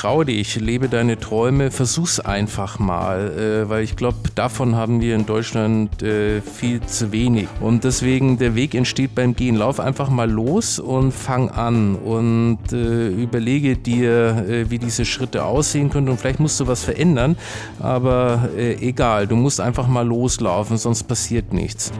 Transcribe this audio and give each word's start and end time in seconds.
trau 0.00 0.24
dich, 0.24 0.56
lebe 0.56 0.88
deine 0.88 1.18
Träume, 1.18 1.70
versuch's 1.70 2.20
einfach 2.20 2.78
mal, 2.78 3.32
äh, 3.38 3.68
weil 3.68 3.84
ich 3.84 3.96
glaube, 3.96 4.16
davon 4.34 4.74
haben 4.74 5.02
wir 5.02 5.14
in 5.14 5.26
Deutschland 5.26 6.02
äh, 6.02 6.40
viel 6.40 6.80
zu 6.80 7.12
wenig. 7.12 7.48
Und 7.60 7.84
deswegen, 7.84 8.38
der 8.38 8.54
Weg 8.54 8.74
entsteht 8.74 9.14
beim 9.14 9.36
Gehen. 9.36 9.56
Lauf 9.56 9.78
einfach 9.78 10.08
mal 10.08 10.30
los 10.30 10.78
und 10.78 11.12
fang 11.12 11.50
an 11.50 11.96
und 11.96 12.72
äh, 12.72 13.08
überlege 13.08 13.76
dir, 13.76 14.46
äh, 14.48 14.70
wie 14.70 14.78
diese 14.78 15.04
Schritte 15.04 15.44
aussehen 15.44 15.90
können 15.90 16.08
und 16.08 16.18
vielleicht 16.18 16.40
musst 16.40 16.58
du 16.60 16.66
was 16.66 16.82
verändern, 16.82 17.36
aber 17.78 18.48
äh, 18.56 18.76
egal, 18.76 19.26
du 19.26 19.36
musst 19.36 19.60
einfach 19.60 19.86
mal 19.86 20.06
loslaufen, 20.06 20.78
sonst 20.78 21.02
passiert 21.02 21.52
nichts. 21.52 21.92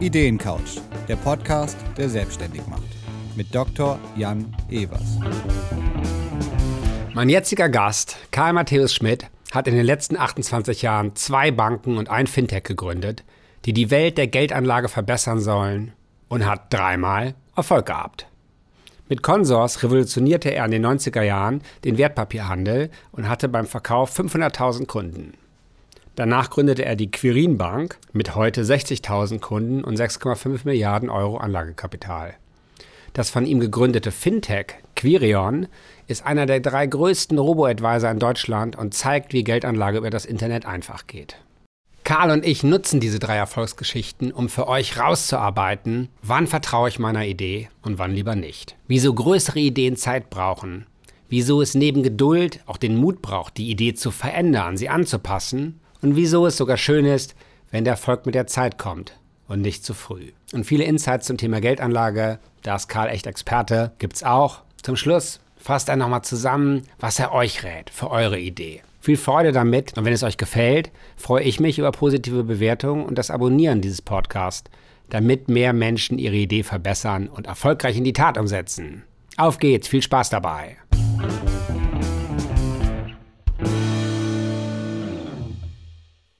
Ideencouch, 0.00 0.82
der 1.08 1.16
Podcast, 1.16 1.78
der 1.96 2.10
selbstständig 2.10 2.60
macht. 2.68 2.82
Mit 3.36 3.54
Dr. 3.54 3.98
Jan 4.16 4.44
Evers. 4.70 5.18
Mein 7.16 7.28
jetziger 7.28 7.68
Gast, 7.68 8.16
Karl 8.32 8.54
Matthäus 8.54 8.92
Schmidt, 8.92 9.26
hat 9.52 9.68
in 9.68 9.76
den 9.76 9.86
letzten 9.86 10.16
28 10.16 10.82
Jahren 10.82 11.14
zwei 11.14 11.52
Banken 11.52 11.96
und 11.96 12.10
ein 12.10 12.26
Fintech 12.26 12.64
gegründet, 12.64 13.22
die 13.66 13.72
die 13.72 13.92
Welt 13.92 14.18
der 14.18 14.26
Geldanlage 14.26 14.88
verbessern 14.88 15.38
sollen 15.38 15.92
und 16.28 16.44
hat 16.44 16.74
dreimal 16.74 17.36
Erfolg 17.54 17.86
gehabt. 17.86 18.26
Mit 19.08 19.22
Consors 19.22 19.84
revolutionierte 19.84 20.52
er 20.52 20.64
in 20.64 20.72
den 20.72 20.84
90er 20.84 21.22
Jahren 21.22 21.62
den 21.84 21.98
Wertpapierhandel 21.98 22.90
und 23.12 23.28
hatte 23.28 23.48
beim 23.48 23.66
Verkauf 23.66 24.18
500.000 24.18 24.86
Kunden. 24.86 25.34
Danach 26.16 26.50
gründete 26.50 26.84
er 26.84 26.96
die 26.96 27.12
Quirin 27.12 27.58
Bank 27.58 27.96
mit 28.12 28.34
heute 28.34 28.62
60.000 28.62 29.38
Kunden 29.38 29.84
und 29.84 29.96
6,5 29.96 30.62
Milliarden 30.64 31.10
Euro 31.10 31.36
Anlagekapital. 31.36 32.34
Das 33.12 33.30
von 33.30 33.46
ihm 33.46 33.60
gegründete 33.60 34.10
Fintech 34.10 34.74
Quirion 34.96 35.68
ist 36.06 36.24
einer 36.24 36.46
der 36.46 36.60
drei 36.60 36.86
größten 36.86 37.38
Robo-Advisor 37.38 38.10
in 38.10 38.18
Deutschland 38.18 38.76
und 38.76 38.94
zeigt, 38.94 39.32
wie 39.32 39.44
Geldanlage 39.44 39.98
über 39.98 40.10
das 40.10 40.24
Internet 40.24 40.66
einfach 40.66 41.06
geht. 41.06 41.36
Karl 42.04 42.30
und 42.32 42.44
ich 42.44 42.62
nutzen 42.62 43.00
diese 43.00 43.18
drei 43.18 43.36
Erfolgsgeschichten, 43.36 44.30
um 44.30 44.50
für 44.50 44.68
euch 44.68 44.98
rauszuarbeiten, 44.98 46.10
wann 46.20 46.46
vertraue 46.46 46.90
ich 46.90 46.98
meiner 46.98 47.24
Idee 47.24 47.70
und 47.80 47.98
wann 47.98 48.12
lieber 48.12 48.36
nicht. 48.36 48.76
Wieso 48.86 49.14
größere 49.14 49.58
Ideen 49.58 49.96
Zeit 49.96 50.28
brauchen, 50.28 50.86
wieso 51.30 51.62
es 51.62 51.74
neben 51.74 52.02
Geduld 52.02 52.60
auch 52.66 52.76
den 52.76 52.96
Mut 52.96 53.22
braucht, 53.22 53.56
die 53.56 53.70
Idee 53.70 53.94
zu 53.94 54.10
verändern, 54.10 54.76
sie 54.76 54.90
anzupassen 54.90 55.80
und 56.02 56.14
wieso 56.14 56.46
es 56.46 56.58
sogar 56.58 56.76
schön 56.76 57.06
ist, 57.06 57.34
wenn 57.70 57.84
der 57.84 57.94
Erfolg 57.94 58.26
mit 58.26 58.34
der 58.34 58.46
Zeit 58.46 58.76
kommt 58.76 59.18
und 59.48 59.62
nicht 59.62 59.82
zu 59.82 59.94
früh. 59.94 60.32
Und 60.52 60.64
viele 60.64 60.84
Insights 60.84 61.26
zum 61.26 61.38
Thema 61.38 61.62
Geldanlage, 61.62 62.38
da 62.62 62.76
ist 62.76 62.88
Karl 62.88 63.08
echt 63.08 63.26
Experte, 63.26 63.92
gibt's 63.98 64.22
auch. 64.22 64.60
Zum 64.82 64.96
Schluss 64.96 65.40
fasst 65.64 65.88
er 65.88 65.96
nochmal 65.96 66.20
zusammen, 66.20 66.82
was 67.00 67.18
er 67.18 67.32
euch 67.32 67.64
rät 67.64 67.88
für 67.88 68.10
eure 68.10 68.38
Idee. 68.38 68.82
Viel 69.00 69.16
Freude 69.16 69.50
damit 69.50 69.96
und 69.96 70.04
wenn 70.04 70.12
es 70.12 70.22
euch 70.22 70.36
gefällt, 70.36 70.90
freue 71.16 71.42
ich 71.42 71.58
mich 71.58 71.78
über 71.78 71.90
positive 71.90 72.44
Bewertungen 72.44 73.06
und 73.06 73.16
das 73.16 73.30
Abonnieren 73.30 73.80
dieses 73.80 74.02
Podcasts, 74.02 74.70
damit 75.08 75.48
mehr 75.48 75.72
Menschen 75.72 76.18
ihre 76.18 76.36
Idee 76.36 76.64
verbessern 76.64 77.28
und 77.28 77.46
erfolgreich 77.46 77.96
in 77.96 78.04
die 78.04 78.12
Tat 78.12 78.36
umsetzen. 78.36 79.04
Auf 79.38 79.58
geht's, 79.58 79.88
viel 79.88 80.02
Spaß 80.02 80.28
dabei! 80.28 80.76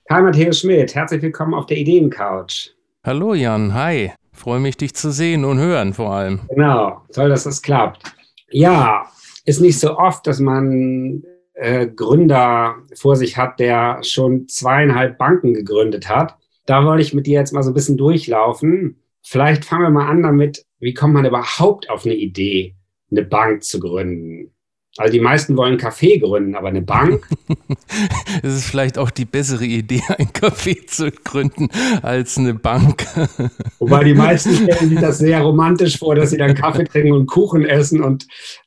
Karl 0.07 0.23
Matthäus 0.23 0.61
Schmidt, 0.61 0.95
herzlich 0.95 1.23
willkommen 1.23 1.55
auf 1.55 1.65
der 1.65 1.79
Ideencouch. 1.79 2.75
Hallo 3.03 3.33
Jan, 3.33 3.73
hi. 3.73 4.13
Freue 4.33 4.61
mich, 4.61 4.77
dich 4.77 4.95
zu 4.95 5.11
sehen 5.11 5.47
und 5.47 5.59
hören 5.59 5.95
vor 5.95 6.13
allem. 6.13 6.41
Genau, 6.51 7.01
toll, 7.15 7.31
dass 7.31 7.45
das 7.45 7.63
klappt. 7.63 8.15
Ja, 8.51 9.11
ist 9.45 9.61
nicht 9.61 9.79
so 9.79 9.97
oft, 9.97 10.27
dass 10.27 10.41
man 10.41 11.25
äh, 11.55 11.87
Gründer 11.87 12.77
vor 12.95 13.17
sich 13.17 13.37
hat, 13.37 13.61
der 13.61 14.03
schon 14.03 14.49
zweieinhalb 14.49 15.19
Banken 15.19 15.55
gegründet 15.55 16.09
hat. 16.09 16.37
Da 16.67 16.85
wollte 16.85 17.03
ich 17.03 17.15
mit 17.15 17.27
dir 17.27 17.39
jetzt 17.39 17.53
mal 17.53 17.63
so 17.63 17.71
ein 17.71 17.75
bisschen 17.75 17.97
durchlaufen. 17.97 19.03
Vielleicht 19.23 19.65
fangen 19.65 19.83
wir 19.83 19.91
mal 19.91 20.09
an 20.09 20.23
damit, 20.23 20.65
wie 20.79 20.95
kommt 20.95 21.15
man 21.15 21.25
überhaupt 21.25 21.91
auf 21.91 22.05
eine 22.05 22.15
Idee, 22.15 22.75
eine 23.11 23.23
Bank 23.23 23.65
zu 23.65 23.81
gründen? 23.81 24.54
Also 24.97 25.13
die 25.13 25.21
meisten 25.21 25.57
wollen 25.57 25.77
Café 25.77 26.21
gründen, 26.21 26.55
aber 26.55 26.69
eine 26.69 26.83
Bank. 26.83 27.27
Es 28.43 28.53
ist 28.55 28.67
vielleicht 28.67 28.99
auch 28.99 29.11
die 29.11 29.25
bessere 29.25 29.65
Idee, 29.65 30.03
ein 30.19 30.29
Café 30.29 30.87
zu 30.87 31.11
gründen 31.11 31.69
als 32.03 32.37
eine 32.37 32.55
Bank. 32.55 33.07
Wobei 33.79 34.05
die 34.05 34.15
meisten 34.15 34.55
stellen 34.55 34.91
sich 34.91 35.01
das 35.01 35.19
sehr 35.19 35.41
romantisch 35.41 35.99
vor, 35.99 36.15
dass 36.15 36.31
sie 36.31 36.37
dann 36.37 36.55
Kaffee 36.55 36.85
trinken 36.85 37.13
und 37.13 37.27
Kuchen 37.27 37.65
essen 37.65 38.03
und 38.03 38.27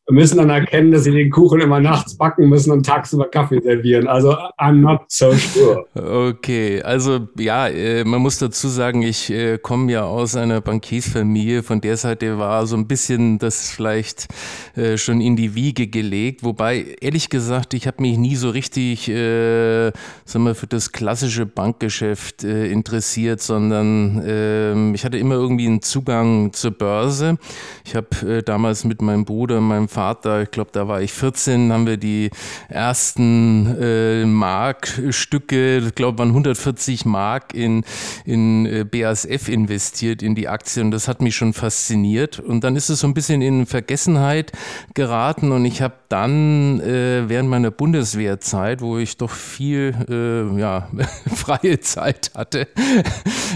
müssen 0.09 0.37
dann 0.37 0.49
erkennen, 0.49 0.91
dass 0.91 1.03
sie 1.03 1.11
den 1.11 1.29
Kuchen 1.29 1.59
immer 1.59 1.81
nachts 1.81 2.15
backen 2.15 2.47
müssen 2.47 2.71
und 2.71 2.85
tagsüber 2.85 3.25
Kaffee 3.25 3.59
servieren. 3.61 4.07
Also 4.07 4.31
I'm 4.57 4.75
not 4.75 5.01
so 5.09 5.33
sure. 5.33 5.85
Okay, 5.95 6.81
also 6.81 7.27
ja, 7.37 7.67
äh, 7.67 8.05
man 8.05 8.21
muss 8.21 8.39
dazu 8.39 8.69
sagen, 8.69 9.01
ich 9.01 9.29
äh, 9.29 9.57
komme 9.57 9.91
ja 9.91 10.03
aus 10.03 10.37
einer 10.37 10.61
Bankiersfamilie. 10.61 11.61
Von 11.61 11.81
der 11.81 11.97
Seite 11.97 12.37
war 12.39 12.65
so 12.67 12.77
ein 12.77 12.87
bisschen 12.87 13.37
das 13.37 13.69
vielleicht 13.69 14.27
äh, 14.75 14.97
schon 14.97 15.19
in 15.19 15.35
die 15.35 15.55
Wiege 15.55 15.87
gelegt. 15.87 16.43
Wobei, 16.43 16.95
ehrlich 17.01 17.29
gesagt, 17.29 17.73
ich 17.73 17.85
habe 17.85 18.01
mich 18.01 18.17
nie 18.17 18.35
so 18.35 18.49
richtig 18.49 19.07
sagen 19.07 20.45
wir, 20.45 20.55
für 20.55 20.67
das 20.67 20.91
klassische 20.91 21.45
Bankgeschäft 21.45 22.43
interessiert, 22.43 23.41
sondern 23.41 24.21
äh, 24.25 24.93
ich 24.93 25.03
hatte 25.03 25.17
immer 25.17 25.35
irgendwie 25.35 25.67
einen 25.67 25.81
Zugang 25.81 26.53
zur 26.53 26.71
Börse. 26.71 27.37
Ich 27.85 27.95
habe 27.95 28.43
damals 28.43 28.85
mit 28.85 29.01
meinem 29.01 29.25
Bruder, 29.25 29.59
meinem 29.59 29.87
Vater, 29.97 30.43
ich 30.43 30.51
glaube, 30.51 30.69
da 30.73 30.87
war 30.87 31.01
ich 31.01 31.11
14, 31.11 31.73
haben 31.73 31.87
wir 31.87 31.97
die 31.97 32.29
ersten 32.69 33.75
äh, 33.81 34.25
Markstücke, 34.25 35.79
ich 35.79 35.95
glaube, 35.95 36.19
waren 36.19 36.27
140 36.27 37.05
Mark 37.05 37.55
in, 37.55 37.83
in 38.23 38.67
äh, 38.67 38.83
BASF 38.83 39.49
investiert, 39.49 40.21
in 40.21 40.35
die 40.35 40.49
Aktien. 40.49 40.91
Das 40.91 41.07
hat 41.07 41.19
mich 41.19 41.35
schon 41.35 41.53
fasziniert. 41.53 42.39
Und 42.39 42.63
dann 42.63 42.75
ist 42.75 42.89
es 42.89 42.99
so 42.99 43.07
ein 43.07 43.15
bisschen 43.15 43.41
in 43.41 43.65
Vergessenheit 43.65 44.51
geraten 44.93 45.51
und 45.51 45.65
ich 45.65 45.81
habe 45.81 45.95
dann 46.09 46.79
äh, 46.79 47.27
während 47.27 47.49
meiner 47.49 47.71
Bundeswehrzeit, 47.71 48.81
wo 48.81 48.99
ich 48.99 49.17
doch 49.17 49.31
viel 49.31 49.95
äh, 50.07 50.59
ja, 50.59 50.89
freie 51.35 51.79
Zeit 51.79 52.29
hatte, 52.35 52.67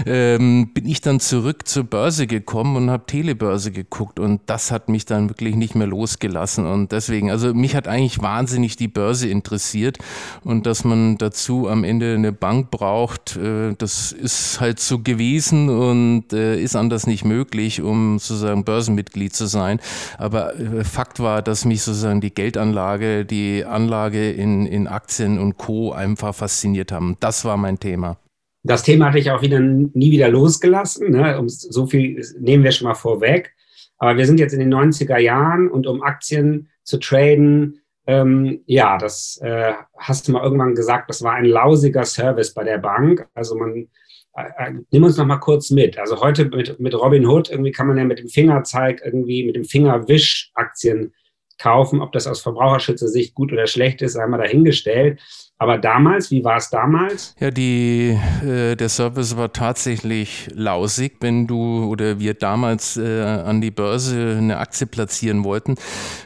ähm, 0.06 0.72
bin 0.74 0.88
ich 0.88 1.00
dann 1.00 1.20
zurück 1.20 1.68
zur 1.68 1.84
Börse 1.84 2.26
gekommen 2.26 2.74
und 2.74 2.90
habe 2.90 3.06
Telebörse 3.06 3.70
geguckt 3.70 4.18
und 4.18 4.40
das 4.46 4.72
hat 4.72 4.88
mich 4.88 5.06
dann 5.06 5.28
wirklich 5.28 5.54
nicht 5.54 5.76
mehr 5.76 5.86
losgelassen 5.86 6.31
gelassen. 6.32 6.66
Und 6.66 6.92
deswegen, 6.92 7.30
also 7.30 7.52
mich 7.52 7.76
hat 7.76 7.86
eigentlich 7.86 8.22
wahnsinnig 8.22 8.76
die 8.76 8.88
Börse 8.88 9.28
interessiert 9.28 9.98
und 10.44 10.66
dass 10.66 10.84
man 10.84 11.18
dazu 11.18 11.68
am 11.68 11.84
Ende 11.84 12.14
eine 12.14 12.32
Bank 12.32 12.70
braucht, 12.70 13.36
äh, 13.36 13.74
das 13.76 14.12
ist 14.12 14.60
halt 14.60 14.80
so 14.80 15.00
gewesen 15.00 15.68
und 15.68 16.32
äh, 16.32 16.58
ist 16.60 16.74
anders 16.74 17.06
nicht 17.06 17.24
möglich, 17.24 17.82
um 17.82 18.18
sozusagen 18.18 18.64
Börsenmitglied 18.64 19.34
zu 19.34 19.46
sein. 19.46 19.78
Aber 20.16 20.58
äh, 20.58 20.84
Fakt 20.84 21.20
war, 21.20 21.42
dass 21.42 21.66
mich 21.66 21.82
sozusagen 21.82 22.22
die 22.22 22.32
Geldanlage, 22.32 23.26
die 23.26 23.64
Anlage 23.64 24.30
in, 24.30 24.66
in 24.66 24.86
Aktien 24.86 25.38
und 25.38 25.58
Co. 25.58 25.92
einfach 25.92 26.34
fasziniert 26.34 26.92
haben. 26.92 27.16
Das 27.20 27.44
war 27.44 27.58
mein 27.58 27.78
Thema. 27.78 28.16
Das 28.64 28.84
Thema 28.84 29.06
hatte 29.06 29.18
ich 29.18 29.30
auch 29.30 29.42
wieder 29.42 29.58
nie 29.58 30.12
wieder 30.12 30.28
losgelassen. 30.28 31.10
Ne? 31.10 31.42
So 31.46 31.86
viel 31.86 32.24
nehmen 32.38 32.64
wir 32.64 32.72
schon 32.72 32.86
mal 32.86 32.94
vorweg. 32.94 33.52
Aber 34.02 34.16
wir 34.16 34.26
sind 34.26 34.40
jetzt 34.40 34.52
in 34.52 34.58
den 34.58 34.74
90er 34.74 35.18
Jahren 35.18 35.70
und 35.70 35.86
um 35.86 36.02
Aktien 36.02 36.68
zu 36.82 36.98
traden, 36.98 37.82
ähm, 38.08 38.64
ja, 38.66 38.98
das 38.98 39.38
äh, 39.44 39.74
hast 39.96 40.26
du 40.26 40.32
mal 40.32 40.42
irgendwann 40.42 40.74
gesagt, 40.74 41.08
das 41.08 41.22
war 41.22 41.34
ein 41.34 41.44
lausiger 41.44 42.04
Service 42.04 42.52
bei 42.52 42.64
der 42.64 42.78
Bank. 42.78 43.28
Also 43.32 43.54
man, 43.54 43.86
äh, 44.34 44.42
äh, 44.58 44.72
nimm 44.90 45.04
uns 45.04 45.16
noch 45.18 45.24
mal 45.24 45.36
kurz 45.36 45.70
mit. 45.70 45.98
Also 45.98 46.20
heute 46.20 46.46
mit, 46.46 46.80
mit 46.80 46.94
Robin 46.96 47.24
Hood, 47.24 47.48
irgendwie 47.48 47.70
kann 47.70 47.86
man 47.86 47.96
ja 47.96 48.02
mit 48.02 48.18
dem 48.18 48.26
Fingerzeig 48.26 49.02
irgendwie, 49.04 49.44
mit 49.44 49.54
dem 49.54 49.64
Fingerwisch 49.64 50.50
Aktien 50.54 51.14
kaufen. 51.60 52.00
Ob 52.00 52.10
das 52.10 52.26
aus 52.26 52.40
Verbraucherschützersicht 52.40 53.36
gut 53.36 53.52
oder 53.52 53.68
schlecht 53.68 54.02
ist, 54.02 54.16
einmal 54.16 54.40
dahingestellt. 54.40 55.20
Aber 55.58 55.78
damals, 55.78 56.32
wie 56.32 56.42
war 56.42 56.56
es 56.56 56.70
damals? 56.70 57.36
Ja, 57.38 57.52
die, 57.52 58.18
äh, 58.44 58.74
der 58.74 58.88
Service 58.88 59.36
war 59.36 59.52
tatsächlich 59.52 60.48
lausig. 60.52 61.18
Wenn 61.20 61.46
du 61.46 61.84
oder 61.84 62.18
wir 62.18 62.34
damals 62.34 62.96
äh, 62.96 63.20
an 63.22 63.60
die 63.60 63.70
Börse 63.70 64.38
eine 64.38 64.58
Aktie 64.58 64.88
platzieren 64.88 65.44
wollten, 65.44 65.76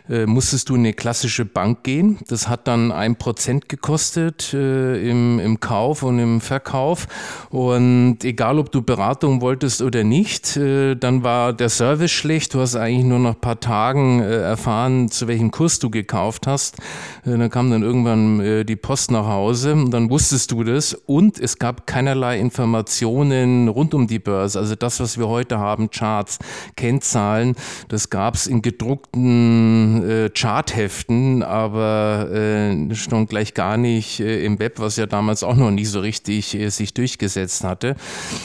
äh, 0.08 0.24
musstest 0.24 0.70
du 0.70 0.74
in 0.74 0.80
eine 0.80 0.94
klassische 0.94 1.44
Bank 1.44 1.82
gehen. 1.82 2.18
Das 2.28 2.48
hat 2.48 2.66
dann 2.66 2.90
ein 2.92 3.16
Prozent 3.16 3.68
gekostet 3.68 4.54
äh, 4.54 5.06
im, 5.06 5.38
im 5.38 5.60
Kauf 5.60 6.02
und 6.02 6.18
im 6.18 6.40
Verkauf. 6.40 7.06
Und 7.50 8.24
egal, 8.24 8.58
ob 8.58 8.72
du 8.72 8.80
Beratung 8.80 9.42
wolltest 9.42 9.82
oder 9.82 10.02
nicht, 10.02 10.56
äh, 10.56 10.94
dann 10.94 11.24
war 11.24 11.52
der 11.52 11.68
Service 11.68 12.10
schlecht. 12.10 12.54
Du 12.54 12.60
hast 12.60 12.74
eigentlich 12.74 13.04
nur 13.04 13.18
nach 13.18 13.34
ein 13.34 13.40
paar 13.42 13.60
Tagen 13.60 14.20
äh, 14.20 14.34
erfahren, 14.34 15.10
zu 15.10 15.28
welchem 15.28 15.50
Kurs 15.50 15.78
du 15.78 15.90
gekauft 15.90 16.46
hast. 16.46 16.78
Dann 17.26 17.50
kam 17.50 17.70
dann 17.70 17.82
irgendwann 17.82 18.64
die 18.64 18.76
Post 18.76 19.10
nach 19.16 19.26
Hause 19.26 19.86
dann 19.88 20.10
wusstest 20.10 20.50
du 20.52 20.64
das. 20.64 20.94
Und 20.94 21.38
es 21.38 21.58
gab 21.58 21.86
keinerlei 21.86 22.38
Informationen 22.38 23.68
rund 23.68 23.94
um 23.94 24.06
die 24.06 24.18
Börse. 24.18 24.58
Also 24.58 24.74
das, 24.74 25.00
was 25.00 25.18
wir 25.18 25.28
heute 25.28 25.58
haben, 25.58 25.90
Charts, 25.90 26.38
Kennzahlen, 26.76 27.56
das 27.88 28.10
gab 28.10 28.34
es 28.34 28.46
in 28.46 28.62
gedruckten 28.62 30.08
äh, 30.08 30.30
Chartheften, 30.34 31.42
aber 31.42 32.28
äh, 32.30 32.94
schon 32.94 33.26
gleich 33.26 33.54
gar 33.54 33.76
nicht 33.76 34.20
äh, 34.20 34.44
im 34.44 34.58
Web, 34.58 34.78
was 34.78 34.96
ja 34.96 35.06
damals 35.06 35.42
auch 35.42 35.56
noch 35.56 35.70
nicht 35.70 35.90
so 35.90 36.00
richtig 36.00 36.54
äh, 36.54 36.68
sich 36.68 36.92
durchgesetzt 36.94 37.64
hatte. 37.64 37.96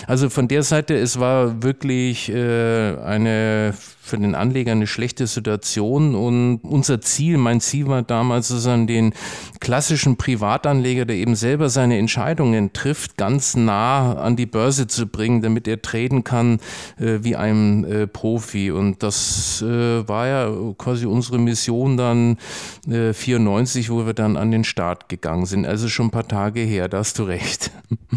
Also 0.07 0.29
von 0.29 0.47
der 0.47 0.63
Seite, 0.63 0.95
es 0.95 1.19
war 1.19 1.61
wirklich 1.63 2.29
äh, 2.29 2.95
eine 2.97 3.73
für 4.11 4.17
den 4.17 4.35
Anleger 4.35 4.73
eine 4.73 4.87
schlechte 4.87 5.25
Situation. 5.25 6.15
Und 6.15 6.59
unser 6.63 7.01
Ziel, 7.01 7.37
mein 7.37 7.61
Ziel 7.61 7.87
war 7.87 8.03
damals 8.03 8.49
sozusagen 8.49 8.85
den 8.87 9.13
klassischen 9.59 10.17
Privatanleger, 10.17 11.05
der 11.05 11.15
eben 11.15 11.35
selber 11.35 11.69
seine 11.69 11.97
Entscheidungen 11.97 12.73
trifft, 12.73 13.17
ganz 13.17 13.55
nah 13.55 14.13
an 14.15 14.35
die 14.35 14.45
Börse 14.45 14.87
zu 14.87 15.07
bringen, 15.07 15.41
damit 15.41 15.67
er 15.67 15.81
traden 15.81 16.23
kann 16.23 16.59
äh, 16.99 17.19
wie 17.21 17.35
ein 17.35 17.85
äh, 17.85 18.05
Profi. 18.05 18.69
Und 18.71 19.01
das 19.01 19.61
äh, 19.61 20.07
war 20.07 20.27
ja 20.27 20.51
quasi 20.77 21.05
unsere 21.05 21.39
Mission 21.39 21.95
dann 21.95 22.37
94, 22.87 23.85
äh, 23.85 23.89
wo 23.89 24.05
wir 24.05 24.13
dann 24.13 24.35
an 24.35 24.51
den 24.51 24.65
Start 24.65 25.07
gegangen 25.07 25.45
sind. 25.45 25.65
Also 25.65 25.87
schon 25.87 26.07
ein 26.07 26.11
paar 26.11 26.27
Tage 26.27 26.59
her, 26.59 26.89
da 26.89 26.97
hast 26.99 27.17
du 27.17 27.23
recht. 27.23 27.71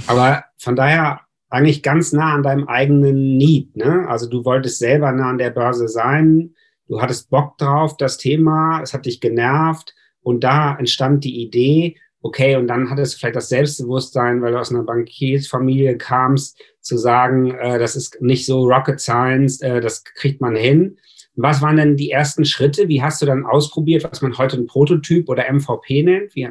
Aber 0.09 0.45
von 0.59 0.75
daher 0.75 1.21
eigentlich 1.55 1.83
ganz 1.83 2.13
nah 2.13 2.35
an 2.35 2.43
deinem 2.43 2.67
eigenen 2.67 3.37
Need. 3.37 3.77
Ne? 3.77 4.09
Also 4.09 4.29
du 4.29 4.45
wolltest 4.45 4.81
selber 4.81 5.13
nah 5.13 5.31
an 5.31 5.39
der 5.39 5.51
Börse 5.51 5.87
sein, 5.87 6.55
du 6.89 7.01
hattest 7.01 7.31
Bock 7.31 7.57
drauf, 7.59 7.97
das 7.97 8.19
Thema, 8.19 8.81
es 8.83 8.93
hat 8.93 9.07
dich 9.07 9.21
genervt 9.21 9.95
und 10.21 10.43
da 10.43 10.77
entstand 10.77 11.23
die 11.23 11.43
Idee, 11.43 11.97
okay, 12.23 12.57
und 12.57 12.67
dann 12.67 12.91
hattest 12.91 13.15
du 13.15 13.19
vielleicht 13.19 13.37
das 13.37 13.51
Selbstbewusstsein, 13.51 14.43
weil 14.43 14.53
du 14.53 14.59
aus 14.59 14.73
einer 14.73 14.83
Bankiersfamilie 14.83 15.97
kamst, 15.97 16.61
zu 16.81 16.97
sagen, 16.97 17.53
äh, 17.55 17.79
das 17.79 17.95
ist 17.95 18.21
nicht 18.21 18.47
so 18.47 18.65
Rocket 18.65 18.99
Science, 18.99 19.61
äh, 19.61 19.81
das 19.81 20.03
kriegt 20.03 20.41
man 20.41 20.57
hin. 20.57 20.99
Was 21.37 21.63
waren 21.63 21.77
denn 21.77 21.97
die 21.97 22.11
ersten 22.11 22.45
Schritte? 22.45 22.89
Wie 22.89 23.03
hast 23.03 23.23
du 23.23 23.27
dann 23.27 23.45
ausprobiert, 23.45 24.05
was 24.05 24.23
man 24.23 24.37
heute 24.39 24.57
ein 24.57 24.67
Prototyp 24.67 25.29
oder 25.29 25.53
MVP 25.53 26.03
nennt? 26.03 26.35
Wie, 26.35 26.49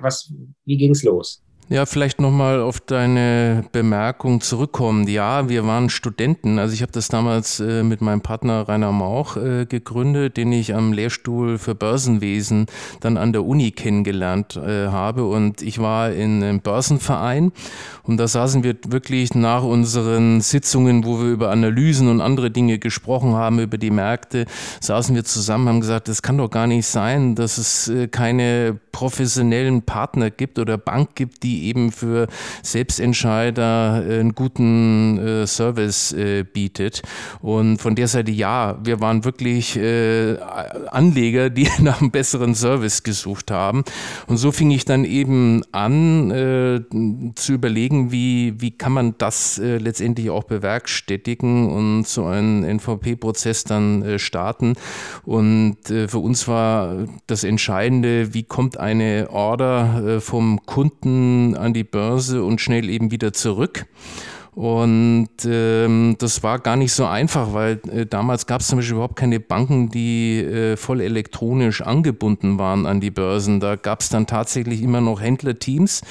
wie 0.66 0.78
ging 0.78 0.92
es 0.92 1.04
los? 1.04 1.44
Ja, 1.74 1.88
vielleicht 1.88 2.22
nochmal 2.22 2.62
auf 2.62 2.82
deine 2.82 3.66
Bemerkung 3.72 4.42
zurückkommen. 4.42 5.08
Ja, 5.08 5.50
wir 5.50 5.66
waren 5.66 5.90
Studenten. 5.90 6.60
Also 6.60 6.76
ich 6.76 6.84
habe 6.84 6.92
das 6.92 7.08
damals 7.08 7.60
äh, 7.60 7.82
mit 7.82 8.00
meinem 8.00 8.22
Partner 8.22 8.70
Rainer 8.70 8.92
Mauch 8.92 9.38
äh, 9.38 9.66
gegründet, 9.66 10.38
den 10.38 10.52
ich 10.52 10.76
am 10.76 10.94
Lehrstuhl 10.94 11.58
für 11.58 11.74
Börsenwesen 11.74 12.68
dann 13.00 13.18
an 13.18 13.34
der 13.34 13.44
Uni 13.44 13.72
kennengelernt 13.72 14.56
äh, 14.56 14.90
habe. 14.90 15.26
Und 15.26 15.64
ich 15.64 15.80
war 15.80 16.12
in 16.12 16.44
einem 16.44 16.60
Börsenverein 16.60 17.52
und 18.04 18.18
da 18.18 18.28
saßen 18.28 18.64
wir 18.64 18.76
wirklich 18.88 19.34
nach 19.34 19.64
unseren 19.64 20.42
Sitzungen, 20.42 21.06
wo 21.06 21.22
wir 21.22 21.32
über 21.32 21.50
Analysen 21.50 22.10
und 22.10 22.20
andere 22.20 22.52
Dinge 22.52 22.78
gesprochen 22.78 23.34
haben, 23.34 23.60
über 23.60 23.78
die 23.78 23.92
Märkte, 23.92 24.46
saßen 24.82 25.16
wir 25.16 25.24
zusammen, 25.24 25.70
haben 25.70 25.82
gesagt, 25.82 26.10
das 26.10 26.22
kann 26.22 26.38
doch 26.38 26.52
gar 26.52 26.68
nicht 26.68 26.86
sein, 26.86 27.34
dass 27.34 27.58
es 27.58 27.88
äh, 27.88 28.08
keine 28.10 28.78
professionellen 28.92 29.82
Partner 29.82 30.30
gibt 30.30 30.60
oder 30.60 30.78
Bank 30.78 31.16
gibt, 31.16 31.44
die 31.44 31.63
eben 31.64 31.92
für 31.92 32.28
Selbstentscheider 32.62 34.04
äh, 34.08 34.20
einen 34.20 34.36
guten 34.36 35.18
äh, 35.18 35.48
Service 35.48 36.16
bietet. 36.54 37.02
Und 37.42 37.80
von 37.80 37.96
der 37.96 38.08
Seite 38.08 38.32
ja, 38.32 38.78
wir 38.84 39.00
waren 39.00 39.24
wirklich 39.26 39.80
Anleger, 40.92 41.50
die 41.50 41.68
nach 41.80 42.02
einem 42.02 42.12
besseren 42.12 42.56
Service 42.56 43.04
gesucht 43.04 43.52
haben. 43.52 43.84
Und 44.28 44.38
so 44.38 44.52
fing 44.52 44.72
ich 44.72 44.86
dann 44.86 45.06
eben 45.06 45.64
an 45.72 47.34
zu 47.36 47.54
überlegen, 47.54 48.12
wie, 48.12 48.60
wie 48.60 48.72
kann 48.72 48.92
man 48.92 49.16
das 49.18 49.60
äh, 49.60 49.78
letztendlich 49.78 50.30
auch 50.30 50.44
bewerkstelligen 50.44 51.70
und 51.70 52.08
so 52.08 52.26
einen 52.26 52.64
NVP-Prozess 52.64 53.64
dann 53.64 54.04
äh, 54.04 54.20
starten. 54.20 54.74
Und 55.24 55.90
äh, 55.90 56.08
für 56.08 56.20
uns 56.20 56.48
war 56.48 57.08
das 57.28 57.44
Entscheidende, 57.44 58.34
wie 58.34 58.44
kommt 58.44 58.78
eine 58.78 59.28
Order 59.30 60.04
äh, 60.06 60.20
vom 60.20 60.66
Kunden 60.66 61.43
an 61.56 61.74
die 61.74 61.84
Börse 61.84 62.44
und 62.44 62.62
schnell 62.62 62.90
eben 62.90 63.12
wieder 63.12 63.34
zurück. 63.34 63.86
Und 64.56 65.30
ähm, 65.46 66.16
das 66.20 66.44
war 66.44 66.60
gar 66.60 66.76
nicht 66.76 66.94
so 66.94 67.06
einfach, 67.06 67.54
weil 67.54 67.82
äh, 67.92 68.06
damals 68.06 68.46
gab 68.46 68.62
es 68.62 68.68
zum 68.68 68.78
Beispiel 68.78 68.94
überhaupt 68.96 69.16
keine 69.16 69.40
Banken, 69.40 69.90
die 69.90 70.40
äh, 70.40 70.78
voll 70.78 71.02
elektronisch 71.02 71.82
angebunden 71.82 72.60
waren 72.60 72.86
an 72.86 73.02
die 73.02 73.10
Börsen. 73.10 73.60
Da 73.60 73.76
gab 73.76 74.02
es 74.02 74.10
dann 74.10 74.28
tatsächlich 74.28 74.84
immer 74.84 75.02
noch 75.02 75.22
Händlerteams, 75.22 76.02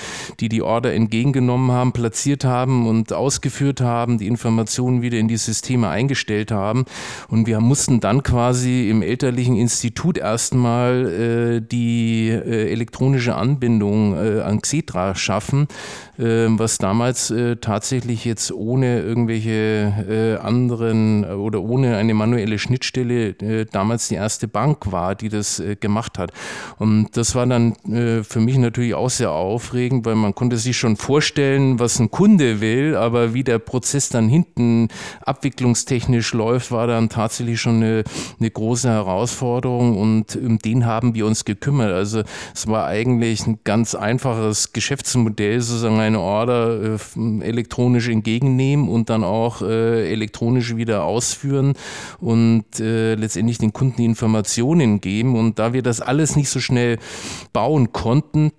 die 0.41 0.49
die 0.49 0.63
Order 0.63 0.93
entgegengenommen 0.93 1.71
haben, 1.71 1.93
platziert 1.93 2.45
haben 2.45 2.89
und 2.89 3.13
ausgeführt 3.13 3.81
haben, 3.81 4.19
die 4.19 4.27
Informationen 4.27 5.03
wieder 5.03 5.19
in 5.19 5.29
die 5.29 5.37
Systeme 5.37 5.89
eingestellt 5.89 6.51
haben. 6.51 6.85
Und 7.29 7.47
wir 7.47 7.61
mussten 7.61 8.01
dann 8.01 8.25
quasi 8.25 8.91
im 8.91 9.03
elterlichen 9.03 9.57
Institut 9.57 10.19
erstmal 10.19 11.07
äh, 11.07 11.61
die 11.61 12.29
äh, 12.29 12.73
elektronische 12.73 13.37
Anbindung 13.37 14.15
äh, 14.15 14.41
an 14.41 14.61
Xetra 14.61 15.15
schaffen, 15.15 15.69
äh, 16.19 16.47
was 16.49 16.79
damals 16.79 17.31
äh, 17.31 17.57
tatsächlich 17.57 18.32
jetzt 18.33 18.51
ohne 18.51 19.01
irgendwelche 19.01 19.93
äh, 20.09 20.43
anderen 20.43 21.25
äh, 21.25 21.33
oder 21.33 21.61
ohne 21.61 21.97
eine 21.97 22.15
manuelle 22.15 22.59
Schnittstelle 22.59 23.31
äh, 23.31 23.67
damals 23.71 24.09
die 24.09 24.15
erste 24.15 24.49
Bank 24.49 24.91
war, 24.91 25.15
die 25.15 25.29
das 25.29 25.61
äh, 25.61 25.77
gemacht 25.77 26.19
hat. 26.19 26.33
Und 26.79 27.11
das 27.15 27.35
war 27.35 27.47
dann 27.47 27.75
äh, 27.85 28.25
für 28.25 28.41
mich 28.41 28.57
natürlich 28.57 28.95
auch 28.95 29.11
sehr 29.11 29.33
aufregend, 29.33 30.07
weil 30.07 30.15
man 30.15 30.35
konnte 30.35 30.57
sich 30.57 30.79
schon 30.79 30.97
vorstellen, 30.97 31.79
was 31.79 31.99
ein 31.99 32.11
Kunde 32.11 32.63
will, 32.63 32.97
aber 32.97 33.35
wie 33.35 33.45
der 33.45 33.59
Prozess 33.59 34.09
dann 34.09 34.29
hinten 34.29 34.89
abwicklungstechnisch 35.27 36.33
läuft, 36.33 36.73
war 36.73 36.87
dann 36.87 37.11
tatsächlich 37.11 37.61
schon 37.61 37.83
eine, 37.83 38.05
eine 38.41 38.51
große 38.51 38.89
Herausforderung 38.89 39.99
und 39.99 40.37
um 40.37 40.59
den 40.59 40.87
haben 40.87 41.15
wir 41.15 41.27
uns 41.27 41.45
gekümmert. 41.45 41.93
Also 41.93 42.23
es 42.55 42.67
war 42.67 42.87
eigentlich 42.87 43.47
ein 43.47 43.59
ganz 43.65 43.95
einfaches 43.95 44.73
Geschäftsmodell, 44.73 45.61
sozusagen 45.61 46.01
eine 46.01 46.21
Order 46.21 46.99
elektronisch 47.43 48.09
in 48.09 48.22
entgegennehmen 48.23 48.89
und 48.89 49.11
dann 49.11 49.25
auch 49.25 49.63
äh, 49.63 50.11
elektronisch 50.11 50.77
wieder 50.77 51.05
ausführen 51.05 51.75
und 52.21 52.65
äh, 52.79 53.15
letztendlich 53.17 53.59
den 53.59 53.73
Kunden 53.73 54.03
Informationen 54.03 55.01
geben. 55.01 55.37
Und 55.37 55.59
da 55.59 55.73
wir 55.73 55.83
das 55.83 56.01
alles 56.01 56.37
nicht 56.37 56.49
so 56.49 56.61
schnell 56.61 56.99
bauen 57.53 57.93
konnten, 57.93 58.53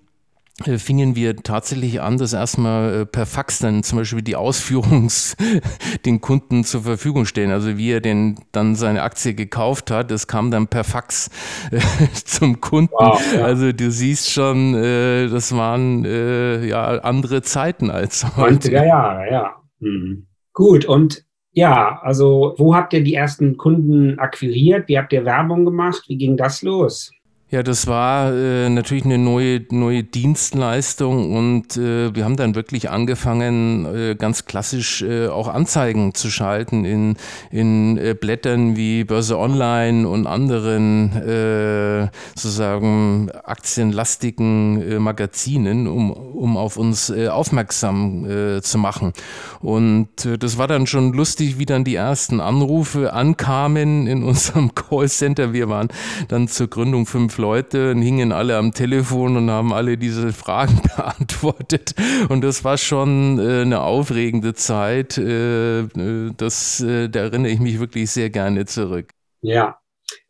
fingen 0.62 1.16
wir 1.16 1.36
tatsächlich 1.36 2.00
an, 2.00 2.16
das 2.16 2.32
erstmal 2.32 3.02
äh, 3.02 3.06
per 3.06 3.26
Fax 3.26 3.58
dann 3.58 3.82
zum 3.82 3.98
Beispiel 3.98 4.22
die 4.22 4.36
Ausführungs 4.36 5.36
den 6.06 6.20
Kunden 6.20 6.62
zur 6.62 6.82
Verfügung 6.82 7.26
stellen. 7.26 7.50
Also 7.50 7.76
wie 7.76 7.90
er 7.90 8.00
denn 8.00 8.36
dann 8.52 8.76
seine 8.76 9.02
Aktie 9.02 9.34
gekauft 9.34 9.90
hat, 9.90 10.12
das 10.12 10.28
kam 10.28 10.52
dann 10.52 10.68
per 10.68 10.84
Fax 10.84 11.28
äh, 11.72 11.80
zum 12.24 12.60
Kunden. 12.60 12.92
Wow, 12.92 13.20
ja. 13.34 13.44
Also 13.44 13.72
du 13.72 13.90
siehst 13.90 14.30
schon, 14.30 14.74
äh, 14.74 15.28
das 15.28 15.54
waren 15.56 16.04
äh, 16.04 16.64
ja 16.64 16.98
andere 16.98 17.42
Zeiten 17.42 17.90
als 17.90 18.36
heute. 18.36 18.68
90er 18.68 18.86
Jahre, 18.86 19.30
ja. 19.30 19.56
Mhm. 19.80 20.28
Gut, 20.52 20.84
und 20.84 21.24
ja, 21.50 22.00
also 22.02 22.54
wo 22.58 22.76
habt 22.76 22.92
ihr 22.92 23.02
die 23.02 23.14
ersten 23.14 23.56
Kunden 23.56 24.20
akquiriert? 24.20 24.88
Wie 24.88 24.98
habt 24.98 25.12
ihr 25.12 25.24
Werbung 25.24 25.64
gemacht? 25.64 26.04
Wie 26.06 26.16
ging 26.16 26.36
das 26.36 26.62
los? 26.62 27.10
Ja, 27.54 27.62
das 27.62 27.86
war 27.86 28.34
äh, 28.34 28.68
natürlich 28.68 29.04
eine 29.04 29.16
neue, 29.16 29.64
neue 29.70 30.02
Dienstleistung 30.02 31.36
und 31.36 31.76
äh, 31.76 32.12
wir 32.12 32.24
haben 32.24 32.36
dann 32.36 32.56
wirklich 32.56 32.90
angefangen, 32.90 33.86
äh, 33.86 34.16
ganz 34.16 34.46
klassisch 34.46 35.02
äh, 35.02 35.28
auch 35.28 35.46
Anzeigen 35.46 36.14
zu 36.14 36.32
schalten 36.32 36.84
in, 36.84 37.16
in 37.52 37.96
äh, 37.96 38.16
Blättern 38.20 38.74
wie 38.74 39.04
Börse 39.04 39.38
Online 39.38 40.08
und 40.08 40.26
anderen 40.26 41.12
äh, 41.12 42.08
sozusagen 42.34 43.30
aktienlastigen 43.30 45.00
Magazinen, 45.00 45.86
um, 45.86 46.10
um 46.10 46.56
auf 46.56 46.76
uns 46.76 47.08
aufmerksam 47.12 48.60
zu 48.62 48.78
machen. 48.78 49.12
Und 49.60 50.08
das 50.24 50.58
war 50.58 50.66
dann 50.66 50.86
schon 50.86 51.12
lustig, 51.12 51.58
wie 51.58 51.66
dann 51.66 51.84
die 51.84 51.94
ersten 51.94 52.40
Anrufe 52.40 53.12
ankamen 53.12 54.06
in 54.08 54.22
unserem 54.24 54.74
Callcenter. 54.74 55.52
Wir 55.52 55.68
waren 55.68 55.88
dann 56.28 56.48
zur 56.48 56.68
Gründung 56.68 57.06
fünf 57.06 57.38
Leute 57.38 57.43
und 57.44 58.02
hingen 58.02 58.32
alle 58.32 58.56
am 58.56 58.72
Telefon 58.72 59.36
und 59.36 59.50
haben 59.50 59.72
alle 59.72 59.96
diese 59.96 60.32
Fragen 60.32 60.80
beantwortet. 60.96 61.94
Und 62.28 62.42
das 62.42 62.64
war 62.64 62.78
schon 62.78 63.38
äh, 63.38 63.62
eine 63.62 63.80
aufregende 63.80 64.54
Zeit. 64.54 65.18
Äh, 65.18 65.80
äh, 65.80 66.32
das, 66.36 66.80
äh, 66.80 67.08
da 67.08 67.20
erinnere 67.20 67.52
ich 67.52 67.60
mich 67.60 67.78
wirklich 67.80 68.10
sehr 68.10 68.30
gerne 68.30 68.66
zurück. 68.66 69.10
Ja, 69.40 69.78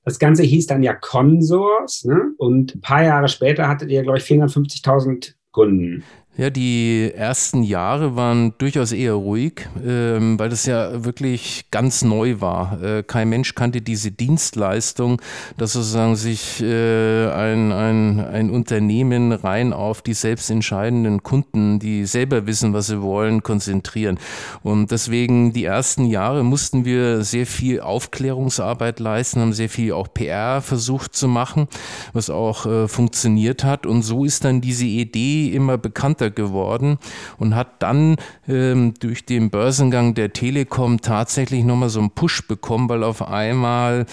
das 0.05 0.19
Ganze 0.19 0.43
hieß 0.43 0.67
dann 0.67 0.83
ja 0.83 0.95
Consors, 0.95 2.05
ne? 2.05 2.33
Und 2.37 2.75
ein 2.75 2.81
paar 2.81 3.03
Jahre 3.03 3.29
später 3.29 3.69
hattet 3.69 3.91
ihr, 3.91 4.03
glaube 4.03 4.19
ich, 4.19 4.25
450.000 4.25 5.35
Kunden. 5.51 6.05
Ja, 6.37 6.51
die 6.51 7.13
ersten 7.15 7.63
Jahre 7.63 8.17
waren 8.17 8.55
durchaus 8.59 8.91
eher 8.91 9.13
ruhig, 9.13 9.69
ähm, 9.87 10.37
weil 10.37 10.49
das 10.49 10.67
ja 10.67 11.05
wirklich 11.05 11.67
ganz 11.71 12.03
neu 12.03 12.41
war. 12.41 12.83
Äh, 12.83 13.03
kein 13.05 13.29
Mensch 13.29 13.55
kannte 13.55 13.81
diese 13.81 14.11
Dienstleistung, 14.11 15.23
dass 15.59 15.75
sozusagen 15.75 16.17
sich 16.17 16.61
äh, 16.61 17.29
ein, 17.29 17.71
ein, 17.71 18.19
ein 18.19 18.51
Unternehmen 18.51 19.31
rein 19.31 19.73
auf 19.73 20.03
die 20.03 20.15
selbst 20.15 20.51
entscheidenden 20.51 21.23
Kunden, 21.23 21.79
die 21.79 22.05
selber 22.05 22.49
wissen, 22.49 22.73
was 22.73 22.89
sie 22.89 23.01
wollen, 23.01 23.45
konzentrieren. 23.45 24.19
Und 24.65 24.91
deswegen 24.91 25.53
die 25.53 25.65
ersten 25.65 26.05
Jahre 26.05 26.43
mussten 26.43 26.85
wir 26.85 27.23
sehr 27.23 27.47
viel 27.47 27.81
Aufklärungsarbeit 27.81 28.99
leisten, 28.99 29.41
haben 29.41 29.53
sehr 29.53 29.69
viel 29.69 29.93
auch 29.93 30.09
PR 30.13 30.63
versucht 30.63 31.15
zu 31.15 31.29
machen, 31.29 31.69
was 32.13 32.29
auch 32.29 32.67
äh, 32.67 32.89
funktioniert 32.89 33.63
hat. 33.63 33.87
Und 33.87 34.03
so 34.03 34.25
ist 34.25 34.45
dann 34.45 34.61
diese 34.61 34.87
Idee 34.87 35.55
immer 35.55 35.79
bekannter 35.79 36.24
Meister 36.25 36.31
geworden 36.31 36.99
und 37.39 37.55
hat 37.55 37.83
dann 37.83 38.17
ähm, 38.49 38.95
durch 39.01 39.25
den 39.25 39.51
Börsengang 39.51 40.15
der 40.15 40.33
Telekom 40.33 41.01
tatsächlich 41.01 41.65
nochmal 41.65 41.89
so 41.89 42.01
einen 42.01 42.11
Push 42.11 42.47
bekommen, 42.47 42.89
weil 42.89 43.05
auf 43.05 43.27
einmal 43.27 44.07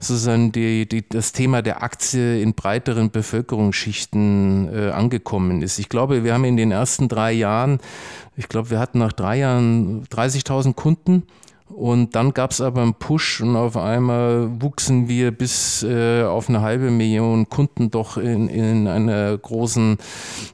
sozusagen 0.00 0.52
die, 0.52 0.88
die, 0.88 1.08
das 1.08 1.32
Thema 1.32 1.62
der 1.62 1.82
Aktie 1.82 2.40
in 2.40 2.54
breiteren 2.54 3.10
Bevölkerungsschichten 3.10 4.68
äh, 4.72 4.90
angekommen 4.90 5.62
ist. 5.62 5.78
Ich 5.78 5.88
glaube, 5.88 6.24
wir 6.24 6.34
haben 6.34 6.44
in 6.44 6.56
den 6.56 6.70
ersten 6.70 7.08
drei 7.08 7.32
Jahren, 7.32 7.80
ich 8.36 8.48
glaube, 8.48 8.70
wir 8.70 8.78
hatten 8.78 8.98
nach 8.98 9.12
drei 9.12 9.38
Jahren 9.38 10.04
30.000 10.06 10.74
Kunden 10.74 11.24
und 11.68 12.14
dann 12.14 12.32
gab 12.34 12.50
es 12.50 12.60
aber 12.60 12.82
einen 12.82 12.94
Push 12.94 13.40
und 13.40 13.56
auf 13.56 13.76
einmal 13.76 14.60
wuchsen 14.60 15.08
wir 15.08 15.30
bis 15.30 15.82
äh, 15.82 16.22
auf 16.22 16.48
eine 16.48 16.62
halbe 16.62 16.90
Million 16.90 17.48
Kunden 17.48 17.90
doch 17.90 18.16
in, 18.16 18.48
in 18.48 18.88
einer 18.88 19.36
großen 19.36 19.98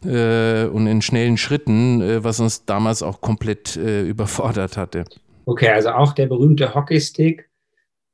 äh, 0.05 0.67
und 0.67 0.87
in 0.87 1.03
schnellen 1.03 1.37
Schritten, 1.37 2.01
äh, 2.01 2.25
was 2.25 2.41
uns 2.41 2.65
damals 2.65 3.03
auch 3.03 3.21
komplett 3.21 3.77
äh, 3.77 4.03
überfordert 4.03 4.77
hatte. 4.77 5.05
Okay, 5.47 5.69
also 5.69 5.91
auch 5.91 6.13
der 6.13 6.27
berühmte 6.27 6.75
Hockeystick 6.75 7.49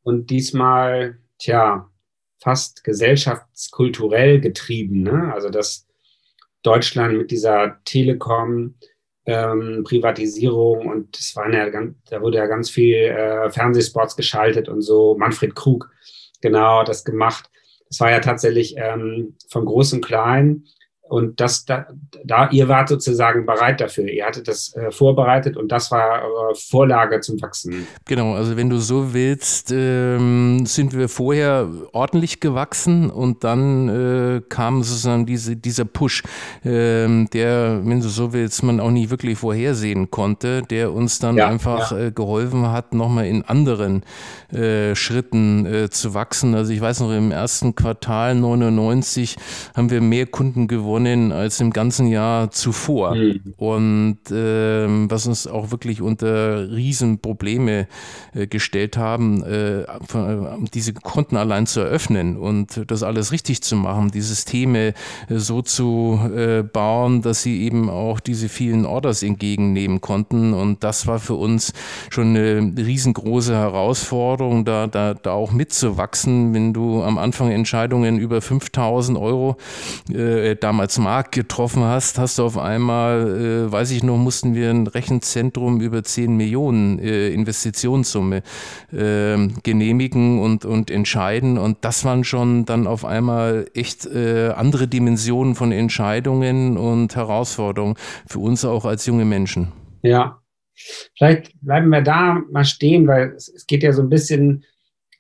und 0.03 0.31
diesmal, 0.31 1.19
tja, 1.39 1.91
fast 2.39 2.85
gesellschaftskulturell 2.85 4.41
getrieben. 4.41 5.03
Ne? 5.03 5.33
Also 5.33 5.51
dass 5.51 5.87
Deutschland 6.63 7.17
mit 7.17 7.31
dieser 7.31 7.81
Telekom 7.85 8.75
ähm, 9.27 9.85
Privatisierung 9.85 10.87
und 10.87 11.17
es 11.17 11.37
waren 11.37 11.53
ja 11.53 11.69
ganz, 11.69 11.95
da 12.09 12.21
wurde 12.21 12.39
ja 12.39 12.47
ganz 12.47 12.71
viel 12.71 12.97
äh, 12.97 13.51
Fernsehspots 13.51 14.17
geschaltet 14.17 14.69
und 14.69 14.83
so. 14.83 15.17
Manfred 15.19 15.55
Krug, 15.55 15.91
genau, 16.41 16.83
das 16.85 17.05
gemacht. 17.05 17.51
Das 17.89 18.01
war 18.01 18.11
ja 18.11 18.21
tatsächlich 18.21 18.75
ähm, 18.77 19.37
von 19.49 19.65
Groß 19.65 19.95
und 19.95 20.05
Klein 20.05 20.65
und 21.11 21.41
das, 21.41 21.65
da, 21.65 21.87
da, 22.25 22.49
ihr 22.51 22.69
wart 22.69 22.89
sozusagen 22.89 23.45
bereit 23.45 23.81
dafür. 23.81 24.05
Ihr 24.05 24.25
hattet 24.25 24.47
das 24.47 24.73
äh, 24.77 24.93
vorbereitet 24.93 25.57
und 25.57 25.73
das 25.73 25.91
war 25.91 26.23
eure 26.23 26.55
Vorlage 26.55 27.19
zum 27.19 27.43
Wachsen. 27.43 27.89
Genau, 28.07 28.35
also 28.35 28.57
wenn 28.57 28.71
du 28.71 28.79
so 28.79 29.13
willst, 29.13 29.73
ähm, 29.73 30.65
sind 30.67 30.97
wir 30.97 31.09
vorher 31.09 31.69
ordentlich 31.91 32.39
gewachsen 32.39 33.11
und 33.11 33.43
dann 33.43 33.89
äh, 33.89 34.41
kam 34.49 34.85
sozusagen 34.85 35.27
diese, 35.27 35.57
dieser 35.57 35.85
Push, 35.85 36.23
ähm, 36.65 37.29
der, 37.33 37.81
wenn 37.83 38.01
du 38.01 38.09
so 38.09 38.33
willst, 38.33 38.63
man 38.63 38.79
auch 38.79 38.93
nicht 38.93 39.11
wirklich 39.11 39.37
vorhersehen 39.37 40.13
konnte, 40.13 40.63
der 40.63 40.93
uns 40.93 41.19
dann 41.19 41.37
ja, 41.37 41.49
einfach 41.49 41.91
ja. 41.91 42.07
Äh, 42.07 42.13
geholfen 42.13 42.71
hat, 42.71 42.95
nochmal 42.95 43.27
in 43.27 43.43
anderen 43.43 44.05
äh, 44.53 44.95
Schritten 44.95 45.67
äh, 45.67 45.91
zu 45.91 46.15
wachsen. 46.15 46.55
Also 46.55 46.73
ich 46.73 46.81
weiß 46.81 47.01
noch, 47.01 47.11
im 47.11 47.33
ersten 47.33 47.75
Quartal 47.75 48.37
99 48.37 49.37
haben 49.75 49.91
wir 49.91 50.01
mehr 50.01 50.27
Kunden 50.27 50.69
gewonnen 50.69 51.00
Millionen 51.01 51.33
als 51.33 51.61
im 51.61 51.71
ganzen 51.71 52.07
Jahr 52.07 52.51
zuvor. 52.51 53.15
Mhm. 53.15 53.55
Und 53.57 54.19
ähm, 54.31 55.11
was 55.11 55.27
uns 55.27 55.47
auch 55.47 55.71
wirklich 55.71 56.03
unter 56.03 56.71
Riesenprobleme 56.71 57.87
äh, 58.35 58.47
gestellt 58.47 58.97
haben, 58.97 59.43
äh, 59.43 59.81
äh, 59.83 59.87
diese 60.75 60.93
Konten 60.93 61.37
allein 61.37 61.67
zu 61.67 61.81
eröffnen 61.81 62.37
und 62.37 62.91
das 62.91 63.03
alles 63.03 63.33
richtig 63.33 63.63
zu 63.63 63.77
machen, 63.77 64.11
die 64.11 64.21
Systeme 64.21 64.89
äh, 65.29 65.37
so 65.37 65.63
zu 65.63 66.21
äh, 66.35 66.63
bauen, 66.63 67.23
dass 67.23 67.43
sie 67.43 67.63
eben 67.63 67.91
auch 67.91 68.21
diese 68.21 68.49
vielen 68.49 68.85
Orders 68.87 69.23
entgegennehmen 69.23 70.01
konnten. 70.01 70.53
Und 70.53 70.85
das 70.85 71.07
war 71.07 71.19
für 71.19 71.35
uns 71.35 71.73
schon 72.11 72.37
eine 72.37 72.73
riesengroße 72.77 73.55
Herausforderung, 73.55 74.65
da, 74.65 74.87
da, 74.87 75.15
da 75.15 75.33
auch 75.33 75.53
mitzuwachsen, 75.53 76.55
wenn 76.55 76.73
du 76.73 77.03
am 77.03 77.19
Anfang 77.19 77.51
Entscheidungen 77.51 78.19
über 78.19 78.41
5000 78.41 79.19
Euro 79.19 79.57
äh, 80.13 80.57
damals 80.57 80.90
Markt 80.99 81.33
getroffen 81.33 81.83
hast, 81.83 82.19
hast 82.19 82.39
du 82.39 82.45
auf 82.45 82.59
einmal, 82.59 83.67
äh, 83.69 83.73
weiß 83.73 83.91
ich 83.93 84.03
noch, 84.03 84.17
mussten 84.17 84.55
wir 84.55 84.71
ein 84.71 84.87
Rechenzentrum 84.87 85.81
über 85.81 86.03
10 86.03 86.37
Millionen 86.37 86.99
äh, 86.99 87.31
Investitionssumme 87.31 88.43
äh, 88.93 89.49
genehmigen 89.63 90.41
und, 90.41 90.65
und 90.65 90.91
entscheiden. 90.91 91.59
Und 91.59 91.79
das 91.83 92.05
waren 92.05 92.25
schon 92.25 92.65
dann 92.65 92.87
auf 92.87 93.05
einmal 93.05 93.67
echt 93.75 94.07
äh, 94.07 94.51
andere 94.51 94.89
Dimensionen 94.89 95.55
von 95.55 95.73
Entscheidungen 95.73 96.77
und 96.77 97.17
Herausforderungen 97.17 97.97
für 98.27 98.39
uns 98.41 98.65
auch 98.65 98.85
als 98.85 99.07
junge 99.07 99.25
Menschen. 99.25 99.69
Ja, 100.03 100.41
vielleicht 101.17 101.53
bleiben 101.61 101.91
wir 101.91 102.03
da 102.03 102.41
mal 102.51 102.65
stehen, 102.65 103.07
weil 103.07 103.35
es, 103.37 103.49
es 103.49 103.67
geht 103.67 103.83
ja 103.83 103.93
so 103.93 104.03
ein 104.03 104.09
bisschen 104.09 104.65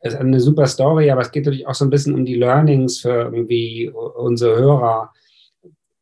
ist 0.02 0.16
eine 0.16 0.40
super 0.40 0.66
Story, 0.66 1.10
aber 1.10 1.20
es 1.20 1.30
geht 1.30 1.44
natürlich 1.44 1.66
auch 1.66 1.74
so 1.74 1.84
ein 1.84 1.90
bisschen 1.90 2.14
um 2.14 2.24
die 2.24 2.36
Learnings 2.36 3.00
für 3.00 3.30
irgendwie 3.32 3.90
unsere 3.90 4.56
Hörer. 4.56 5.12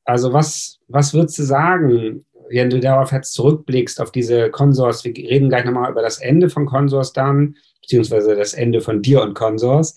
Also 0.09 0.33
was, 0.33 0.79
was 0.89 1.13
würdest 1.13 1.39
du 1.39 1.43
sagen, 1.43 2.25
wenn 2.49 2.71
du 2.71 2.81
darauf 2.81 3.13
jetzt 3.13 3.35
zurückblickst, 3.35 4.01
auf 4.01 4.11
diese 4.11 4.51
Consors? 4.51 5.05
Wir 5.05 5.15
reden 5.15 5.51
gleich 5.51 5.67
nochmal 5.67 5.91
über 5.91 6.01
das 6.01 6.17
Ende 6.19 6.49
von 6.49 6.65
Consors 6.65 7.13
dann, 7.13 7.57
beziehungsweise 7.83 8.35
das 8.35 8.55
Ende 8.55 8.81
von 8.81 9.03
dir 9.03 9.21
und 9.21 9.35
Consors. 9.35 9.97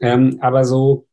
Ähm, 0.00 0.38
aber 0.40 0.64
so, 0.64 1.06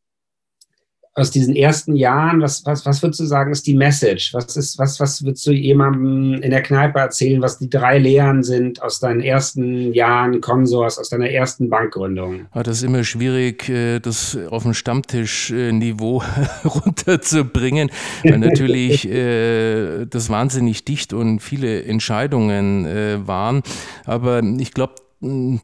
aus 1.13 1.29
diesen 1.29 1.55
ersten 1.55 1.95
Jahren, 1.95 2.41
was, 2.41 2.65
was, 2.65 2.85
was 2.85 3.03
würdest 3.03 3.19
du 3.19 3.25
sagen, 3.25 3.51
ist 3.51 3.67
die 3.67 3.75
Message? 3.75 4.33
Was, 4.33 4.55
ist, 4.55 4.79
was, 4.79 4.97
was 4.99 5.23
würdest 5.25 5.45
du 5.45 5.51
jemandem 5.51 6.41
in 6.41 6.51
der 6.51 6.61
Kneipe 6.61 6.99
erzählen, 6.99 7.41
was 7.41 7.59
die 7.59 7.69
drei 7.69 7.97
Lehren 7.97 8.43
sind 8.43 8.81
aus 8.81 9.01
deinen 9.01 9.19
ersten 9.19 9.93
Jahren 9.93 10.39
Konsors, 10.39 10.97
aus 10.97 11.09
deiner 11.09 11.29
ersten 11.29 11.69
Bankgründung? 11.69 12.47
Ah, 12.51 12.63
das 12.63 12.77
ist 12.77 12.83
immer 12.83 13.03
schwierig, 13.03 13.67
äh, 13.67 13.99
das 13.99 14.37
auf 14.49 14.65
ein 14.65 14.73
Stammtischniveau 14.73 16.23
runterzubringen, 16.63 17.91
weil 18.23 18.37
natürlich 18.37 19.05
äh, 19.09 20.05
das 20.05 20.29
wahnsinnig 20.29 20.85
dicht 20.85 21.11
und 21.11 21.39
viele 21.39 21.83
Entscheidungen 21.83 22.85
äh, 22.85 23.27
waren. 23.27 23.63
Aber 24.05 24.41
ich 24.41 24.73
glaube, 24.73 24.95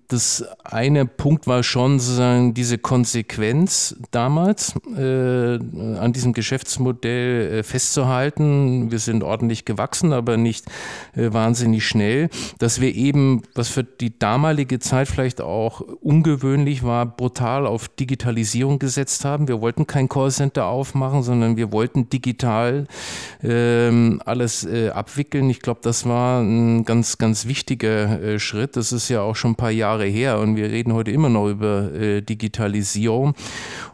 das 0.07 0.45
eine 0.63 1.07
Punkt 1.07 1.47
war 1.47 1.63
schon 1.63 1.99
sozusagen 1.99 2.53
diese 2.53 2.77
Konsequenz 2.77 3.95
damals 4.11 4.75
äh, 4.95 5.55
an 5.55 6.13
diesem 6.13 6.33
Geschäftsmodell 6.33 7.59
äh, 7.59 7.63
festzuhalten. 7.63 8.91
Wir 8.91 8.99
sind 8.99 9.23
ordentlich 9.23 9.65
gewachsen, 9.65 10.13
aber 10.13 10.37
nicht 10.37 10.65
äh, 11.15 11.33
wahnsinnig 11.33 11.87
schnell, 11.87 12.29
dass 12.59 12.81
wir 12.81 12.93
eben, 12.93 13.41
was 13.55 13.69
für 13.69 13.83
die 13.83 14.19
damalige 14.19 14.77
Zeit 14.77 15.07
vielleicht 15.07 15.41
auch 15.41 15.81
ungewöhnlich 15.81 16.83
war, 16.83 17.07
brutal 17.07 17.65
auf 17.65 17.87
Digitalisierung 17.87 18.77
gesetzt 18.77 19.25
haben. 19.25 19.47
Wir 19.47 19.59
wollten 19.59 19.87
kein 19.87 20.07
Callcenter 20.07 20.67
aufmachen, 20.67 21.23
sondern 21.23 21.57
wir 21.57 21.71
wollten 21.71 22.09
digital 22.09 22.85
ähm, 23.43 24.21
alles 24.23 24.65
äh, 24.65 24.89
abwickeln. 24.89 25.49
Ich 25.49 25.61
glaube, 25.61 25.79
das 25.81 26.05
war 26.05 26.41
ein 26.41 26.85
ganz, 26.85 27.17
ganz 27.17 27.47
wichtiger 27.47 28.21
äh, 28.21 28.39
Schritt. 28.39 28.75
Das 28.75 28.91
ist 28.91 29.09
ja 29.09 29.21
auch 29.21 29.35
schon 29.35 29.46
schon 29.47 29.53
ein 29.53 29.55
paar 29.55 29.71
Jahre 29.71 30.05
her 30.05 30.39
und 30.39 30.55
wir 30.55 30.69
reden 30.69 30.93
heute 30.93 31.11
immer 31.11 31.29
noch 31.29 31.47
über 31.47 31.93
äh, 31.93 32.21
Digitalisierung. 32.21 33.33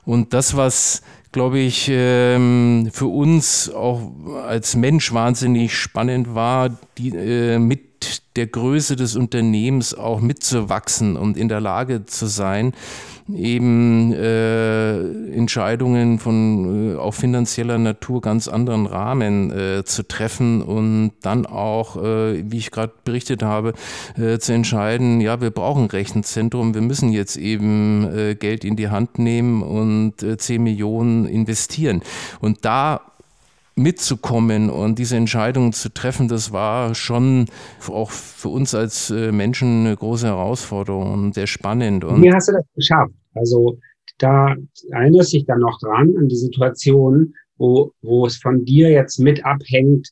Und 0.05 0.33
das, 0.33 0.57
was 0.57 1.01
glaube 1.31 1.59
ich, 1.59 1.89
ähm, 1.91 2.89
für 2.91 3.07
uns 3.07 3.69
auch 3.71 4.11
als 4.47 4.75
Mensch 4.75 5.13
wahnsinnig 5.13 5.75
spannend 5.75 6.35
war, 6.35 6.69
die, 6.97 7.09
äh, 7.09 7.59
mit 7.59 8.21
der 8.35 8.47
Größe 8.47 8.95
des 8.95 9.15
Unternehmens 9.15 9.93
auch 9.93 10.19
mitzuwachsen 10.19 11.17
und 11.17 11.37
in 11.37 11.49
der 11.49 11.61
Lage 11.61 12.05
zu 12.05 12.27
sein, 12.27 12.73
eben 13.33 14.13
äh, 14.13 14.97
Entscheidungen 15.33 16.19
von 16.19 16.93
äh, 16.93 16.97
auch 16.97 17.13
finanzieller 17.13 17.77
Natur 17.77 18.21
ganz 18.21 18.47
anderen 18.47 18.85
Rahmen 18.85 19.51
äh, 19.51 19.83
zu 19.85 20.07
treffen 20.07 20.61
und 20.61 21.11
dann 21.21 21.45
auch, 21.45 21.95
äh, 21.97 22.43
wie 22.51 22.57
ich 22.57 22.71
gerade 22.71 22.93
berichtet 23.03 23.43
habe, 23.43 23.73
äh, 24.17 24.39
zu 24.39 24.53
entscheiden, 24.53 25.21
ja, 25.21 25.41
wir 25.41 25.51
brauchen 25.51 25.85
Rechenzentrum, 25.85 26.73
wir 26.73 26.81
müssen 26.81 27.09
jetzt 27.09 27.37
eben 27.37 28.09
äh, 28.13 28.35
Geld 28.35 28.65
in 28.65 28.75
die 28.75 28.89
Hand 28.89 29.19
nehmen 29.19 29.63
und 29.63 30.21
äh, 30.23 30.37
10 30.37 30.61
Millionen 30.61 31.25
investieren. 31.25 32.01
Und 32.41 32.65
da 32.65 33.01
mitzukommen 33.75 34.69
und 34.69 34.99
diese 34.99 35.17
Entscheidungen 35.17 35.73
zu 35.73 35.93
treffen, 35.93 36.27
das 36.27 36.51
war 36.51 36.93
schon 36.95 37.47
auch 37.87 38.11
für 38.11 38.49
uns 38.49 38.75
als 38.75 39.09
äh, 39.09 39.31
Menschen 39.31 39.85
eine 39.85 39.95
große 39.95 40.27
Herausforderung 40.27 41.13
und 41.13 41.33
sehr 41.33 41.47
spannend. 41.47 42.03
Und 42.03 42.21
Wie 42.21 42.31
hast 42.31 42.49
du 42.49 42.53
das 42.53 42.65
geschafft? 42.75 43.13
Also 43.33 43.79
da 44.19 44.55
erinnerst 44.91 45.33
du 45.33 45.37
dich 45.37 45.45
dann 45.45 45.59
noch 45.59 45.79
dran 45.79 46.13
an 46.17 46.27
die 46.27 46.35
Situation, 46.35 47.33
wo, 47.57 47.91
wo 48.01 48.25
es 48.25 48.37
von 48.37 48.63
dir 48.65 48.89
jetzt 48.89 49.19
mit 49.19 49.43
abhängt, 49.45 50.09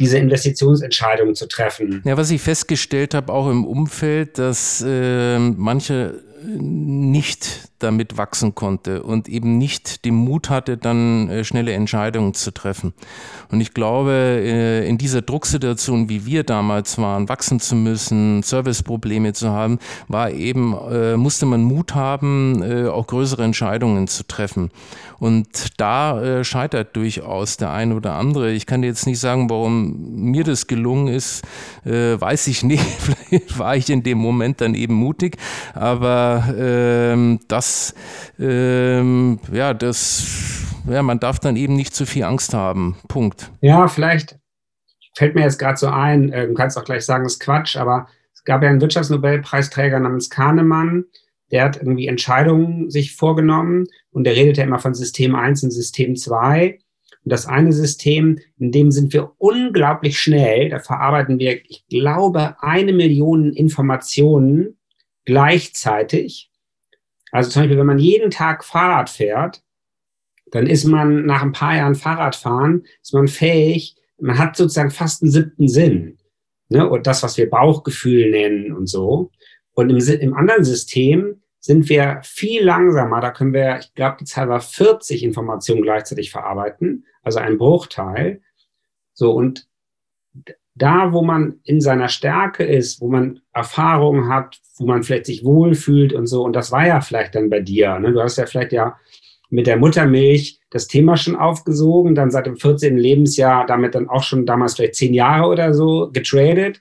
diese 0.00 0.18
Investitionsentscheidungen 0.18 1.34
zu 1.34 1.46
treffen. 1.46 2.02
Ja, 2.04 2.16
was 2.16 2.30
ich 2.30 2.42
festgestellt 2.42 3.14
habe, 3.14 3.32
auch 3.32 3.48
im 3.48 3.64
Umfeld, 3.64 4.38
dass 4.38 4.84
äh, 4.86 5.38
manche 5.38 6.23
nicht 6.46 7.70
damit 7.84 8.16
wachsen 8.16 8.54
konnte 8.54 9.02
und 9.02 9.28
eben 9.28 9.58
nicht 9.58 10.04
den 10.04 10.14
Mut 10.14 10.48
hatte, 10.50 10.76
dann 10.76 11.28
äh, 11.28 11.44
schnelle 11.44 11.72
Entscheidungen 11.72 12.34
zu 12.34 12.52
treffen. 12.52 12.94
Und 13.50 13.60
ich 13.60 13.74
glaube, 13.74 14.12
äh, 14.12 14.88
in 14.88 14.96
dieser 14.98 15.22
Drucksituation, 15.22 16.08
wie 16.08 16.24
wir 16.24 16.44
damals 16.44 16.98
waren, 16.98 17.28
wachsen 17.28 17.60
zu 17.60 17.76
müssen, 17.76 18.42
Serviceprobleme 18.42 19.34
zu 19.34 19.50
haben, 19.50 19.78
war 20.08 20.30
eben, 20.30 20.74
äh, 20.90 21.16
musste 21.16 21.46
man 21.46 21.62
Mut 21.62 21.94
haben, 21.94 22.62
auch 22.64 23.06
größere 23.06 23.44
Entscheidungen 23.44 24.08
zu 24.08 24.26
treffen. 24.26 24.70
Und 25.18 25.80
da 25.80 26.44
scheitert 26.44 26.96
durchaus 26.96 27.56
der 27.56 27.70
eine 27.70 27.94
oder 27.94 28.14
andere. 28.14 28.52
Ich 28.52 28.66
kann 28.66 28.82
jetzt 28.82 29.06
nicht 29.06 29.20
sagen, 29.20 29.50
warum 29.50 30.14
mir 30.30 30.44
das 30.44 30.66
gelungen 30.66 31.08
ist, 31.08 31.42
weiß 31.84 32.46
ich 32.48 32.62
nicht. 32.62 32.82
Vielleicht 32.98 33.58
war 33.58 33.76
ich 33.76 33.90
in 33.90 34.02
dem 34.02 34.18
Moment 34.18 34.60
dann 34.60 34.74
eben 34.74 34.94
mutig, 34.94 35.36
aber 35.74 36.33
ähm, 36.56 37.40
das, 37.48 37.94
ähm, 38.38 39.38
ja, 39.52 39.74
das, 39.74 40.64
ja, 40.88 41.02
man 41.02 41.20
darf 41.20 41.38
dann 41.38 41.56
eben 41.56 41.76
nicht 41.76 41.94
zu 41.94 42.06
viel 42.06 42.24
Angst 42.24 42.54
haben. 42.54 42.96
Punkt. 43.08 43.50
Ja, 43.60 43.88
vielleicht 43.88 44.38
fällt 45.14 45.34
mir 45.34 45.42
jetzt 45.42 45.58
gerade 45.58 45.76
so 45.76 45.88
ein, 45.88 46.32
äh, 46.32 46.46
du 46.46 46.54
kannst 46.54 46.76
auch 46.78 46.84
gleich 46.84 47.04
sagen, 47.04 47.24
das 47.24 47.34
ist 47.34 47.40
Quatsch, 47.40 47.76
aber 47.76 48.08
es 48.32 48.44
gab 48.44 48.62
ja 48.62 48.68
einen 48.68 48.80
Wirtschaftsnobelpreisträger 48.80 50.00
namens 50.00 50.30
Kahnemann, 50.30 51.04
der 51.50 51.64
hat 51.64 51.76
irgendwie 51.76 52.08
Entscheidungen 52.08 52.90
sich 52.90 53.14
vorgenommen 53.14 53.86
und 54.10 54.24
der 54.24 54.34
redet 54.34 54.56
ja 54.56 54.64
immer 54.64 54.78
von 54.78 54.94
System 54.94 55.34
1 55.34 55.62
und 55.64 55.70
System 55.70 56.16
2. 56.16 56.78
Und 57.24 57.32
das 57.32 57.46
eine 57.46 57.72
System, 57.72 58.38
in 58.58 58.72
dem 58.72 58.90
sind 58.90 59.12
wir 59.12 59.32
unglaublich 59.38 60.18
schnell, 60.18 60.70
da 60.70 60.78
verarbeiten 60.78 61.38
wir, 61.38 61.60
ich 61.68 61.84
glaube, 61.88 62.56
eine 62.60 62.92
Million 62.92 63.52
Informationen 63.52 64.76
gleichzeitig. 65.24 66.50
Also 67.30 67.50
zum 67.50 67.62
Beispiel, 67.62 67.78
wenn 67.78 67.86
man 67.86 67.98
jeden 67.98 68.30
Tag 68.30 68.64
Fahrrad 68.64 69.10
fährt, 69.10 69.62
dann 70.50 70.66
ist 70.66 70.84
man 70.84 71.26
nach 71.26 71.42
ein 71.42 71.52
paar 71.52 71.76
Jahren 71.76 71.94
Fahrradfahren, 71.94 72.86
ist 73.02 73.12
man 73.12 73.28
fähig, 73.28 73.96
man 74.18 74.38
hat 74.38 74.56
sozusagen 74.56 74.90
fast 74.90 75.22
einen 75.22 75.32
siebten 75.32 75.68
Sinn. 75.68 76.18
Ne? 76.68 76.88
Und 76.88 77.06
das, 77.06 77.22
was 77.22 77.36
wir 77.36 77.50
Bauchgefühl 77.50 78.30
nennen 78.30 78.72
und 78.72 78.86
so. 78.86 79.30
Und 79.72 79.90
im, 79.90 79.98
im 79.98 80.34
anderen 80.34 80.64
System 80.64 81.42
sind 81.58 81.88
wir 81.88 82.20
viel 82.22 82.62
langsamer. 82.62 83.20
Da 83.20 83.30
können 83.30 83.52
wir, 83.52 83.78
ich 83.78 83.92
glaube, 83.94 84.18
die 84.20 84.26
Zahl 84.26 84.48
war 84.48 84.60
40 84.60 85.24
Informationen 85.24 85.82
gleichzeitig 85.82 86.30
verarbeiten, 86.30 87.06
also 87.22 87.38
ein 87.38 87.58
Bruchteil. 87.58 88.42
So, 89.12 89.32
und 89.32 89.66
da, 90.74 91.12
wo 91.12 91.22
man 91.22 91.60
in 91.64 91.80
seiner 91.80 92.08
Stärke 92.08 92.64
ist, 92.64 93.00
wo 93.00 93.08
man 93.08 93.40
Erfahrungen 93.52 94.28
hat, 94.28 94.58
wo 94.76 94.86
man 94.86 95.02
vielleicht 95.02 95.26
sich 95.26 95.44
wohlfühlt 95.44 96.12
und 96.12 96.26
so, 96.26 96.42
und 96.44 96.54
das 96.54 96.72
war 96.72 96.86
ja 96.86 97.00
vielleicht 97.00 97.34
dann 97.34 97.48
bei 97.48 97.60
dir. 97.60 97.98
Ne? 97.98 98.12
Du 98.12 98.20
hast 98.20 98.38
ja 98.38 98.46
vielleicht 98.46 98.72
ja 98.72 98.96
mit 99.50 99.68
der 99.68 99.76
Muttermilch 99.76 100.58
das 100.70 100.88
Thema 100.88 101.16
schon 101.16 101.36
aufgesogen, 101.36 102.16
dann 102.16 102.32
seit 102.32 102.46
dem 102.46 102.56
14. 102.56 102.96
Lebensjahr 102.96 103.66
damit 103.66 103.94
dann 103.94 104.08
auch 104.08 104.24
schon 104.24 104.46
damals 104.46 104.74
vielleicht 104.74 104.96
zehn 104.96 105.14
Jahre 105.14 105.46
oder 105.48 105.74
so 105.74 106.10
getradet. 106.12 106.80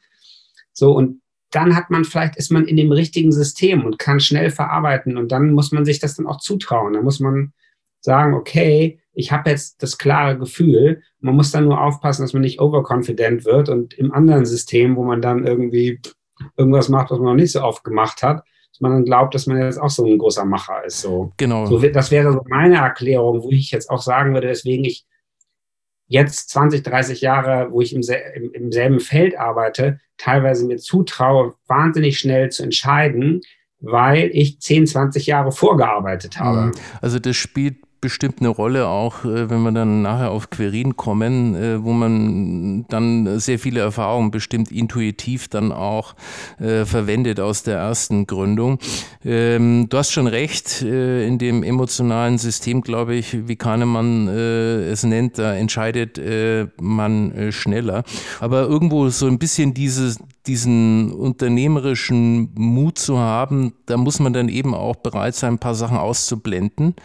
So, 0.72 0.94
und 0.94 1.22
dann 1.52 1.76
hat 1.76 1.92
man 1.92 2.04
vielleicht, 2.04 2.36
ist 2.36 2.52
man 2.52 2.66
in 2.66 2.78
dem 2.78 2.92
richtigen 2.92 3.32
System 3.32 3.86
und 3.86 4.00
kann 4.00 4.20
schnell 4.20 4.50
verarbeiten 4.50 5.18
und 5.18 5.32
dann 5.32 5.52
muss 5.52 5.72
man 5.72 5.86
sich 5.86 6.00
das 6.00 6.16
dann 6.16 6.26
auch 6.26 6.40
zutrauen. 6.40 6.94
Dann 6.94 7.04
muss 7.04 7.20
man 7.20 7.54
sagen, 8.02 8.34
okay, 8.34 9.00
ich 9.14 9.32
habe 9.32 9.50
jetzt 9.50 9.82
das 9.84 9.98
klare 9.98 10.38
Gefühl. 10.38 11.02
Man 11.20 11.36
muss 11.36 11.52
dann 11.52 11.66
nur 11.66 11.82
aufpassen, 11.82 12.24
dass 12.24 12.34
man 12.34 12.42
nicht 12.42 12.60
overconfident 12.60 13.46
wird 13.46 13.70
und 13.70 13.94
im 13.94 14.12
anderen 14.12 14.46
System, 14.46 14.96
wo 14.96 15.04
man 15.04 15.22
dann 15.22 15.46
irgendwie 15.46 16.00
irgendwas 16.58 16.90
macht, 16.90 17.12
was 17.12 17.20
man 17.20 17.28
noch 17.28 17.36
nicht 17.36 17.52
so 17.52 17.62
oft 17.62 17.84
gemacht 17.84 18.24
hat, 18.24 18.44
dass 18.72 18.82
man 18.82 18.92
dann 18.92 19.06
glaubt, 19.06 19.36
dass 19.36 19.46
man 19.46 19.62
jetzt 19.62 19.80
auch 19.80 19.90
so 19.90 20.06
ein 20.06 20.18
großer 20.18 20.46
Macher 20.46 20.84
ist. 20.84 21.02
So. 21.02 21.32
Genau. 21.38 21.68
So, 21.68 21.80
das 21.80 22.10
wäre 22.10 22.34
so 22.34 22.42
meine 22.48 22.78
Erklärung, 22.78 23.44
wo 23.44 23.52
ich 23.52 23.72
jetzt 23.72 23.90
auch 23.90 24.02
sagen 24.02 24.34
würde, 24.34 24.50
weswegen 24.50 24.84
ich 24.84 25.06
jetzt 26.08 26.50
20, 26.50 26.84
30 26.84 27.22
Jahre, 27.22 27.72
wo 27.72 27.82
ich 27.82 27.96
im, 27.96 28.02
im, 28.36 28.52
im 28.52 28.72
selben 28.72 29.00
Feld 29.00 29.38
arbeite, 29.38 30.00
teilweise 30.18 30.66
mir 30.66 30.78
zutraue, 30.78 31.54
wahnsinnig 31.68 32.20
schnell 32.20 32.50
zu 32.50 32.64
entscheiden, 32.64 33.42
weil 33.80 34.30
ich 34.34 34.60
10, 34.60 34.88
20 34.88 35.28
Jahre 35.28 35.52
vorgearbeitet 35.52 36.40
habe. 36.40 36.72
Also 37.02 37.20
das 37.20 37.36
spielt 37.36 37.78
bestimmt 38.04 38.42
eine 38.42 38.50
Rolle, 38.50 38.88
auch 38.88 39.24
äh, 39.24 39.50
wenn 39.50 39.62
wir 39.62 39.72
dann 39.72 40.02
nachher 40.02 40.32
auf 40.32 40.50
Querin 40.50 40.98
kommen, 40.98 41.56
äh, 41.56 41.82
wo 41.82 41.94
man 41.94 42.86
dann 42.90 43.40
sehr 43.40 43.58
viele 43.58 43.80
Erfahrungen 43.80 44.30
bestimmt 44.30 44.74
intuitiv 44.74 45.48
dann 45.48 45.72
auch 45.72 46.14
äh, 46.60 46.84
verwendet 46.84 47.40
aus 47.40 47.64
der 47.64 47.78
ersten 47.78 48.28
Gründung. 48.28 48.78
Ähm, 49.24 49.88
du 49.88 49.98
hast 49.98 50.12
schon 50.12 50.28
recht, 50.28 50.82
in 50.82 51.38
dem 51.38 51.64
emotionalen 51.64 52.38
System, 52.38 52.82
glaube 52.82 53.16
ich, 53.16 53.48
wie 53.48 53.56
Kahnemann 53.56 54.28
es 54.28 55.04
nennt, 55.04 55.38
da 55.38 55.54
entscheidet 55.56 56.20
man 56.82 57.52
schneller. 57.52 58.04
Aber 58.40 58.64
irgendwo 58.64 59.10
so 59.10 59.28
ein 59.28 59.40
bisschen 59.40 59.74
dieses, 59.74 60.20
diesen 60.48 61.12
unternehmerischen 61.14 62.50
Mut 62.56 62.98
zu 62.98 63.18
haben, 63.20 63.74
da 63.86 63.98
muss 63.98 64.20
man 64.20 64.34
dann 64.34 64.50
eben 64.50 64.74
auch 64.74 64.98
bereit 64.98 65.36
sein, 65.36 65.54
ein 65.54 65.60
paar 65.60 65.76
Sachen 65.76 65.98
auszublenden 65.98 66.96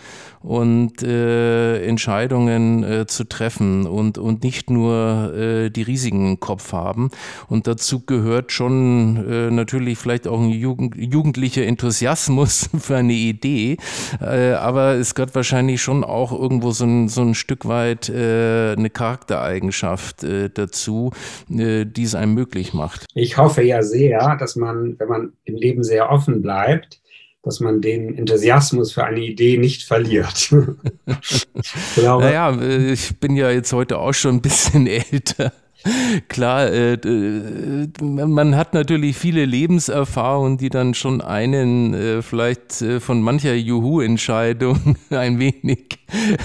und 0.40 1.02
äh, 1.02 1.84
Entscheidungen 1.84 2.82
äh, 2.84 3.06
zu 3.06 3.24
treffen 3.24 3.86
und, 3.86 4.18
und 4.18 4.42
nicht 4.42 4.70
nur 4.70 5.34
äh, 5.34 5.70
die 5.70 5.82
Risiken 5.82 6.30
im 6.30 6.40
Kopf 6.40 6.72
haben. 6.72 7.10
Und 7.48 7.66
dazu 7.66 8.00
gehört 8.04 8.52
schon 8.52 9.24
äh, 9.28 9.50
natürlich 9.50 9.98
vielleicht 9.98 10.26
auch 10.26 10.40
ein 10.40 10.50
Jugend, 10.50 10.96
jugendlicher 10.96 11.64
Enthusiasmus 11.64 12.70
für 12.78 12.96
eine 12.96 13.12
Idee, 13.12 13.76
äh, 14.20 14.52
aber 14.52 14.94
es 14.94 15.14
gehört 15.14 15.34
wahrscheinlich 15.34 15.82
schon 15.82 16.04
auch 16.04 16.32
irgendwo 16.32 16.70
so 16.70 16.84
ein, 16.84 17.08
so 17.08 17.22
ein 17.22 17.34
Stück 17.34 17.66
weit 17.66 18.08
äh, 18.08 18.74
eine 18.76 18.90
Charaktereigenschaft 18.90 20.24
dazu, 20.54 21.10
die 21.48 22.02
es 22.02 22.14
einem 22.14 22.34
möglich 22.34 22.72
macht. 22.74 23.06
Ich 23.14 23.27
hoffe 23.36 23.62
ja 23.62 23.82
sehr, 23.82 24.36
dass 24.36 24.56
man, 24.56 24.98
wenn 24.98 25.08
man 25.08 25.32
im 25.44 25.56
Leben 25.56 25.82
sehr 25.82 26.10
offen 26.10 26.40
bleibt, 26.40 27.00
dass 27.42 27.60
man 27.60 27.80
den 27.80 28.16
Enthusiasmus 28.16 28.92
für 28.92 29.04
eine 29.04 29.20
Idee 29.20 29.58
nicht 29.58 29.84
verliert. 29.84 30.50
naja, 31.96 32.50
äh, 32.60 32.92
ich 32.92 33.18
bin 33.18 33.36
ja 33.36 33.50
jetzt 33.50 33.72
heute 33.72 33.98
auch 33.98 34.12
schon 34.12 34.36
ein 34.36 34.42
bisschen 34.42 34.86
älter. 35.12 35.52
Klar, 36.28 36.72
äh, 36.72 36.94
äh, 36.94 37.88
man 38.02 38.56
hat 38.56 38.74
natürlich 38.74 39.16
viele 39.16 39.44
Lebenserfahrungen, 39.44 40.58
die 40.58 40.70
dann 40.70 40.94
schon 40.94 41.20
einen 41.20 41.94
äh, 41.94 42.22
vielleicht 42.22 42.82
äh, 42.82 43.00
von 43.00 43.22
mancher 43.22 43.54
Juhu-Entscheidung 43.54 44.96
ein 45.10 45.38
wenig 45.38 45.98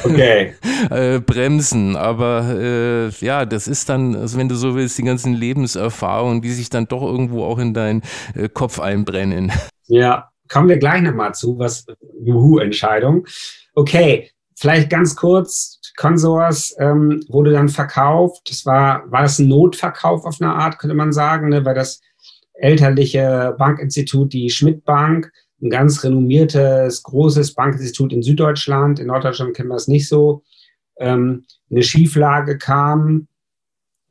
okay. 0.03 0.53
Äh, 0.89 1.19
bremsen. 1.19 1.95
Aber 1.95 2.55
äh, 2.57 3.09
ja, 3.25 3.45
das 3.45 3.67
ist 3.67 3.89
dann, 3.89 4.15
also 4.15 4.37
wenn 4.37 4.49
du 4.49 4.55
so 4.55 4.75
willst, 4.75 4.97
die 4.97 5.03
ganzen 5.03 5.33
Lebenserfahrungen, 5.33 6.41
die 6.41 6.51
sich 6.51 6.69
dann 6.69 6.87
doch 6.87 7.01
irgendwo 7.01 7.43
auch 7.43 7.57
in 7.57 7.73
deinen 7.73 8.01
Kopf 8.53 8.79
einbrennen. 8.79 9.51
Ja, 9.87 10.29
kommen 10.49 10.69
wir 10.69 10.77
gleich 10.77 11.01
nochmal 11.01 11.33
zu, 11.33 11.57
was 11.57 11.85
Juhu-Entscheidung. 12.23 13.25
Okay, 13.73 14.29
vielleicht 14.63 14.89
ganz 14.89 15.17
kurz, 15.17 15.81
Consors 15.97 16.73
ähm, 16.79 17.21
wurde 17.27 17.51
dann 17.51 17.67
verkauft. 17.67 18.49
Das 18.49 18.65
war, 18.65 19.11
war 19.11 19.23
das 19.23 19.37
ein 19.37 19.49
Notverkauf 19.49 20.23
auf 20.23 20.39
eine 20.39 20.53
Art, 20.53 20.79
könnte 20.79 20.95
man 20.95 21.11
sagen, 21.11 21.49
ne? 21.49 21.65
weil 21.65 21.75
das 21.75 21.99
elterliche 22.53 23.55
Bankinstitut, 23.59 24.31
die 24.31 24.49
Schmidt 24.49 24.85
Bank, 24.85 25.33
ein 25.61 25.69
ganz 25.69 26.01
renommiertes, 26.05 27.03
großes 27.03 27.55
Bankinstitut 27.55 28.13
in 28.13 28.23
Süddeutschland, 28.23 29.01
in 29.01 29.07
Norddeutschland 29.07 29.53
kennen 29.53 29.67
wir 29.67 29.75
es 29.75 29.89
nicht 29.89 30.07
so, 30.07 30.43
ähm, 30.95 31.43
eine 31.69 31.83
Schieflage 31.83 32.57
kam 32.57 33.27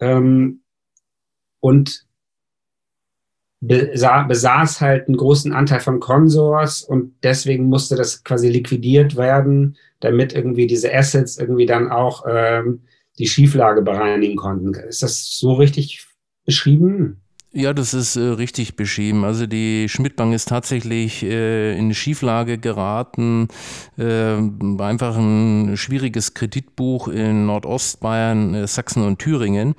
ähm, 0.00 0.60
und 1.60 2.04
besaß 3.60 4.82
halt 4.82 5.08
einen 5.08 5.16
großen 5.16 5.54
Anteil 5.54 5.80
von 5.80 5.98
Consors 5.98 6.82
und 6.82 7.14
deswegen 7.22 7.64
musste 7.70 7.96
das 7.96 8.22
quasi 8.22 8.50
liquidiert 8.50 9.16
werden, 9.16 9.78
damit 10.02 10.34
irgendwie 10.34 10.66
diese 10.66 10.92
Assets 10.92 11.38
irgendwie 11.38 11.66
dann 11.66 11.90
auch 11.90 12.24
ähm, 12.28 12.82
die 13.18 13.26
Schieflage 13.26 13.82
bereinigen 13.82 14.36
konnten. 14.36 14.74
Ist 14.74 15.02
das 15.02 15.36
so 15.38 15.54
richtig 15.54 16.06
beschrieben? 16.44 17.22
Ja, 17.54 17.74
das 17.74 17.92
ist 17.92 18.16
äh, 18.16 18.20
richtig 18.20 18.76
beschrieben. 18.76 19.24
Also 19.24 19.46
die 19.46 19.86
Schmidtbank 19.86 20.32
ist 20.34 20.48
tatsächlich 20.48 21.22
äh, 21.22 21.76
in 21.76 21.92
Schieflage 21.92 22.56
geraten. 22.56 23.48
Äh, 23.98 24.36
einfach 24.78 25.18
ein 25.18 25.76
schwieriges 25.76 26.32
Kreditbuch 26.32 27.08
in 27.08 27.44
Nordostbayern, 27.44 28.54
äh, 28.54 28.66
Sachsen 28.66 29.04
und 29.04 29.18
Thüringen 29.18 29.74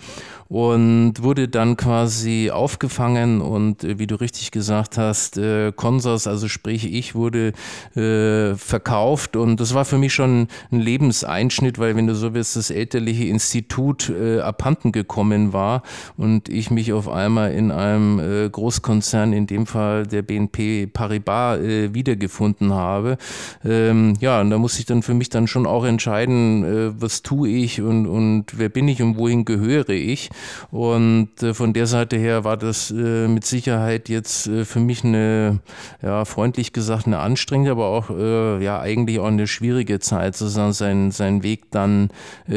und 0.50 1.22
wurde 1.22 1.48
dann 1.48 1.78
quasi 1.78 2.52
aufgefangen 2.52 3.42
und 3.42 3.84
äh, 3.84 4.00
wie 4.00 4.08
du 4.08 4.16
richtig 4.16 4.52
gesagt 4.52 4.98
hast, 4.98 5.38
äh, 5.38 5.72
Consors, 5.72 6.28
also 6.28 6.48
sprich 6.48 6.94
ich, 6.94 7.16
wurde 7.16 7.54
äh, 7.96 8.56
verkauft 8.56 9.36
und 9.36 9.60
das 9.60 9.74
war 9.74 9.86
für 9.86 9.98
mich 9.98 10.14
schon 10.14 10.48
ein 10.72 10.80
Lebenseinschnitt, 10.80 11.80
weil 11.80 11.96
wenn 11.96 12.08
du 12.08 12.16
so 12.16 12.34
willst, 12.34 12.56
das 12.56 12.70
elterliche 12.70 13.26
Institut 13.26 14.10
äh, 14.10 14.40
abhanden 14.40 14.92
gekommen 14.92 15.54
war 15.54 15.84
und 16.18 16.50
ich 16.50 16.72
mich 16.72 16.94
auf 16.94 17.10
einmal 17.10 17.52
in 17.52 17.72
einem 17.72 18.20
äh, 18.20 18.50
Großkonzern, 18.50 19.34
in 19.34 19.48
dem 19.48 19.66
Fall 19.66 20.06
der 20.06 20.22
BNP 20.22 20.88
Paribas, 20.88 21.60
äh, 21.60 21.94
wiedergefunden 21.94 22.74
habe. 22.74 23.18
Ähm, 23.64 24.16
ja, 24.20 24.42
und 24.42 24.50
da 24.50 24.58
musste 24.58 24.80
ich 24.80 24.86
dann 24.86 25.04
für 25.04 25.14
mich 25.14 25.30
dann 25.30 25.48
schon 25.48 25.66
auch 25.66 25.86
entscheiden, 25.86 26.64
äh, 26.64 27.02
was 27.02 27.22
tue 27.22 27.50
ich 27.50 27.82
und, 27.82 28.08
und 28.08 28.58
wer 28.58 28.70
bin 28.70 28.88
ich 28.88 29.02
und 29.02 29.18
wohin 29.18 29.46
gehöre 29.46 29.90
ich. 29.90 30.30
Und 30.72 31.42
äh, 31.42 31.54
von 31.54 31.74
der 31.74 31.88
Seite 31.88 32.18
her 32.18 32.44
war 32.44 32.58
das 32.58 32.92
äh, 32.92 33.28
mit 33.28 33.46
Sicherheit 33.46 34.10
jetzt 34.10 34.48
äh, 34.48 34.66
für 34.66 34.80
mich 34.80 35.04
eine, 35.04 35.60
ja, 36.02 36.26
freundlich 36.26 36.74
gesagt, 36.74 37.08
eine 37.08 37.20
anstrengende, 37.20 37.72
aber 37.72 37.88
auch 37.88 38.10
ja 38.10 38.80
eigentlich 38.80 39.20
auch 39.20 39.28
eine 39.28 39.48
schwierige 39.48 40.00
Zeit, 40.00 40.36
sozusagen 40.36 40.74
seinen, 40.74 41.12
seinen 41.12 41.44
Weg 41.44 41.72
dann 41.72 42.10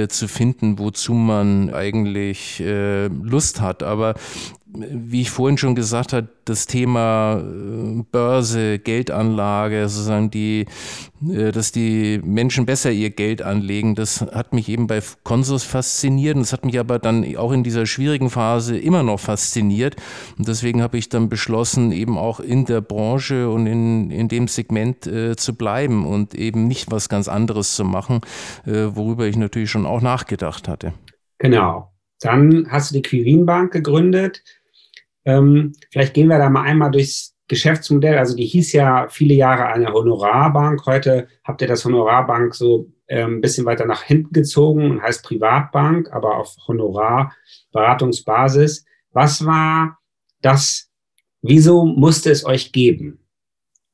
zu 0.09 0.29
finden, 0.29 0.79
wozu 0.79 1.15
man 1.15 1.73
eigentlich 1.73 2.62
Lust 3.23 3.61
hat. 3.61 3.83
Aber 3.83 4.15
wie 4.91 5.23
ich 5.23 5.31
vorhin 5.31 5.59
schon 5.59 5.75
gesagt 5.75 6.12
habe, 6.12 6.29
das 6.45 6.67
Thema 6.67 7.39
äh, 7.39 8.03
Börse, 8.11 8.79
Geldanlage, 8.79 9.89
sozusagen 9.89 10.31
die, 10.31 10.67
äh, 11.29 11.53
dass 11.53 11.73
die 11.73 12.21
Menschen 12.25 12.67
besser 12.67 12.91
ihr 12.91 13.11
Geld 13.11 13.43
anlegen, 13.43 13.95
das 13.95 14.21
hat 14.21 14.53
mich 14.53 14.69
eben 14.69 14.87
bei 14.87 15.01
Consus 15.25 15.65
fasziniert 15.65 16.37
und 16.37 16.43
das 16.43 16.53
hat 16.53 16.65
mich 16.65 16.79
aber 16.79 16.99
dann 16.99 17.37
auch 17.37 17.53
in 17.53 17.62
dieser 17.62 17.87
schwierigen 17.87 18.31
Phase 18.31 18.79
immer 18.79 19.03
noch 19.03 19.21
fasziniert 19.21 19.97
und 20.39 20.49
deswegen 20.49 20.83
habe 20.83 20.99
ich 20.99 21.09
dann 21.09 21.29
beschlossen, 21.29 21.93
eben 21.93 22.19
auch 22.19 22.41
in 22.41 22.65
der 22.65 22.81
Branche 22.81 23.51
und 23.51 23.67
in, 23.67 24.11
in 24.11 24.29
dem 24.29 24.49
Segment 24.49 25.07
äh, 25.07 25.37
zu 25.37 25.55
bleiben 25.55 26.07
und 26.07 26.35
eben 26.35 26.69
nicht 26.69 26.91
was 26.91 27.09
ganz 27.09 27.29
anderes 27.29 27.77
zu 27.77 27.85
machen, 27.85 28.21
äh, 28.67 28.87
worüber 28.95 29.27
ich 29.27 29.37
natürlich 29.37 29.71
schon 29.71 29.87
auch 29.87 30.01
nachgedacht 30.01 30.69
hatte. 30.69 30.93
Genau. 31.39 31.93
Dann 32.21 32.67
hast 32.71 32.91
du 32.91 32.95
die 32.95 33.03
Quirin 33.03 33.45
Bank 33.45 33.73
gegründet. 33.73 34.43
Ähm, 35.27 35.75
vielleicht 35.91 36.15
gehen 36.15 36.29
wir 36.29 36.39
da 36.39 36.49
mal 36.49 36.62
einmal 36.62 36.91
durchs 36.91 37.37
Geschäftsmodell. 37.49 38.17
Also 38.17 38.35
die 38.37 38.47
hieß 38.47 38.73
ja 38.73 39.09
viele 39.09 39.35
Jahre 39.35 39.67
eine 39.67 39.93
Honorarbank. 39.93 40.87
Heute 40.87 41.29
habt 41.45 41.61
ihr 41.62 41.69
das 41.69 41.85
Honorarbank 41.85 42.55
so 42.55 42.91
ähm, 43.09 43.37
ein 43.37 43.41
bisschen 43.41 43.67
weiter 43.67 43.87
nach 43.87 44.03
hinten 44.03 44.33
gezogen 44.33 44.91
und 44.91 45.03
heißt 45.03 45.25
Privatbank, 45.25 46.12
aber 46.12 46.39
auf 46.39 46.57
Honorarberatungsbasis. 46.67 48.85
Was 49.12 49.45
war 49.45 49.99
das? 50.43 50.91
Wieso 51.43 51.85
musste 51.85 52.31
es 52.31 52.45
euch 52.45 52.73
geben? 52.73 53.21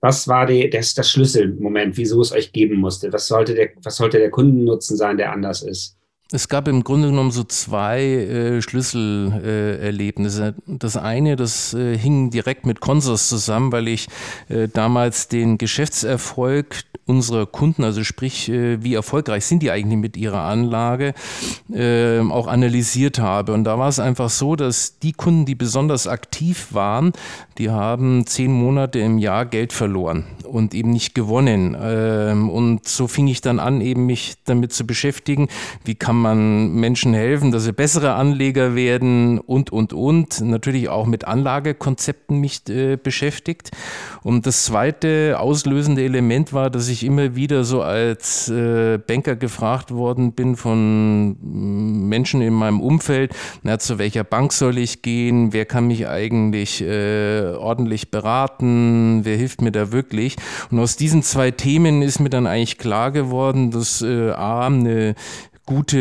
Was 0.01 0.27
war 0.27 0.47
die, 0.47 0.69
das, 0.69 0.95
das 0.95 1.11
Schlüsselmoment, 1.11 1.97
wieso 1.97 2.21
es 2.21 2.33
euch 2.33 2.53
geben 2.53 2.81
musste? 2.81 3.13
Was 3.13 3.29
sollte 3.29 3.55
der, 3.55 3.71
was 3.83 3.97
sollte 3.97 4.19
der 4.19 4.31
Kundennutzen 4.31 4.97
sein, 4.97 5.17
der 5.17 5.33
anders 5.33 5.63
ist? 5.63 5.97
Es 6.31 6.49
gab 6.49 6.67
im 6.67 6.83
Grunde 6.83 7.09
genommen 7.09 7.31
so 7.31 7.45
zwei 7.45 8.03
äh, 8.03 8.63
Schlüsselerlebnisse. 8.63 10.47
Äh, 10.47 10.53
das 10.67 10.97
eine, 10.97 11.37
das 11.37 11.75
äh, 11.75 11.97
hing 11.97 12.31
direkt 12.31 12.65
mit 12.65 12.81
Consors 12.81 13.29
zusammen, 13.29 13.71
weil 13.71 13.87
ich 13.89 14.09
äh, 14.49 14.67
damals 14.69 15.29
den 15.29 15.59
Geschäftserfolg 15.59 16.85
unserer 17.07 17.47
Kunden, 17.47 17.85
also 17.85 18.03
sprich, 18.03 18.49
äh, 18.49 18.83
wie 18.83 18.95
erfolgreich 18.95 19.45
sind 19.45 19.63
die 19.63 19.71
eigentlich 19.71 19.99
mit 19.99 20.17
ihrer 20.17 20.43
Anlage, 20.43 21.13
ähm, 21.73 22.33
auch 22.33 22.47
analysiert 22.47 23.19
habe. 23.19 23.53
Und 23.53 23.65
da 23.65 23.79
war 23.79 23.89
es 23.89 23.99
einfach 23.99 24.31
so, 24.31 24.57
dass 24.57 24.99
die 25.01 25.13
Kunden, 25.13 25.45
die 25.45 25.55
besonders 25.55 26.07
aktiv 26.07 26.69
waren, 26.71 27.13
die 27.59 27.69
haben 27.69 28.27
zehn 28.27 28.53
Monate 28.53 29.01
im 29.01 29.19
Jahr 29.19 29.45
Geld 29.45 29.75
verloren 29.75 30.25
und 30.53 30.75
eben 30.75 30.91
nicht 30.91 31.15
gewonnen. 31.15 31.77
Ähm, 31.81 32.51
und 32.51 32.87
so 32.87 33.09
fing 33.09 33.27
ich 33.27 33.41
dann 33.41 33.59
an, 33.59 33.81
eben 33.81 34.07
mich 34.07 34.35
damit 34.45 34.73
zu 34.73 34.87
beschäftigen, 34.87 35.49
wie 35.85 35.95
kann 35.95 36.17
man 36.17 36.73
Menschen 36.75 37.15
helfen, 37.15 37.51
dass 37.53 37.65
sie 37.65 37.73
bessere 37.73 38.15
Anleger 38.15 38.75
werden 38.75 39.39
und, 39.39 39.73
und, 39.73 39.93
und. 39.93 40.41
Natürlich 40.43 40.91
auch 40.91 41.07
mit 41.07 41.25
Anlagekonzepten 41.25 42.39
mich 42.39 42.69
äh, 42.69 42.97
beschäftigt. 42.97 43.71
Und 44.23 44.47
das 44.47 44.65
zweite 44.65 45.37
auslösende 45.41 46.05
Element 46.05 46.53
war, 46.53 46.69
dass 46.69 46.89
ich 46.89 47.05
immer 47.05 47.35
wieder 47.35 47.65
so 47.65 47.83
als 47.83 48.49
äh, 48.49 48.99
Banker 48.99 49.37
gefragt 49.37 49.91
worden 49.91 50.33
bin 50.33 50.57
von 50.57 51.31
mm, 51.41 52.09
Menschen 52.09 52.43
in 52.43 52.53
meinem 52.53 52.81
Umfeld, 52.81 53.35
na, 53.63 53.79
zu 53.79 53.99
welcher 53.99 54.25
Bank 54.25 54.53
soll 54.53 54.77
ich 54.77 55.03
gehen, 55.03 55.53
wer 55.53 55.65
kann 55.65 55.87
mich 55.87 56.07
eigentlich 56.07 56.83
äh, 56.83 57.55
ordentlich 57.57 58.11
beraten, 58.11 59.21
wer 59.25 59.37
hilft 59.37 59.63
mir 59.63 59.73
da 59.73 59.93
wirklich. 59.93 60.37
Und 60.71 60.81
aus 60.81 60.97
diesen 60.97 61.23
zwei 61.23 61.51
Themen 61.51 62.03
ist 62.03 62.21
mir 62.21 62.31
dann 62.31 62.47
eigentlich 62.47 62.79
klar 62.79 63.11
geworden, 63.11 63.71
dass 63.71 64.03
äh, 64.03 64.31
A, 64.31 64.67
eine 64.67 65.15
gute 65.65 65.99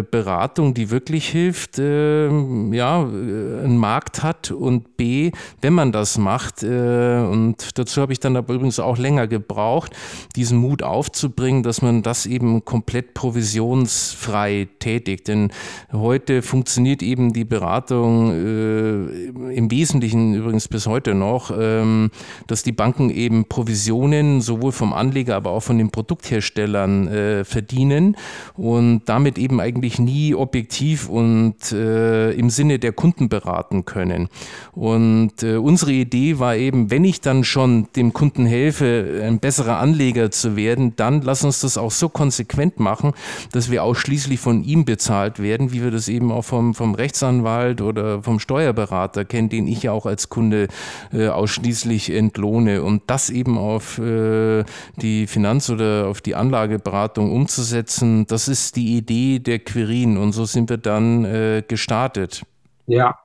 äh, 0.00 0.10
Beratung, 0.10 0.74
die 0.74 0.90
wirklich 0.90 1.28
hilft, 1.28 1.78
äh, 1.78 2.28
ja, 2.28 3.02
einen 3.02 3.78
Markt 3.78 4.22
hat 4.22 4.50
und 4.50 4.98
B, 4.98 5.32
wenn 5.62 5.72
man 5.72 5.92
das 5.92 6.18
macht, 6.18 6.62
äh, 6.62 7.18
und 7.18 7.78
dazu 7.78 8.02
habe 8.02 8.12
ich 8.12 8.20
dann 8.20 8.36
aber 8.36 8.52
übrigens 8.52 8.78
auch 8.78 8.98
länger 8.98 9.26
gebraucht, 9.26 9.96
diesen 10.36 10.58
Mut 10.58 10.82
aufzubringen, 10.82 11.62
dass 11.62 11.80
man 11.80 12.02
das 12.02 12.26
eben 12.26 12.64
komplett 12.66 13.14
provisionsfrei 13.14 14.68
tätigt. 14.78 15.28
Denn 15.28 15.52
heute 15.90 16.42
funktioniert 16.42 17.02
eben 17.02 17.32
die 17.32 17.44
Beratung 17.44 18.30
äh, 18.32 19.54
im 19.54 19.70
Wesentlichen 19.70 20.34
übrigens 20.34 20.68
bis 20.68 20.86
heute 20.86 21.14
noch, 21.14 21.50
ähm, 21.58 22.10
dass 22.46 22.62
die 22.62 22.72
Banken 22.72 23.08
eben 23.08 23.46
Provisionen 23.46 24.42
sowohl 24.42 24.72
vom 24.72 24.92
Anleger, 24.92 25.36
aber 25.36 25.50
auch 25.50 25.62
von 25.62 25.78
den 25.78 25.90
Produktherstellern 25.90 27.08
äh, 27.08 27.44
verdienen 27.44 28.16
und 28.54 28.97
damit 29.04 29.38
eben 29.38 29.60
eigentlich 29.60 29.98
nie 29.98 30.34
objektiv 30.34 31.08
und 31.08 31.72
äh, 31.72 32.32
im 32.32 32.50
Sinne 32.50 32.78
der 32.78 32.92
Kunden 32.92 33.28
beraten 33.28 33.84
können. 33.84 34.28
Und 34.72 35.42
äh, 35.42 35.56
unsere 35.56 35.92
Idee 35.92 36.38
war 36.38 36.56
eben, 36.56 36.90
wenn 36.90 37.04
ich 37.04 37.20
dann 37.20 37.44
schon 37.44 37.88
dem 37.96 38.12
Kunden 38.12 38.46
helfe, 38.46 39.22
ein 39.24 39.38
besserer 39.38 39.78
Anleger 39.78 40.30
zu 40.30 40.56
werden, 40.56 40.94
dann 40.96 41.22
lass 41.22 41.44
uns 41.44 41.60
das 41.60 41.78
auch 41.78 41.90
so 41.90 42.08
konsequent 42.08 42.80
machen, 42.80 43.12
dass 43.52 43.70
wir 43.70 43.84
ausschließlich 43.84 44.40
von 44.40 44.62
ihm 44.64 44.84
bezahlt 44.84 45.40
werden, 45.40 45.72
wie 45.72 45.82
wir 45.82 45.90
das 45.90 46.08
eben 46.08 46.30
auch 46.32 46.44
vom, 46.44 46.74
vom 46.74 46.94
Rechtsanwalt 46.94 47.80
oder 47.80 48.22
vom 48.22 48.38
Steuerberater 48.40 49.24
kennen, 49.24 49.48
den 49.48 49.66
ich 49.66 49.82
ja 49.82 49.92
auch 49.92 50.06
als 50.06 50.28
Kunde 50.28 50.68
äh, 51.12 51.28
ausschließlich 51.28 52.10
entlohne. 52.10 52.82
Und 52.82 53.02
das 53.06 53.30
eben 53.30 53.58
auf 53.58 53.98
äh, 53.98 54.64
die 54.96 55.26
Finanz- 55.26 55.70
oder 55.70 56.08
auf 56.08 56.20
die 56.20 56.34
Anlageberatung 56.34 57.32
umzusetzen, 57.32 58.26
das 58.26 58.48
ist 58.48 58.76
die 58.76 58.87
Idee 58.96 59.38
der 59.38 59.58
Quirin 59.58 60.16
und 60.16 60.32
so 60.32 60.44
sind 60.44 60.70
wir 60.70 60.78
dann 60.78 61.24
äh, 61.24 61.62
gestartet. 61.66 62.42
Ja. 62.86 63.18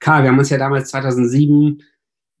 Karl, 0.00 0.22
wir 0.22 0.30
haben 0.30 0.38
uns 0.38 0.50
ja 0.50 0.58
damals 0.58 0.90
2007 0.90 1.82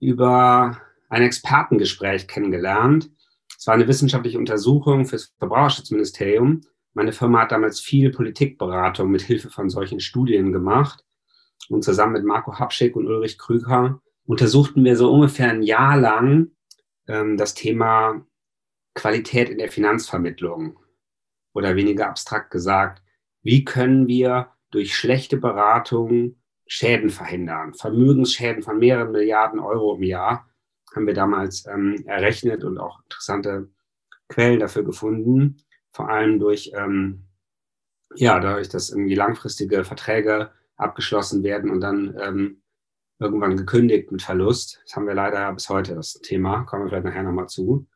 über 0.00 0.80
ein 1.08 1.22
Expertengespräch 1.22 2.28
kennengelernt. 2.28 3.10
Es 3.58 3.66
war 3.66 3.74
eine 3.74 3.88
wissenschaftliche 3.88 4.38
Untersuchung 4.38 5.04
fürs 5.04 5.34
Verbraucherschutzministerium. 5.38 6.60
Meine 6.94 7.12
Firma 7.12 7.42
hat 7.42 7.52
damals 7.52 7.80
viel 7.80 8.10
Politikberatung 8.10 9.10
mit 9.10 9.22
Hilfe 9.22 9.50
von 9.50 9.68
solchen 9.68 10.00
Studien 10.00 10.52
gemacht. 10.52 11.04
Und 11.68 11.82
zusammen 11.82 12.12
mit 12.12 12.24
Marco 12.24 12.58
Habschick 12.58 12.94
und 12.96 13.08
Ulrich 13.08 13.38
Krüger 13.38 14.00
untersuchten 14.26 14.84
wir 14.84 14.96
so 14.96 15.10
ungefähr 15.10 15.50
ein 15.50 15.62
Jahr 15.62 15.96
lang 15.96 16.52
ähm, 17.08 17.36
das 17.36 17.54
Thema 17.54 18.24
Qualität 18.94 19.48
in 19.48 19.58
der 19.58 19.70
Finanzvermittlung 19.70 20.78
oder 21.58 21.74
weniger 21.74 22.08
abstrakt 22.08 22.52
gesagt, 22.52 23.02
wie 23.42 23.64
können 23.64 24.06
wir 24.06 24.52
durch 24.70 24.94
schlechte 24.94 25.36
Beratung 25.36 26.36
Schäden 26.68 27.10
verhindern? 27.10 27.74
Vermögensschäden 27.74 28.62
von 28.62 28.78
mehreren 28.78 29.10
Milliarden 29.10 29.58
Euro 29.58 29.96
im 29.96 30.04
Jahr 30.04 30.48
haben 30.94 31.06
wir 31.06 31.14
damals 31.14 31.66
ähm, 31.66 32.04
errechnet 32.06 32.62
und 32.62 32.78
auch 32.78 33.02
interessante 33.02 33.68
Quellen 34.28 34.60
dafür 34.60 34.84
gefunden, 34.84 35.56
vor 35.90 36.08
allem 36.08 36.38
durch, 36.38 36.70
ähm, 36.74 37.24
ja, 38.14 38.38
dadurch, 38.38 38.68
dass 38.68 38.90
irgendwie 38.90 39.16
langfristige 39.16 39.84
Verträge 39.84 40.52
abgeschlossen 40.76 41.42
werden 41.42 41.70
und 41.70 41.80
dann 41.80 42.16
ähm, 42.20 42.62
irgendwann 43.18 43.56
gekündigt 43.56 44.12
mit 44.12 44.22
Verlust. 44.22 44.80
Das 44.84 44.94
haben 44.94 45.08
wir 45.08 45.14
leider 45.14 45.52
bis 45.52 45.68
heute 45.68 45.96
das 45.96 46.14
Thema, 46.22 46.62
kommen 46.62 46.84
wir 46.84 46.88
vielleicht 46.90 47.06
nachher 47.06 47.24
nochmal 47.24 47.48
zu. 47.48 47.88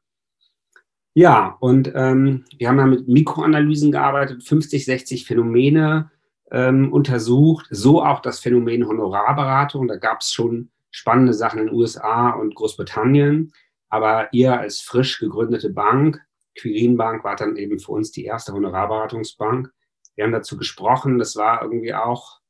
Ja, 1.15 1.57
und 1.61 1.93
ähm, 1.95 2.45
wir 2.57 2.69
haben 2.69 2.79
dann 2.79 2.91
mit 2.91 3.07
Mikroanalysen 3.07 3.93
gearbeitet, 3.93 4.45
50, 4.45 4.85
60 4.87 5.27
Phänomene 5.27 6.11
ähm, 6.51 6.93
untersucht, 6.93 7.67
so 7.71 8.03
auch 8.03 8.21
das 8.21 8.41
Phänomen 8.41 8.87
Honorarberatung. 8.87 9.89
Da 9.89 9.97
gab 9.97 10.23
es 10.23 10.33
schon 10.33 10.71
spannende 10.91 11.35
Sachen 11.35 11.61
in 11.61 11.67
den 11.67 11.75
USA 11.75 12.31
und 12.31 12.55
Großbritannien. 12.55 13.53
Aber 13.91 14.33
ihr 14.33 14.59
als 14.59 14.81
frisch 14.81 15.19
gegründete 15.19 15.69
Bank, 15.69 16.23
Quirin 16.55 16.97
Bank, 16.97 17.25
war 17.25 17.37
dann 17.37 17.57
eben 17.57 17.79
für 17.79 17.93
uns 17.93 18.11
die 18.11 18.25
erste 18.25 18.55
Honorarberatungsbank. 18.55 19.71
Wir 20.15 20.25
haben 20.25 20.33
dazu 20.33 20.57
gesprochen. 20.57 21.19
Das 21.19 21.37
war 21.37 21.63
irgendwie 21.63 21.93
auch, 21.95 22.41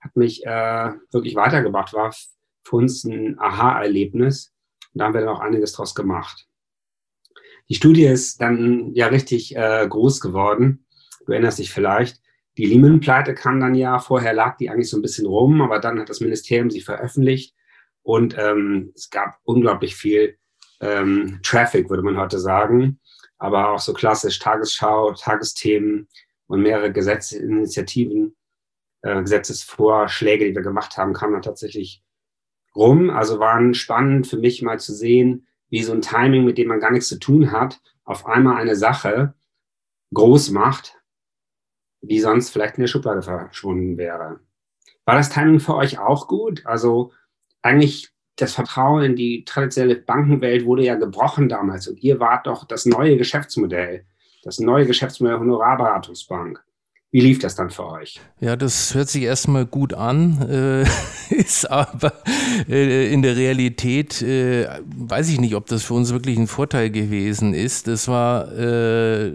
hat 0.00 0.16
mich 0.16 0.44
äh, 0.44 0.92
wirklich 1.12 1.36
weitergebracht, 1.36 1.92
war 1.92 2.12
für 2.64 2.76
uns 2.76 3.04
ein 3.04 3.38
Aha-Erlebnis. 3.38 4.52
Und 4.92 4.98
da 4.98 5.04
haben 5.04 5.14
wir 5.14 5.20
dann 5.20 5.30
auch 5.30 5.40
einiges 5.40 5.72
draus 5.72 5.94
gemacht. 5.94 6.48
Die 7.72 7.76
Studie 7.76 8.04
ist 8.04 8.38
dann 8.42 8.92
ja 8.92 9.06
richtig 9.06 9.56
äh, 9.56 9.86
groß 9.88 10.20
geworden. 10.20 10.84
Du 11.24 11.32
erinnerst 11.32 11.58
dich 11.58 11.72
vielleicht. 11.72 12.20
Die 12.58 12.66
Lehman-Pleite 12.66 13.32
kam 13.32 13.60
dann 13.60 13.74
ja, 13.74 13.98
vorher 13.98 14.34
lag 14.34 14.58
die 14.58 14.68
eigentlich 14.68 14.90
so 14.90 14.98
ein 14.98 15.02
bisschen 15.02 15.24
rum, 15.24 15.62
aber 15.62 15.78
dann 15.78 15.98
hat 15.98 16.10
das 16.10 16.20
Ministerium 16.20 16.70
sie 16.70 16.82
veröffentlicht 16.82 17.54
und 18.02 18.36
ähm, 18.36 18.92
es 18.94 19.08
gab 19.08 19.38
unglaublich 19.44 19.96
viel 19.96 20.36
ähm, 20.82 21.40
Traffic, 21.42 21.88
würde 21.88 22.02
man 22.02 22.18
heute 22.18 22.38
sagen, 22.38 23.00
aber 23.38 23.70
auch 23.70 23.78
so 23.78 23.94
klassisch 23.94 24.38
Tagesschau, 24.38 25.14
Tagesthemen 25.14 26.08
und 26.48 26.60
mehrere 26.60 26.92
Gesetzesinitiativen, 26.92 28.36
äh, 29.00 29.22
Gesetzesvorschläge, 29.22 30.44
die 30.44 30.54
wir 30.54 30.60
gemacht 30.60 30.98
haben, 30.98 31.14
kamen 31.14 31.32
dann 31.32 31.40
tatsächlich 31.40 32.02
rum. 32.76 33.08
Also 33.08 33.38
waren 33.38 33.72
spannend 33.72 34.26
für 34.26 34.36
mich 34.36 34.60
mal 34.60 34.78
zu 34.78 34.92
sehen, 34.92 35.46
wie 35.72 35.82
so 35.82 35.92
ein 35.94 36.02
Timing, 36.02 36.44
mit 36.44 36.58
dem 36.58 36.68
man 36.68 36.80
gar 36.80 36.90
nichts 36.90 37.08
zu 37.08 37.18
tun 37.18 37.50
hat, 37.50 37.80
auf 38.04 38.26
einmal 38.26 38.60
eine 38.60 38.76
Sache 38.76 39.32
groß 40.12 40.50
macht, 40.50 41.00
die 42.02 42.20
sonst 42.20 42.50
vielleicht 42.50 42.76
in 42.76 42.82
der 42.82 42.88
Schublade 42.88 43.22
verschwunden 43.22 43.96
wäre. 43.96 44.40
War 45.06 45.14
das 45.16 45.30
Timing 45.30 45.60
für 45.60 45.74
euch 45.74 45.98
auch 45.98 46.28
gut? 46.28 46.66
Also 46.66 47.12
eigentlich 47.62 48.10
das 48.36 48.52
Vertrauen 48.52 49.02
in 49.02 49.16
die 49.16 49.46
traditionelle 49.46 49.96
Bankenwelt 49.96 50.66
wurde 50.66 50.84
ja 50.84 50.94
gebrochen 50.94 51.48
damals 51.48 51.88
und 51.88 52.02
ihr 52.02 52.20
wart 52.20 52.46
doch 52.46 52.66
das 52.66 52.84
neue 52.84 53.16
Geschäftsmodell, 53.16 54.04
das 54.42 54.60
neue 54.60 54.84
Geschäftsmodell 54.84 55.38
Honorarberatungsbank. 55.38 56.62
Wie 57.12 57.20
lief 57.20 57.40
das 57.40 57.54
dann 57.54 57.68
für 57.68 57.86
euch? 57.86 58.20
Ja, 58.40 58.56
das 58.56 58.94
hört 58.94 59.10
sich 59.10 59.24
erstmal 59.24 59.66
gut 59.66 59.92
an, 59.92 60.48
äh, 60.48 60.86
ist 61.34 61.70
aber 61.70 62.14
äh, 62.66 63.12
in 63.12 63.20
der 63.20 63.36
Realität, 63.36 64.22
äh, 64.22 64.66
weiß 64.96 65.28
ich 65.28 65.38
nicht, 65.38 65.54
ob 65.54 65.66
das 65.66 65.82
für 65.82 65.92
uns 65.92 66.10
wirklich 66.10 66.38
ein 66.38 66.46
Vorteil 66.46 66.88
gewesen 66.88 67.52
ist. 67.52 67.86
Das 67.86 68.08
war 68.08 68.50
äh, 68.56 69.30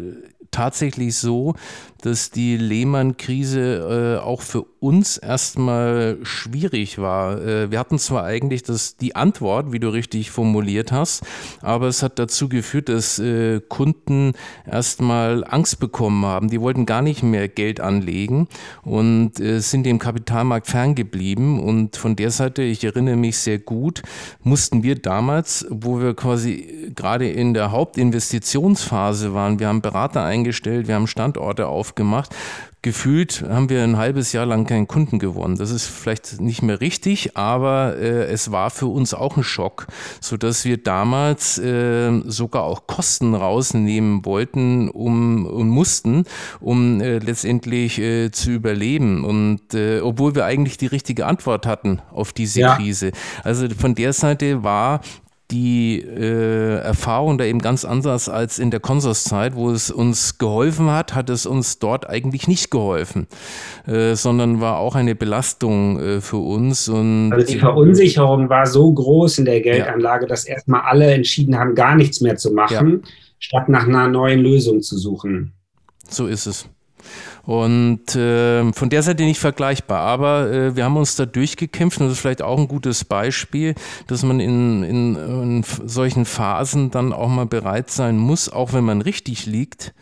tatsächlich 0.49 1.15
so, 1.17 1.53
dass 2.01 2.31
die 2.31 2.57
Lehman-Krise 2.57 4.17
äh, 4.19 4.23
auch 4.23 4.41
für 4.41 4.65
uns 4.79 5.17
erstmal 5.17 6.17
schwierig 6.23 6.97
war. 6.99 7.41
Äh, 7.41 7.71
wir 7.71 7.79
hatten 7.79 7.99
zwar 7.99 8.23
eigentlich 8.23 8.63
das, 8.63 8.97
die 8.97 9.15
Antwort, 9.15 9.71
wie 9.71 9.79
du 9.79 9.89
richtig 9.89 10.31
formuliert 10.31 10.91
hast, 10.91 11.23
aber 11.61 11.87
es 11.87 12.03
hat 12.03 12.19
dazu 12.19 12.47
geführt, 12.49 12.89
dass 12.89 13.19
äh, 13.19 13.59
Kunden 13.67 14.33
erstmal 14.65 15.43
Angst 15.45 15.79
bekommen 15.79 16.25
haben. 16.25 16.49
Die 16.49 16.61
wollten 16.61 16.85
gar 16.85 17.01
nicht 17.01 17.23
mehr 17.23 17.47
Geld 17.47 17.79
anlegen 17.79 18.47
und 18.83 19.39
äh, 19.39 19.59
sind 19.59 19.85
dem 19.85 19.99
Kapitalmarkt 19.99 20.67
ferngeblieben. 20.67 21.59
Und 21.59 21.97
von 21.97 22.15
der 22.15 22.31
Seite, 22.31 22.61
ich 22.61 22.83
erinnere 22.83 23.15
mich 23.15 23.37
sehr 23.37 23.59
gut, 23.59 24.03
mussten 24.43 24.83
wir 24.83 24.95
damals, 24.95 25.65
wo 25.69 25.99
wir 25.99 26.13
quasi 26.13 26.91
gerade 26.95 27.29
in 27.29 27.53
der 27.53 27.71
Hauptinvestitionsphase 27.71 29.33
waren, 29.33 29.59
wir 29.59 29.67
haben 29.67 29.81
Berater 29.81 30.23
eingestellt, 30.23 30.87
wir 30.87 30.95
haben 30.95 31.07
Standorte 31.07 31.67
auf 31.67 31.86
aufgemacht. 31.87 32.35
Gefühlt 32.83 33.43
haben 33.49 33.69
wir 33.69 33.83
ein 33.83 33.97
halbes 33.97 34.31
Jahr 34.33 34.45
lang 34.45 34.65
keinen 34.65 34.87
Kunden 34.87 35.19
gewonnen. 35.19 35.57
Das 35.57 35.71
ist 35.71 35.87
vielleicht 35.87 36.39
nicht 36.39 36.61
mehr 36.61 36.79
richtig, 36.79 37.35
aber 37.35 37.97
äh, 37.97 38.25
es 38.25 38.51
war 38.51 38.69
für 38.69 38.85
uns 38.85 39.13
auch 39.13 39.35
ein 39.35 39.43
Schock, 39.43 39.87
sodass 40.21 40.63
wir 40.63 40.77
damals 40.77 41.57
äh, 41.57 42.21
sogar 42.25 42.63
auch 42.63 42.87
Kosten 42.87 43.33
rausnehmen 43.33 44.23
wollten 44.25 44.89
um, 44.89 45.45
und 45.45 45.69
mussten, 45.69 46.25
um 46.61 47.01
äh, 47.01 47.17
letztendlich 47.17 47.99
äh, 47.99 48.31
zu 48.31 48.51
überleben. 48.51 49.25
Und 49.25 49.73
äh, 49.73 49.99
obwohl 49.99 50.35
wir 50.35 50.45
eigentlich 50.45 50.77
die 50.77 50.87
richtige 50.87 51.25
Antwort 51.25 51.65
hatten 51.65 52.01
auf 52.11 52.31
diese 52.31 52.61
ja. 52.61 52.75
Krise. 52.75 53.11
Also 53.43 53.67
von 53.69 53.95
der 53.95 54.13
Seite 54.13 54.63
war 54.63 55.01
die 55.51 56.01
äh, 56.01 56.79
Erfahrung 56.79 57.37
da 57.37 57.45
eben 57.45 57.59
ganz 57.59 57.85
anders 57.85 58.27
als 58.27 58.59
in 58.59 58.69
der 58.69 58.81
Konsorszeit, 58.81 59.55
wo 59.55 59.71
es 59.71 59.89
uns 59.89 60.37
geholfen 60.37 60.91
hat, 60.91 61.15
hat 61.15 61.29
es 61.29 61.45
uns 61.45 61.79
dort 61.79 62.09
eigentlich 62.09 62.47
nicht 62.47 62.69
geholfen, 62.69 63.27
äh, 63.85 64.15
sondern 64.15 64.59
war 64.59 64.77
auch 64.77 64.95
eine 64.95 65.15
Belastung 65.15 65.99
äh, 65.99 66.21
für 66.21 66.37
uns. 66.37 66.89
Und 66.89 67.31
also 67.31 67.47
die 67.47 67.59
Verunsicherung 67.59 68.49
war 68.49 68.65
so 68.65 68.91
groß 68.91 69.39
in 69.39 69.45
der 69.45 69.61
Geldanlage, 69.61 70.25
ja. 70.25 70.29
dass 70.29 70.43
erstmal 70.43 70.81
alle 70.81 71.13
entschieden 71.13 71.57
haben, 71.57 71.75
gar 71.75 71.95
nichts 71.95 72.19
mehr 72.19 72.35
zu 72.35 72.51
machen, 72.51 73.01
ja. 73.03 73.09
statt 73.39 73.69
nach 73.69 73.87
einer 73.87 74.09
neuen 74.09 74.41
Lösung 74.41 74.81
zu 74.81 74.97
suchen. 74.97 75.53
So 76.09 76.27
ist 76.27 76.45
es. 76.45 76.69
Und 77.47 78.13
äh, 78.13 78.73
von 78.73 78.89
der 78.89 79.03
Seite 79.03 79.23
nicht 79.23 79.39
vergleichbar. 79.39 80.01
Aber 80.01 80.51
äh, 80.51 80.75
wir 80.75 80.83
haben 80.83 80.97
uns 80.97 81.15
da 81.15 81.25
durchgekämpft 81.25 81.97
und 82.01 82.07
das 82.07 82.15
ist 82.15 82.19
vielleicht 82.19 82.41
auch 82.41 82.59
ein 82.59 82.67
gutes 82.67 83.05
Beispiel, 83.05 83.73
dass 84.07 84.23
man 84.23 84.41
in, 84.41 84.83
in, 84.83 85.15
in 85.15 85.63
solchen 85.63 86.25
Phasen 86.25 86.91
dann 86.91 87.13
auch 87.13 87.29
mal 87.29 87.45
bereit 87.45 87.89
sein 87.89 88.17
muss, 88.17 88.49
auch 88.49 88.73
wenn 88.73 88.83
man 88.83 88.99
richtig 89.01 89.45
liegt, 89.45 89.93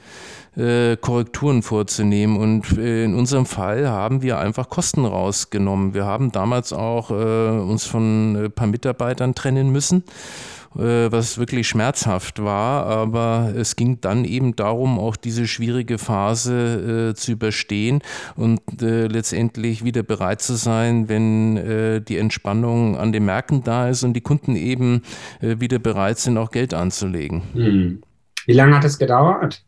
äh, 0.58 0.97
Korrekturen 0.97 1.62
vorzunehmen. 1.62 2.38
Und 2.38 2.79
äh, 2.79 3.03
in 3.03 3.13
unserem 3.13 3.45
Fall 3.45 3.88
haben 3.88 4.23
wir 4.23 4.39
einfach 4.39 4.69
Kosten 4.69 5.05
rausgenommen. 5.05 5.93
Wir 5.93 6.05
haben 6.05 6.31
damals 6.31 6.73
auch 6.73 7.12
äh, 7.12 7.13
uns 7.13 7.86
von 7.86 8.45
ein 8.45 8.51
paar 8.53 8.65
Mitarbeitern 8.65 9.36
trennen 9.36 9.69
müssen 9.71 10.03
äh, 10.03 10.54
was 10.75 11.38
wirklich 11.38 11.67
schmerzhaft 11.67 12.43
war. 12.43 12.85
Aber 12.85 13.53
es 13.55 13.75
ging 13.75 14.01
dann 14.01 14.25
eben 14.25 14.55
darum, 14.55 14.99
auch 14.99 15.15
diese 15.15 15.47
schwierige 15.47 15.97
Phase 15.97 17.11
äh, 17.11 17.15
zu 17.15 17.31
überstehen 17.31 18.01
und 18.35 18.61
äh, 18.81 19.07
letztendlich 19.07 19.83
wieder 19.83 20.03
bereit 20.03 20.41
zu 20.41 20.55
sein, 20.55 21.09
wenn 21.09 21.57
äh, 21.57 22.01
die 22.01 22.17
Entspannung 22.17 22.97
an 22.97 23.11
den 23.11 23.25
Märkten 23.25 23.63
da 23.63 23.89
ist 23.89 24.03
und 24.03 24.13
die 24.13 24.21
Kunden 24.21 24.55
eben 24.55 25.01
äh, 25.41 25.59
wieder 25.59 25.79
bereit 25.79 26.19
sind, 26.19 26.38
auch 26.38 26.51
Geld 26.51 26.73
anzulegen. 26.73 27.41
Hm. 27.53 28.01
Wie 28.45 28.53
lange 28.53 28.75
hat 28.75 28.83
es 28.85 28.99
gedauert? 28.99 29.63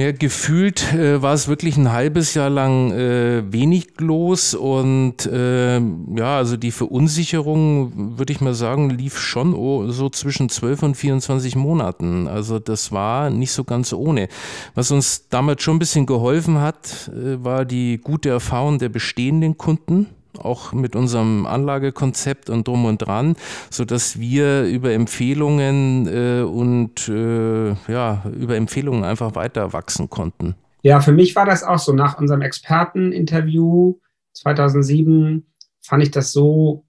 Ja, 0.00 0.12
gefühlt 0.12 0.94
äh, 0.94 1.20
war 1.20 1.34
es 1.34 1.46
wirklich 1.46 1.76
ein 1.76 1.92
halbes 1.92 2.32
Jahr 2.32 2.48
lang 2.48 2.90
äh, 2.90 3.42
wenig 3.52 3.88
los 3.98 4.54
und 4.54 5.26
äh, 5.26 5.78
ja, 5.78 6.38
also 6.38 6.56
die 6.56 6.70
Verunsicherung, 6.70 8.16
würde 8.16 8.32
ich 8.32 8.40
mal 8.40 8.54
sagen, 8.54 8.88
lief 8.88 9.18
schon 9.18 9.52
so 9.92 10.08
zwischen 10.08 10.48
12 10.48 10.84
und 10.84 10.94
24 10.94 11.54
Monaten. 11.54 12.28
Also 12.28 12.58
das 12.58 12.92
war 12.92 13.28
nicht 13.28 13.52
so 13.52 13.62
ganz 13.64 13.92
ohne. 13.92 14.28
Was 14.74 14.90
uns 14.90 15.28
damals 15.28 15.62
schon 15.62 15.76
ein 15.76 15.80
bisschen 15.80 16.06
geholfen 16.06 16.62
hat, 16.62 17.10
äh, 17.14 17.44
war 17.44 17.66
die 17.66 18.00
gute 18.02 18.30
Erfahrung 18.30 18.78
der 18.78 18.88
bestehenden 18.88 19.58
Kunden 19.58 20.06
auch 20.38 20.72
mit 20.72 20.96
unserem 20.96 21.46
Anlagekonzept 21.46 22.50
und 22.50 22.68
drum 22.68 22.84
und 22.84 22.98
dran, 22.98 23.36
sodass 23.70 24.18
wir 24.18 24.64
über 24.64 24.92
Empfehlungen 24.92 26.06
äh, 26.06 26.42
und 26.42 27.08
äh, 27.08 27.70
ja, 27.90 28.22
über 28.38 28.56
Empfehlungen 28.56 29.04
einfach 29.04 29.34
weiter 29.34 29.72
wachsen 29.72 30.10
konnten. 30.10 30.54
Ja, 30.82 31.00
für 31.00 31.12
mich 31.12 31.36
war 31.36 31.46
das 31.46 31.62
auch 31.62 31.78
so. 31.78 31.92
Nach 31.92 32.18
unserem 32.18 32.42
Experteninterview 32.42 33.98
2007 34.32 35.46
fand 35.82 36.02
ich 36.02 36.10
das 36.10 36.32
so 36.32 36.84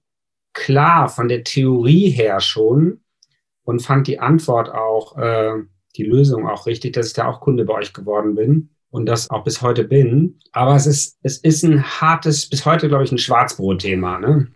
klar 0.54 1.08
von 1.08 1.28
der 1.28 1.44
Theorie 1.44 2.10
her 2.10 2.40
schon 2.40 3.00
und 3.64 3.82
fand 3.82 4.06
die 4.06 4.18
Antwort 4.18 4.70
auch, 4.70 5.16
äh, 5.18 5.54
die 5.96 6.04
Lösung 6.04 6.48
auch 6.48 6.66
richtig, 6.66 6.94
dass 6.94 7.08
ich 7.08 7.12
da 7.12 7.28
auch 7.28 7.40
Kunde 7.40 7.64
bei 7.64 7.74
euch 7.74 7.92
geworden 7.92 8.34
bin 8.34 8.70
und 8.92 9.06
das 9.06 9.30
auch 9.30 9.42
bis 9.42 9.62
heute 9.62 9.84
bin. 9.84 10.38
Aber 10.52 10.76
es 10.76 10.86
ist, 10.86 11.18
es 11.22 11.38
ist 11.38 11.64
ein 11.64 11.82
hartes, 11.82 12.48
bis 12.48 12.64
heute, 12.64 12.88
glaube 12.88 13.04
ich, 13.04 13.10
ein 13.10 13.18
Schwarzbrot-Thema, 13.18 14.20
ne? 14.20 14.48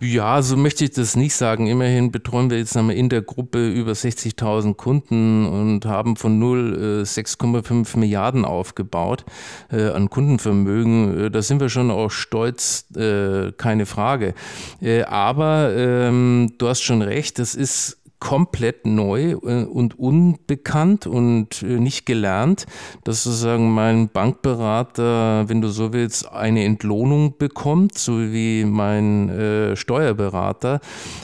ja, 0.00 0.40
so 0.40 0.56
möchte 0.56 0.84
ich 0.84 0.92
das 0.92 1.14
nicht 1.16 1.34
sagen. 1.34 1.66
Immerhin 1.66 2.10
betreuen 2.10 2.48
wir 2.48 2.58
jetzt 2.58 2.74
in 2.74 3.08
der 3.08 3.20
Gruppe 3.20 3.68
über 3.68 3.92
60.000 3.92 4.74
Kunden 4.76 5.46
und 5.46 5.84
haben 5.84 6.16
von 6.16 6.38
null 6.38 7.02
äh, 7.02 7.04
6,5 7.04 7.98
Milliarden 7.98 8.46
aufgebaut 8.46 9.26
äh, 9.70 9.88
an 9.88 10.08
Kundenvermögen. 10.08 11.26
Äh, 11.26 11.30
da 11.30 11.42
sind 11.42 11.60
wir 11.60 11.68
schon 11.68 11.90
auch 11.90 12.10
stolz, 12.10 12.86
äh, 12.96 13.52
keine 13.52 13.84
Frage. 13.84 14.34
Äh, 14.80 15.02
aber 15.02 15.74
ähm, 15.76 16.54
du 16.56 16.68
hast 16.68 16.80
schon 16.80 17.02
recht, 17.02 17.38
das 17.38 17.54
ist 17.54 17.98
komplett 18.26 18.86
neu 18.86 19.36
äh, 19.44 19.62
und 19.66 20.00
unbekannt 20.00 21.06
und 21.06 21.62
äh, 21.62 21.78
nicht 21.78 22.06
gelernt, 22.06 22.66
dass 23.04 23.22
sozusagen 23.22 23.72
mein 23.72 24.08
Bankberater, 24.08 25.48
wenn 25.48 25.60
du 25.60 25.68
so 25.68 25.92
willst, 25.92 26.32
eine 26.32 26.64
Entlohnung 26.64 27.34
bekommt, 27.38 27.96
so 27.96 28.18
wie 28.18 28.64
mein 28.64 29.28
äh, 29.28 29.76
Steuerberater. 29.76 30.80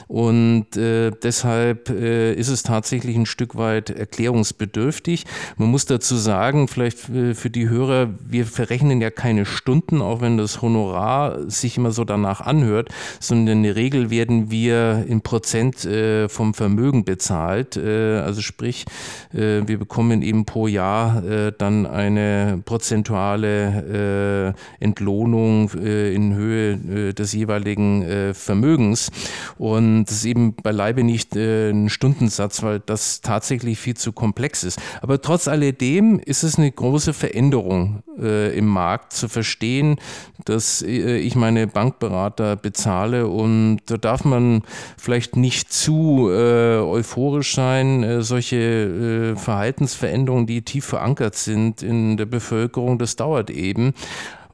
Und 0.07 0.77
äh, 0.77 1.11
deshalb 1.11 1.89
äh, 1.89 2.35
ist 2.35 2.47
es 2.47 2.63
tatsächlich 2.63 3.17
ein 3.17 3.25
Stück 3.25 3.57
weit 3.57 3.89
erklärungsbedürftig. 3.89 5.25
Man 5.57 5.71
muss 5.71 5.85
dazu 5.85 6.15
sagen, 6.15 6.69
vielleicht 6.69 6.99
für 6.99 7.49
die 7.49 7.67
Hörer, 7.67 8.11
wir 8.25 8.45
verrechnen 8.45 9.01
ja 9.01 9.09
keine 9.09 9.45
Stunden, 9.45 10.01
auch 10.01 10.21
wenn 10.21 10.37
das 10.37 10.61
Honorar 10.61 11.49
sich 11.49 11.75
immer 11.75 11.91
so 11.91 12.05
danach 12.05 12.39
anhört, 12.39 12.87
sondern 13.19 13.57
in 13.57 13.63
der 13.63 13.75
Regel 13.75 14.09
werden 14.09 14.51
wir 14.51 15.03
in 15.05 15.19
Prozent 15.19 15.83
äh, 15.83 16.29
vom 16.29 16.53
Vermögen 16.53 16.92
bezahlt. 17.01 17.75
Äh, 17.75 18.19
also 18.19 18.41
sprich, 18.41 18.85
äh, 19.33 19.61
wir 19.65 19.79
bekommen 19.79 20.21
eben 20.21 20.45
pro 20.45 20.67
Jahr 20.67 21.23
äh, 21.23 21.51
dann 21.57 21.87
eine 21.87 22.61
prozentuale 22.63 24.53
Entlohnung 24.79 25.69
in 25.71 26.35
Höhe 26.35 27.13
des 27.13 27.33
jeweiligen 27.33 28.33
Vermögens. 28.33 29.09
Und 29.57 30.05
das 30.05 30.17
ist 30.17 30.25
eben 30.25 30.55
beileibe 30.55 31.03
nicht 31.03 31.35
ein 31.35 31.89
Stundensatz, 31.89 32.61
weil 32.63 32.79
das 32.79 33.21
tatsächlich 33.21 33.79
viel 33.79 33.95
zu 33.95 34.11
komplex 34.11 34.63
ist. 34.63 34.79
Aber 35.01 35.21
trotz 35.21 35.47
alledem 35.47 36.19
ist 36.19 36.43
es 36.43 36.57
eine 36.57 36.71
große 36.71 37.13
Veränderung 37.13 38.03
im 38.17 38.67
Markt 38.67 39.13
zu 39.13 39.27
verstehen, 39.29 39.97
dass 40.45 40.81
ich 40.81 41.35
meine 41.35 41.67
Bankberater 41.67 42.55
bezahle 42.55 43.27
und 43.27 43.79
da 43.85 43.97
darf 43.97 44.25
man 44.25 44.63
vielleicht 44.97 45.35
nicht 45.35 45.71
zu 45.71 46.29
äh, 46.31 46.72
euphorisch 46.81 47.55
sein. 47.55 48.03
Äh, 48.03 48.21
solche 48.21 48.55
äh, 48.57 49.35
Verhaltensveränderungen, 49.35 50.47
die 50.47 50.61
tief 50.61 50.85
verankert 50.85 51.35
sind 51.35 51.83
in 51.83 52.17
der 52.17 52.25
Bevölkerung, 52.25 52.97
das 52.97 53.15
dauert 53.15 53.49
eben. 53.49 53.93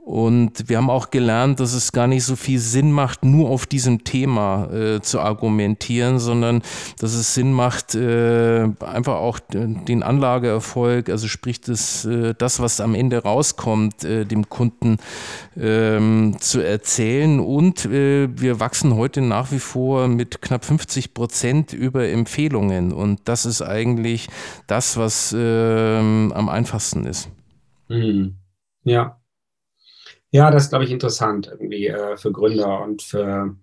Und 0.09 0.69
wir 0.69 0.77
haben 0.77 0.89
auch 0.89 1.11
gelernt, 1.11 1.59
dass 1.59 1.73
es 1.73 1.91
gar 1.91 2.07
nicht 2.07 2.23
so 2.23 2.35
viel 2.35 2.57
Sinn 2.57 2.91
macht, 2.91 3.23
nur 3.23 3.51
auf 3.51 3.67
diesem 3.67 4.05
Thema 4.05 4.67
äh, 4.73 5.01
zu 5.01 5.19
argumentieren, 5.19 6.17
sondern 6.17 6.63
dass 6.97 7.13
es 7.13 7.35
Sinn 7.35 7.53
macht, 7.53 7.93
äh, 7.93 8.63
einfach 8.79 9.17
auch 9.17 9.37
den 9.37 10.01
Anlageerfolg, 10.01 11.09
also 11.09 11.27
sprich 11.27 11.61
das, 11.61 12.05
äh, 12.05 12.33
das 12.35 12.59
was 12.59 12.81
am 12.81 12.95
Ende 12.95 13.21
rauskommt, 13.21 14.03
äh, 14.03 14.25
dem 14.25 14.49
Kunden 14.49 14.97
ähm, 15.55 16.37
zu 16.39 16.59
erzählen. 16.59 17.39
Und 17.39 17.85
äh, 17.85 18.29
wir 18.35 18.59
wachsen 18.59 18.95
heute 18.95 19.21
nach 19.21 19.51
wie 19.51 19.59
vor 19.59 20.07
mit 20.07 20.41
knapp 20.41 20.65
50 20.65 21.13
Prozent 21.13 21.71
über 21.71 22.09
Empfehlungen. 22.09 22.93
Und 22.93 23.19
das 23.25 23.45
ist 23.45 23.61
eigentlich 23.61 24.27
das, 24.65 24.97
was 24.97 25.35
ähm, 25.37 26.33
am 26.35 26.49
einfachsten 26.49 27.05
ist. 27.05 27.29
Mhm. 27.89 28.37
Ja, 28.83 29.18
ja, 30.31 30.51
das 30.51 30.63
ist, 30.63 30.69
glaube 30.69 30.85
ich, 30.85 30.91
interessant 30.91 31.47
irgendwie 31.47 31.87
äh, 31.87 32.17
für 32.17 32.31
Gründer 32.31 32.81
und 32.81 33.01
für 33.01 33.55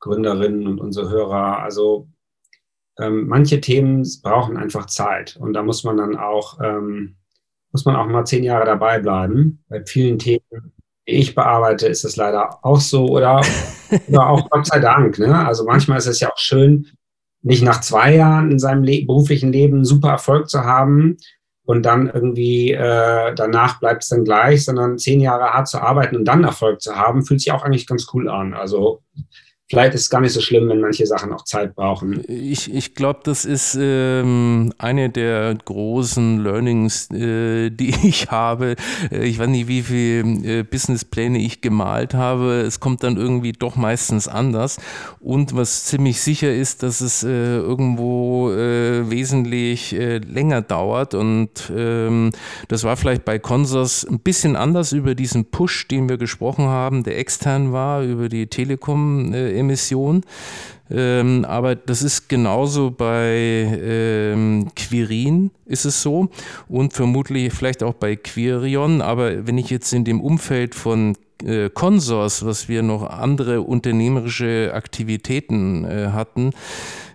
Gründerinnen 0.00 0.66
und 0.66 0.80
unsere 0.80 1.08
Hörer. 1.08 1.60
Also 1.60 2.08
ähm, 2.98 3.26
manche 3.28 3.60
Themen 3.60 4.06
brauchen 4.22 4.56
einfach 4.56 4.86
Zeit 4.86 5.36
und 5.36 5.52
da 5.52 5.62
muss 5.62 5.84
man 5.84 5.96
dann 5.96 6.16
auch, 6.16 6.58
ähm, 6.62 7.16
muss 7.72 7.84
man 7.84 7.96
auch 7.96 8.06
mal 8.06 8.24
zehn 8.24 8.44
Jahre 8.44 8.66
dabei 8.66 8.98
bleiben. 8.98 9.64
Bei 9.68 9.84
vielen 9.84 10.18
Themen, 10.18 10.72
die 11.06 11.12
ich 11.12 11.34
bearbeite, 11.34 11.86
ist 11.86 12.04
es 12.04 12.16
leider 12.16 12.64
auch 12.64 12.80
so 12.80 13.06
oder, 13.06 13.40
oder 14.08 14.28
auch 14.28 14.50
Gott 14.50 14.66
sei 14.66 14.80
Dank. 14.80 15.18
Ne? 15.18 15.46
Also 15.46 15.64
manchmal 15.64 15.98
ist 15.98 16.06
es 16.06 16.20
ja 16.20 16.30
auch 16.30 16.38
schön, 16.38 16.86
nicht 17.40 17.62
nach 17.62 17.80
zwei 17.80 18.16
Jahren 18.16 18.50
in 18.50 18.58
seinem 18.58 18.82
Le 18.82 19.04
beruflichen 19.06 19.52
Leben 19.52 19.84
super 19.84 20.10
Erfolg 20.10 20.48
zu 20.50 20.64
haben, 20.64 21.16
und 21.68 21.82
dann 21.82 22.08
irgendwie 22.08 22.72
äh, 22.72 23.34
danach 23.34 23.78
bleibt 23.78 24.02
es 24.02 24.08
dann 24.08 24.24
gleich, 24.24 24.64
sondern 24.64 24.96
zehn 24.96 25.20
Jahre 25.20 25.52
hart 25.52 25.68
zu 25.68 25.82
arbeiten 25.82 26.16
und 26.16 26.24
dann 26.24 26.42
Erfolg 26.42 26.80
zu 26.80 26.96
haben, 26.96 27.26
fühlt 27.26 27.42
sich 27.42 27.52
auch 27.52 27.62
eigentlich 27.62 27.86
ganz 27.86 28.06
cool 28.14 28.30
an. 28.30 28.54
Also 28.54 29.02
vielleicht 29.68 29.94
ist 29.94 30.02
es 30.02 30.10
gar 30.10 30.20
nicht 30.20 30.32
so 30.32 30.40
schlimm, 30.40 30.68
wenn 30.68 30.80
manche 30.80 31.06
Sachen 31.06 31.32
auch 31.32 31.44
Zeit 31.44 31.74
brauchen. 31.74 32.24
Ich, 32.26 32.72
ich 32.72 32.94
glaube, 32.94 33.20
das 33.24 33.44
ist 33.44 33.76
ähm, 33.78 34.72
eine 34.78 35.10
der 35.10 35.54
großen 35.64 36.42
Learnings, 36.42 37.10
äh, 37.10 37.70
die 37.70 37.94
ich 38.02 38.30
habe. 38.30 38.76
Äh, 39.10 39.26
ich 39.26 39.38
weiß 39.38 39.48
nicht, 39.48 39.68
wie 39.68 39.82
viele 39.82 40.60
äh, 40.60 40.62
Businesspläne 40.62 41.38
ich 41.38 41.60
gemalt 41.60 42.14
habe. 42.14 42.62
Es 42.62 42.80
kommt 42.80 43.02
dann 43.02 43.16
irgendwie 43.16 43.52
doch 43.52 43.76
meistens 43.76 44.26
anders. 44.26 44.78
Und 45.20 45.54
was 45.54 45.84
ziemlich 45.84 46.20
sicher 46.20 46.52
ist, 46.52 46.82
dass 46.82 47.00
es 47.02 47.22
äh, 47.22 47.28
irgendwo 47.28 48.50
äh, 48.50 49.10
wesentlich 49.10 49.94
äh, 49.94 50.18
länger 50.18 50.62
dauert. 50.62 51.12
Und 51.12 51.70
ähm, 51.76 52.30
das 52.68 52.84
war 52.84 52.96
vielleicht 52.96 53.26
bei 53.26 53.38
Consors 53.38 54.06
ein 54.08 54.20
bisschen 54.20 54.56
anders 54.56 54.92
über 54.92 55.14
diesen 55.14 55.44
Push, 55.44 55.88
den 55.88 56.08
wir 56.08 56.16
gesprochen 56.16 56.66
haben, 56.66 57.02
der 57.02 57.18
extern 57.18 57.72
war, 57.72 58.02
über 58.02 58.30
die 58.30 58.46
Telekom. 58.46 59.34
Äh, 59.34 59.57
Emission. 59.58 60.22
Ähm, 60.90 61.44
aber 61.44 61.74
das 61.74 62.02
ist 62.02 62.28
genauso 62.28 62.90
bei 62.90 63.78
ähm, 63.82 64.70
Quirin 64.74 65.50
ist 65.66 65.84
es 65.84 66.00
so 66.00 66.30
und 66.68 66.94
vermutlich 66.94 67.52
vielleicht 67.52 67.82
auch 67.82 67.94
bei 67.94 68.16
Quirion. 68.16 69.02
Aber 69.02 69.46
wenn 69.46 69.58
ich 69.58 69.68
jetzt 69.68 69.92
in 69.92 70.04
dem 70.04 70.20
Umfeld 70.22 70.74
von 70.74 71.14
äh, 71.44 71.68
Consors, 71.68 72.44
was 72.44 72.68
wir 72.68 72.82
noch 72.82 73.08
andere 73.08 73.60
unternehmerische 73.60 74.72
Aktivitäten 74.74 75.84
äh, 75.84 76.08
hatten, 76.12 76.52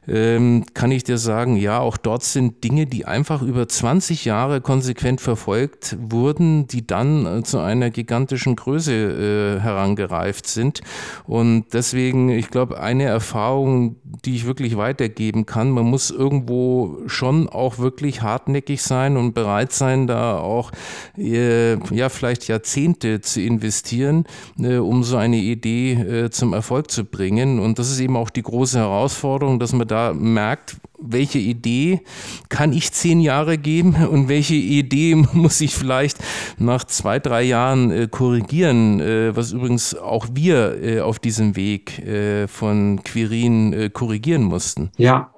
ähm, 0.07 0.65
kann 0.73 0.91
ich 0.91 1.03
dir 1.03 1.17
sagen, 1.17 1.55
ja, 1.55 1.79
auch 1.79 1.97
dort 1.97 2.23
sind 2.23 2.63
Dinge, 2.63 2.85
die 2.85 3.05
einfach 3.05 3.41
über 3.41 3.67
20 3.67 4.25
Jahre 4.25 4.61
konsequent 4.61 5.21
verfolgt 5.21 5.97
wurden, 5.99 6.67
die 6.67 6.85
dann 6.85 7.25
äh, 7.25 7.43
zu 7.43 7.59
einer 7.59 7.89
gigantischen 7.89 8.55
Größe 8.55 8.93
äh, 8.93 9.61
herangereift 9.61 10.47
sind. 10.47 10.81
Und 11.25 11.65
deswegen, 11.73 12.29
ich 12.29 12.49
glaube, 12.49 12.79
eine 12.79 13.05
Erfahrung, 13.05 13.95
die 14.25 14.35
ich 14.35 14.45
wirklich 14.45 14.77
weitergeben 14.77 15.45
kann, 15.45 15.71
man 15.71 15.85
muss 15.85 16.11
irgendwo 16.11 16.97
schon 17.07 17.47
auch 17.47 17.77
wirklich 17.77 18.21
hartnäckig 18.21 18.81
sein 18.81 19.17
und 19.17 19.33
bereit 19.33 19.71
sein, 19.71 20.07
da 20.07 20.37
auch 20.37 20.71
äh, 21.17 21.75
ja 21.95 22.09
vielleicht 22.09 22.47
Jahrzehnte 22.47 23.21
zu 23.21 23.41
investieren, 23.41 24.25
äh, 24.59 24.77
um 24.77 25.03
so 25.03 25.17
eine 25.17 25.37
Idee 25.37 25.93
äh, 25.93 26.29
zum 26.29 26.53
Erfolg 26.53 26.91
zu 26.91 27.05
bringen. 27.05 27.59
Und 27.59 27.79
das 27.79 27.89
ist 27.89 27.99
eben 27.99 28.17
auch 28.17 28.29
die 28.29 28.43
große 28.43 28.79
Herausforderung, 28.79 29.59
dass 29.59 29.73
man 29.73 29.87
da 29.87 29.92
merkt, 30.13 30.77
welche 30.99 31.39
Idee 31.39 32.01
kann 32.49 32.71
ich 32.73 32.91
zehn 32.91 33.19
Jahre 33.19 33.57
geben 33.57 33.95
und 34.07 34.29
welche 34.29 34.55
Idee 34.55 35.15
muss 35.33 35.61
ich 35.61 35.75
vielleicht 35.75 36.17
nach 36.57 36.83
zwei, 36.85 37.19
drei 37.19 37.43
Jahren 37.43 37.91
äh, 37.91 38.07
korrigieren, 38.09 38.99
äh, 38.99 39.35
was 39.35 39.51
übrigens 39.51 39.95
auch 39.95 40.27
wir 40.31 40.81
äh, 40.81 40.99
auf 41.01 41.19
diesem 41.19 41.55
Weg 41.55 41.99
äh, 41.99 42.47
von 42.47 43.03
Quirin 43.03 43.73
äh, 43.73 43.89
korrigieren 43.89 44.43
mussten. 44.43 44.91
Ja, 44.97 45.33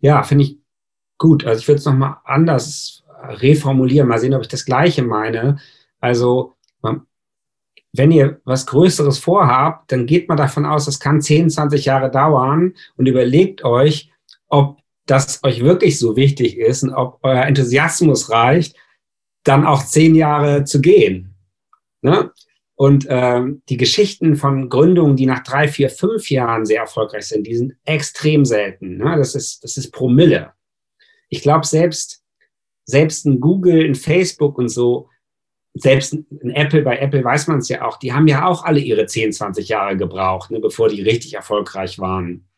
ja, 0.00 0.22
finde 0.22 0.44
ich 0.44 0.58
gut. 1.18 1.44
Also 1.44 1.60
ich 1.60 1.68
würde 1.68 1.78
es 1.78 1.86
nochmal 1.86 2.16
anders 2.24 3.04
reformulieren, 3.28 4.08
mal 4.08 4.18
sehen, 4.18 4.34
ob 4.34 4.42
ich 4.42 4.48
das 4.48 4.64
Gleiche 4.64 5.02
meine. 5.02 5.58
Also 6.00 6.56
wenn 7.96 8.12
ihr 8.12 8.40
was 8.44 8.66
Größeres 8.66 9.18
vorhabt, 9.18 9.92
dann 9.92 10.06
geht 10.06 10.28
man 10.28 10.36
davon 10.36 10.66
aus, 10.66 10.86
es 10.86 11.00
kann 11.00 11.20
10, 11.20 11.50
20 11.50 11.84
Jahre 11.84 12.10
dauern 12.10 12.74
und 12.96 13.06
überlegt 13.06 13.64
euch, 13.64 14.10
ob 14.48 14.78
das 15.06 15.42
euch 15.44 15.62
wirklich 15.62 15.98
so 15.98 16.16
wichtig 16.16 16.58
ist 16.58 16.82
und 16.82 16.92
ob 16.92 17.18
euer 17.22 17.44
Enthusiasmus 17.44 18.30
reicht, 18.30 18.76
dann 19.44 19.64
auch 19.64 19.84
zehn 19.84 20.14
Jahre 20.14 20.64
zu 20.64 20.80
gehen. 20.80 21.34
Ne? 22.02 22.32
Und 22.74 23.06
ähm, 23.08 23.62
die 23.68 23.76
Geschichten 23.78 24.36
von 24.36 24.68
Gründungen, 24.68 25.16
die 25.16 25.26
nach 25.26 25.42
drei, 25.42 25.68
vier, 25.68 25.88
fünf 25.88 26.30
Jahren 26.30 26.66
sehr 26.66 26.80
erfolgreich 26.80 27.26
sind, 27.26 27.46
die 27.46 27.56
sind 27.56 27.74
extrem 27.84 28.44
selten. 28.44 28.98
Ne? 28.98 29.16
Das, 29.16 29.34
ist, 29.34 29.64
das 29.64 29.76
ist 29.76 29.92
Promille. 29.92 30.52
Ich 31.28 31.40
glaube, 31.40 31.66
selbst, 31.66 32.22
selbst 32.84 33.24
ein 33.24 33.40
Google, 33.40 33.84
ein 33.84 33.94
Facebook 33.94 34.58
und 34.58 34.68
so, 34.68 35.08
selbst 35.78 36.14
ein 36.14 36.50
Apple, 36.50 36.82
bei 36.82 36.98
Apple 36.98 37.22
weiß 37.22 37.48
man 37.48 37.58
es 37.58 37.68
ja 37.68 37.84
auch, 37.84 37.98
die 37.98 38.12
haben 38.12 38.26
ja 38.26 38.46
auch 38.46 38.64
alle 38.64 38.80
ihre 38.80 39.06
10, 39.06 39.32
20 39.32 39.68
Jahre 39.68 39.96
gebraucht, 39.96 40.50
ne, 40.50 40.60
bevor 40.60 40.88
die 40.88 41.02
richtig 41.02 41.34
erfolgreich 41.34 41.98
waren. 41.98 42.48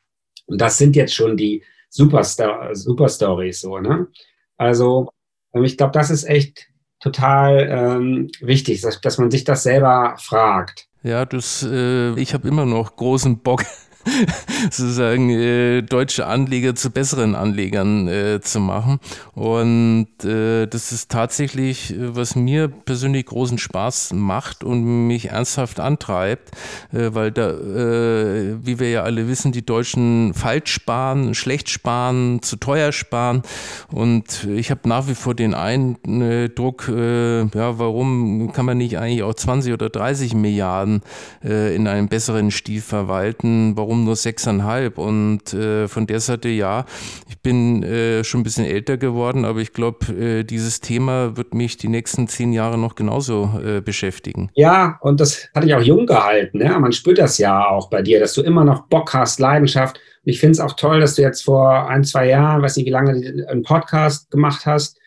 Und 0.46 0.60
das 0.60 0.78
sind 0.78 0.96
jetzt 0.96 1.14
schon 1.14 1.36
die 1.36 1.62
Superstar 1.90 2.74
Superstories, 2.74 3.60
so, 3.60 3.78
ne? 3.78 4.08
Also, 4.56 5.10
ähm, 5.54 5.64
ich 5.64 5.76
glaube, 5.76 5.92
das 5.92 6.10
ist 6.10 6.24
echt 6.24 6.68
total 7.00 7.68
ähm, 7.70 8.30
wichtig, 8.40 8.80
dass, 8.80 9.00
dass 9.00 9.18
man 9.18 9.30
sich 9.30 9.44
das 9.44 9.62
selber 9.62 10.16
fragt. 10.18 10.88
Ja, 11.02 11.24
das, 11.24 11.62
äh, 11.62 12.18
ich 12.20 12.34
habe 12.34 12.48
immer 12.48 12.66
noch 12.66 12.96
großen 12.96 13.38
Bock 13.38 13.64
sozusagen 14.70 15.30
äh, 15.30 15.82
deutsche 15.82 16.26
Anleger 16.26 16.74
zu 16.74 16.90
besseren 16.90 17.34
Anlegern 17.34 18.08
äh, 18.08 18.40
zu 18.40 18.60
machen. 18.60 18.98
Und 19.34 20.08
äh, 20.24 20.66
das 20.66 20.92
ist 20.92 21.10
tatsächlich, 21.10 21.94
äh, 21.94 22.16
was 22.16 22.36
mir 22.36 22.68
persönlich 22.68 23.26
großen 23.26 23.58
Spaß 23.58 24.12
macht 24.14 24.64
und 24.64 25.06
mich 25.06 25.30
ernsthaft 25.30 25.80
antreibt, 25.80 26.50
äh, 26.92 27.10
weil 27.12 27.32
da, 27.32 27.50
äh, 27.50 28.56
wie 28.64 28.78
wir 28.78 28.90
ja 28.90 29.02
alle 29.02 29.28
wissen, 29.28 29.52
die 29.52 29.64
Deutschen 29.64 30.34
falsch 30.34 30.72
sparen, 30.72 31.34
schlecht 31.34 31.68
sparen, 31.68 32.42
zu 32.42 32.56
teuer 32.56 32.92
sparen. 32.92 33.42
Und 33.90 34.44
ich 34.44 34.70
habe 34.70 34.88
nach 34.88 35.08
wie 35.08 35.14
vor 35.14 35.34
den 35.34 35.54
Eindruck, 35.54 36.88
ja, 36.88 37.78
warum 37.78 38.52
kann 38.52 38.66
man 38.66 38.78
nicht 38.78 38.98
eigentlich 38.98 39.22
auch 39.22 39.34
20 39.34 39.72
oder 39.72 39.88
30 39.88 40.34
Milliarden 40.34 41.02
in 41.42 41.86
einem 41.86 42.08
besseren 42.08 42.50
Stil 42.50 42.80
verwalten? 42.80 43.76
Warum 43.76 43.97
nur 44.04 44.14
6,5? 44.14 44.94
Und 44.94 45.90
von 45.90 46.06
der 46.06 46.20
Seite, 46.20 46.48
ja, 46.48 46.84
ich 47.28 47.40
bin 47.40 47.82
schon 48.24 48.40
ein 48.40 48.44
bisschen 48.44 48.64
älter 48.64 48.96
geworden, 48.96 49.44
aber 49.44 49.60
ich 49.60 49.72
glaube, 49.72 50.44
dieses 50.44 50.80
Thema 50.80 51.36
wird 51.36 51.54
mich 51.54 51.76
die 51.76 51.88
nächsten 51.88 52.28
zehn 52.28 52.52
Jahre 52.52 52.78
noch 52.78 52.94
genauso 52.94 53.50
beschäftigen. 53.84 54.50
Ja, 54.54 54.98
und 55.00 55.20
das 55.20 55.48
hatte 55.54 55.66
ich 55.66 55.74
auch 55.74 55.82
jung 55.82 56.06
gehalten. 56.06 56.58
Ne? 56.58 56.78
Man 56.78 56.92
spürt 56.92 57.18
das 57.18 57.38
ja 57.38 57.66
auch 57.68 57.90
bei 57.90 58.02
dir, 58.02 58.20
dass 58.20 58.34
du 58.34 58.42
immer 58.42 58.64
noch 58.64 58.86
Bock 58.88 59.14
hast, 59.14 59.40
Leidenschaft. 59.40 59.96
Und 60.24 60.32
ich 60.32 60.40
finde 60.40 60.52
es 60.52 60.60
auch 60.60 60.74
toll, 60.74 61.00
dass 61.00 61.14
du 61.14 61.22
jetzt 61.22 61.42
vor 61.42 61.88
ein, 61.88 62.04
zwei 62.04 62.28
Jahren, 62.28 62.62
weiß 62.62 62.76
nicht 62.76 62.86
wie 62.86 62.90
lange, 62.90 63.12
einen 63.48 63.62
Podcast 63.62 64.30
gemacht 64.30 64.66
hast. 64.66 64.98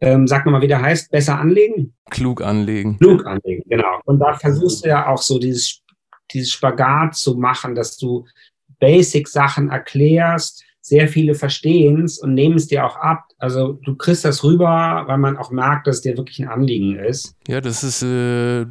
Ähm, 0.00 0.26
sag 0.26 0.44
nochmal, 0.44 0.62
wie 0.62 0.68
der 0.68 0.82
heißt, 0.82 1.10
besser 1.10 1.38
anlegen? 1.38 1.94
Klug 2.10 2.42
anlegen. 2.42 2.98
Klug 2.98 3.24
anlegen, 3.26 3.62
genau. 3.68 4.00
Und 4.04 4.18
da 4.18 4.34
versuchst 4.34 4.84
du 4.84 4.88
ja 4.88 5.06
auch 5.06 5.22
so 5.22 5.38
dieses, 5.38 5.81
dieses 6.30 6.50
Spagat 6.50 7.16
zu 7.16 7.36
machen, 7.36 7.74
dass 7.74 7.96
du 7.96 8.26
Basic-Sachen 8.78 9.70
erklärst, 9.70 10.64
sehr 10.80 11.08
viele 11.08 11.34
verstehen 11.34 12.02
es 12.02 12.18
und 12.18 12.34
nehmen 12.34 12.56
es 12.56 12.66
dir 12.66 12.84
auch 12.84 12.96
ab. 12.96 13.24
Also 13.42 13.76
du 13.84 13.96
kriegst 13.96 14.24
das 14.24 14.44
rüber, 14.44 15.02
weil 15.08 15.18
man 15.18 15.36
auch 15.36 15.50
merkt, 15.50 15.88
dass 15.88 16.00
dir 16.00 16.16
wirklich 16.16 16.38
ein 16.40 16.48
Anliegen 16.48 16.94
ist. 16.94 17.34
Ja, 17.48 17.60
das 17.60 17.82
ist 17.82 18.00
äh, 18.04 18.66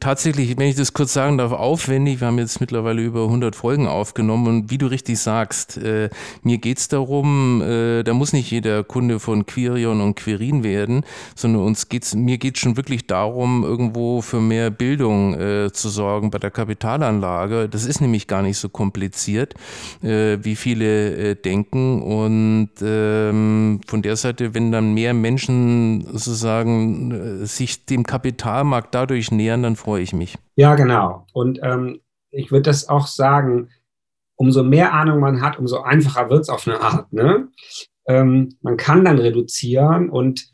tatsächlich, 0.00 0.58
wenn 0.58 0.66
ich 0.66 0.74
das 0.74 0.92
kurz 0.92 1.12
sagen 1.12 1.38
darf, 1.38 1.52
aufwendig. 1.52 2.20
Wir 2.20 2.26
haben 2.26 2.38
jetzt 2.38 2.60
mittlerweile 2.60 3.00
über 3.00 3.22
100 3.22 3.54
Folgen 3.54 3.86
aufgenommen 3.86 4.48
und 4.48 4.70
wie 4.72 4.78
du 4.78 4.88
richtig 4.88 5.20
sagst, 5.20 5.76
äh, 5.76 6.10
mir 6.42 6.58
geht 6.58 6.78
es 6.78 6.88
darum, 6.88 7.62
äh, 7.62 8.02
da 8.02 8.12
muss 8.12 8.32
nicht 8.32 8.50
jeder 8.50 8.82
Kunde 8.82 9.20
von 9.20 9.46
Quirion 9.46 10.00
und 10.00 10.16
Quirin 10.16 10.64
werden, 10.64 11.04
sondern 11.36 11.62
uns 11.62 11.88
geht's, 11.88 12.16
mir 12.16 12.38
geht 12.38 12.56
es 12.56 12.60
schon 12.60 12.76
wirklich 12.76 13.06
darum, 13.06 13.62
irgendwo 13.62 14.20
für 14.20 14.40
mehr 14.40 14.72
Bildung 14.72 15.34
äh, 15.34 15.70
zu 15.72 15.90
sorgen 15.90 16.32
bei 16.32 16.40
der 16.40 16.50
Kapitalanlage. 16.50 17.68
Das 17.68 17.84
ist 17.84 18.00
nämlich 18.00 18.26
gar 18.26 18.42
nicht 18.42 18.58
so 18.58 18.68
kompliziert, 18.68 19.54
äh, 20.02 20.38
wie 20.42 20.56
viele 20.56 21.30
äh, 21.30 21.34
denken. 21.36 22.02
Und 22.02 22.70
ähm, 22.82 23.80
von 23.86 24.02
der 24.02 24.07
Seite, 24.16 24.54
wenn 24.54 24.72
dann 24.72 24.94
mehr 24.94 25.14
Menschen 25.14 26.02
sozusagen 26.12 27.10
äh, 27.12 27.46
sich 27.46 27.86
dem 27.86 28.04
Kapitalmarkt 28.04 28.94
dadurch 28.94 29.30
nähern, 29.30 29.62
dann 29.62 29.76
freue 29.76 30.02
ich 30.02 30.12
mich. 30.12 30.36
Ja, 30.56 30.74
genau. 30.74 31.26
Und 31.32 31.60
ähm, 31.62 32.00
ich 32.30 32.50
würde 32.50 32.62
das 32.62 32.88
auch 32.88 33.06
sagen, 33.06 33.70
umso 34.36 34.62
mehr 34.62 34.92
Ahnung 34.92 35.20
man 35.20 35.40
hat, 35.40 35.58
umso 35.58 35.80
einfacher 35.80 36.30
wird 36.30 36.42
es 36.42 36.48
auf 36.48 36.66
eine 36.66 36.80
Art. 36.80 37.12
Ne? 37.12 37.48
Ähm, 38.06 38.56
man 38.62 38.76
kann 38.76 39.04
dann 39.04 39.18
reduzieren 39.18 40.10
und 40.10 40.52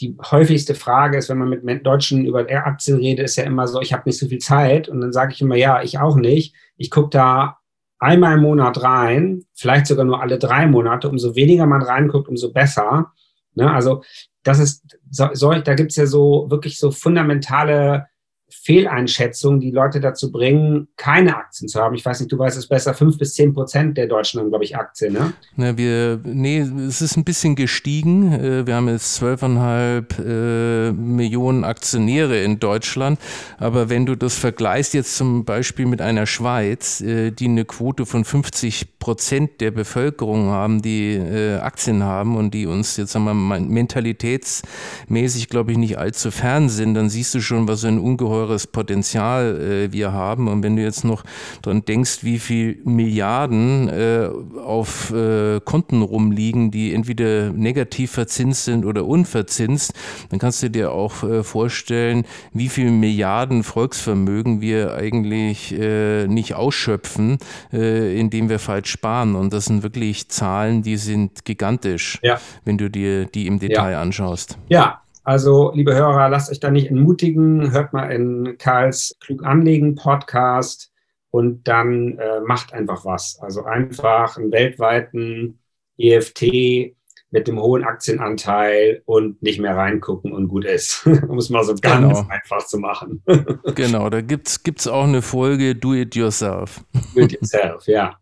die 0.00 0.16
häufigste 0.30 0.74
Frage 0.74 1.18
ist, 1.18 1.28
wenn 1.28 1.38
man 1.38 1.48
mit 1.62 1.84
Deutschen 1.84 2.24
über 2.24 2.46
Aktien 2.48 2.98
redet, 2.98 3.24
ist 3.24 3.36
ja 3.36 3.44
immer 3.44 3.66
so, 3.66 3.80
ich 3.80 3.92
habe 3.92 4.04
nicht 4.06 4.18
so 4.18 4.28
viel 4.28 4.38
Zeit. 4.38 4.88
Und 4.88 5.00
dann 5.00 5.12
sage 5.12 5.32
ich 5.32 5.40
immer, 5.40 5.56
ja, 5.56 5.82
ich 5.82 5.98
auch 5.98 6.16
nicht. 6.16 6.54
Ich 6.76 6.90
gucke 6.90 7.10
da 7.10 7.58
einmal 7.98 8.36
im 8.36 8.42
Monat 8.42 8.82
rein, 8.82 9.44
vielleicht 9.54 9.86
sogar 9.86 10.04
nur 10.04 10.20
alle 10.20 10.38
drei 10.38 10.66
Monate. 10.66 11.08
Umso 11.08 11.34
weniger 11.34 11.66
man 11.66 11.82
reinguckt, 11.82 12.28
umso 12.28 12.52
besser. 12.52 13.12
Ne? 13.54 13.70
Also 13.70 14.02
das 14.42 14.58
ist, 14.58 14.98
so, 15.10 15.28
so, 15.32 15.52
da 15.52 15.74
gibt's 15.74 15.96
ja 15.96 16.06
so 16.06 16.46
wirklich 16.48 16.78
so 16.78 16.90
fundamentale 16.90 18.06
Fehleinschätzungen, 18.50 19.60
die 19.60 19.70
Leute 19.70 20.00
dazu 20.00 20.32
bringen, 20.32 20.88
keine 20.96 21.36
Aktien 21.36 21.68
zu 21.68 21.80
haben. 21.80 21.94
Ich 21.94 22.04
weiß 22.04 22.20
nicht, 22.20 22.32
du 22.32 22.38
weißt 22.38 22.56
es 22.56 22.66
besser, 22.66 22.94
fünf 22.94 23.18
bis 23.18 23.34
zehn 23.34 23.52
Prozent 23.52 23.98
der 23.98 24.06
Deutschen 24.06 24.40
haben, 24.40 24.48
glaube 24.48 24.64
ich, 24.64 24.76
Aktien, 24.76 25.12
ne? 25.12 25.32
Na, 25.56 25.76
wir, 25.76 26.18
nee, 26.24 26.60
es 26.60 27.02
ist 27.02 27.16
ein 27.16 27.24
bisschen 27.24 27.56
gestiegen. 27.56 28.32
Äh, 28.32 28.66
wir 28.66 28.74
haben 28.74 28.88
jetzt 28.88 29.16
zwölfeinhalb 29.16 30.18
äh, 30.18 30.92
Millionen 30.92 31.64
Aktionäre 31.64 32.42
in 32.42 32.58
Deutschland. 32.58 33.18
Aber 33.58 33.90
wenn 33.90 34.06
du 34.06 34.16
das 34.16 34.36
vergleichst 34.36 34.94
jetzt 34.94 35.16
zum 35.16 35.44
Beispiel 35.44 35.84
mit 35.84 36.00
einer 36.00 36.26
Schweiz, 36.26 37.02
äh, 37.02 37.30
die 37.30 37.46
eine 37.46 37.66
Quote 37.66 38.06
von 38.06 38.24
50 38.24 38.98
Prozent 38.98 39.60
der 39.60 39.70
Bevölkerung 39.70 40.48
haben, 40.48 40.82
die 40.82 41.18
Aktien 41.60 42.02
haben 42.02 42.36
und 42.36 42.52
die 42.52 42.66
uns 42.66 42.96
jetzt 42.96 43.12
sagen 43.12 43.24
wir 43.24 43.34
mal 43.34 43.60
mentalitätsmäßig, 43.60 45.48
glaube 45.48 45.72
ich, 45.72 45.78
nicht 45.78 45.98
allzu 45.98 46.30
fern 46.30 46.68
sind, 46.68 46.94
dann 46.94 47.08
siehst 47.08 47.34
du 47.34 47.40
schon, 47.40 47.68
was 47.68 47.84
ein 47.84 47.98
ungeheuer 47.98 48.37
ungeheures 48.38 48.66
Potenzial 48.66 49.60
äh, 49.60 49.92
wir 49.92 50.12
haben. 50.12 50.48
Und 50.48 50.62
wenn 50.62 50.76
du 50.76 50.82
jetzt 50.82 51.04
noch 51.04 51.24
dran 51.62 51.84
denkst, 51.84 52.18
wie 52.22 52.38
viel 52.38 52.80
Milliarden 52.84 53.88
äh, 53.88 54.28
auf 54.64 55.12
äh, 55.12 55.60
Konten 55.64 56.02
rumliegen, 56.02 56.70
die 56.70 56.94
entweder 56.94 57.50
negativ 57.52 58.12
verzinst 58.12 58.64
sind 58.64 58.84
oder 58.84 59.04
unverzinst, 59.04 59.92
dann 60.30 60.38
kannst 60.38 60.62
du 60.62 60.70
dir 60.70 60.92
auch 60.92 61.22
äh, 61.22 61.42
vorstellen, 61.42 62.24
wie 62.52 62.68
viel 62.68 62.90
Milliarden 62.90 63.62
Volksvermögen 63.62 64.60
wir 64.60 64.94
eigentlich 64.94 65.78
äh, 65.78 66.26
nicht 66.26 66.54
ausschöpfen, 66.54 67.38
äh, 67.72 68.18
indem 68.18 68.48
wir 68.48 68.58
falsch 68.58 68.90
sparen. 68.90 69.34
Und 69.34 69.52
das 69.52 69.66
sind 69.66 69.82
wirklich 69.82 70.28
Zahlen, 70.28 70.82
die 70.82 70.96
sind 70.96 71.44
gigantisch, 71.44 72.18
ja. 72.22 72.40
wenn 72.64 72.78
du 72.78 72.88
dir 72.88 73.26
die 73.26 73.46
im 73.46 73.58
Detail 73.58 73.92
ja. 73.92 74.00
anschaust. 74.00 74.58
Ja, 74.68 75.02
also, 75.28 75.72
liebe 75.74 75.94
Hörer, 75.94 76.30
lasst 76.30 76.50
euch 76.50 76.58
da 76.58 76.70
nicht 76.70 76.88
entmutigen. 76.88 77.70
Hört 77.70 77.92
mal 77.92 78.10
in 78.10 78.56
Karls 78.56 79.14
Klug 79.20 79.44
anlegen 79.44 79.94
Podcast 79.94 80.90
und 81.30 81.68
dann 81.68 82.16
äh, 82.16 82.40
macht 82.40 82.72
einfach 82.72 83.04
was. 83.04 83.38
Also 83.42 83.64
einfach 83.64 84.38
einen 84.38 84.50
weltweiten 84.52 85.58
EFT 85.98 86.94
mit 87.30 87.46
dem 87.46 87.60
hohen 87.60 87.84
Aktienanteil 87.84 89.02
und 89.04 89.42
nicht 89.42 89.60
mehr 89.60 89.76
reingucken 89.76 90.32
und 90.32 90.48
gut 90.48 90.64
ist. 90.64 91.06
um 91.28 91.36
es 91.36 91.50
mal 91.50 91.62
so 91.62 91.74
ganz 91.74 92.06
genau. 92.06 92.26
einfach 92.30 92.64
zu 92.64 92.78
machen. 92.78 93.22
genau, 93.74 94.08
da 94.08 94.22
gibt 94.22 94.48
es 94.48 94.86
auch 94.86 95.04
eine 95.04 95.20
Folge 95.20 95.74
Do 95.74 95.92
It 95.92 96.16
Yourself. 96.16 96.82
Do 97.14 97.20
It 97.20 97.32
Yourself, 97.32 97.86
ja. 97.86 98.16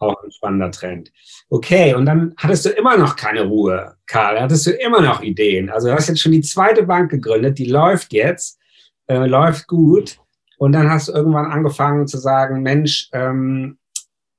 Auch 0.00 0.22
ein 0.22 0.30
spannender 0.30 0.70
Trend. 0.70 1.10
Okay, 1.54 1.92
und 1.92 2.06
dann 2.06 2.32
hattest 2.38 2.64
du 2.64 2.70
immer 2.70 2.96
noch 2.96 3.14
keine 3.14 3.42
Ruhe, 3.42 3.94
Karl. 4.06 4.40
Hattest 4.40 4.66
du 4.66 4.70
immer 4.70 5.02
noch 5.02 5.20
Ideen. 5.20 5.68
Also 5.68 5.88
du 5.88 5.94
hast 5.94 6.08
jetzt 6.08 6.22
schon 6.22 6.32
die 6.32 6.40
zweite 6.40 6.84
Bank 6.84 7.10
gegründet, 7.10 7.58
die 7.58 7.66
läuft 7.66 8.14
jetzt, 8.14 8.58
äh, 9.06 9.26
läuft 9.26 9.66
gut. 9.66 10.18
Und 10.56 10.72
dann 10.72 10.88
hast 10.88 11.08
du 11.08 11.12
irgendwann 11.12 11.52
angefangen 11.52 12.06
zu 12.06 12.16
sagen, 12.16 12.62
Mensch, 12.62 13.10
ähm, 13.12 13.76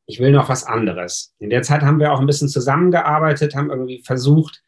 ich 0.08 0.20
will 0.20 0.32
noch 0.32 0.50
was 0.50 0.64
anderes. 0.64 1.36
In 1.38 1.52
der 1.52 1.62
Zeit 1.62 1.84
haben 1.84 2.00
wir 2.00 2.12
auch 2.14 2.20
ein 2.20 2.26
bisschen 2.26 2.50
zusammengearbeitet, 2.50 3.54
haben 3.54 3.70
irgendwie 3.70 4.02
versucht, 4.02 4.64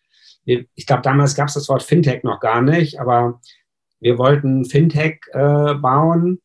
ich 0.46 0.86
glaube, 0.86 1.02
damals 1.02 1.34
gab 1.34 1.48
es 1.48 1.56
das 1.56 1.68
Wort 1.68 1.82
Fintech 1.82 2.22
noch 2.22 2.40
gar 2.40 2.62
nicht, 2.62 3.00
aber 3.00 3.42
wir 4.00 4.20
wollten 4.20 4.66
Fintech 4.66 5.20
äh, 5.32 5.74
bauen. 5.74 6.44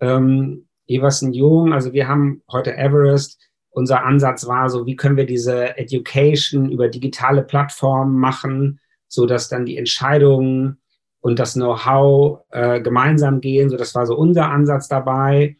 Ähm, 0.00 0.66
Everson 0.88 1.32
Jung, 1.32 1.72
also 1.72 1.92
wir 1.92 2.08
haben 2.08 2.42
heute 2.50 2.76
Everest, 2.76 3.47
unser 3.78 4.04
Ansatz 4.04 4.46
war 4.46 4.68
so, 4.68 4.86
wie 4.86 4.96
können 4.96 5.16
wir 5.16 5.24
diese 5.24 5.78
Education 5.78 6.70
über 6.70 6.88
digitale 6.88 7.42
Plattformen 7.42 8.18
machen, 8.18 8.80
so 9.06 9.24
dass 9.24 9.48
dann 9.48 9.64
die 9.64 9.78
Entscheidungen 9.78 10.80
und 11.20 11.38
das 11.38 11.54
Know-how 11.54 12.40
äh, 12.50 12.80
gemeinsam 12.80 13.40
gehen. 13.40 13.70
So, 13.70 13.76
das 13.76 13.94
war 13.94 14.04
so 14.04 14.16
unser 14.16 14.50
Ansatz 14.50 14.88
dabei. 14.88 15.56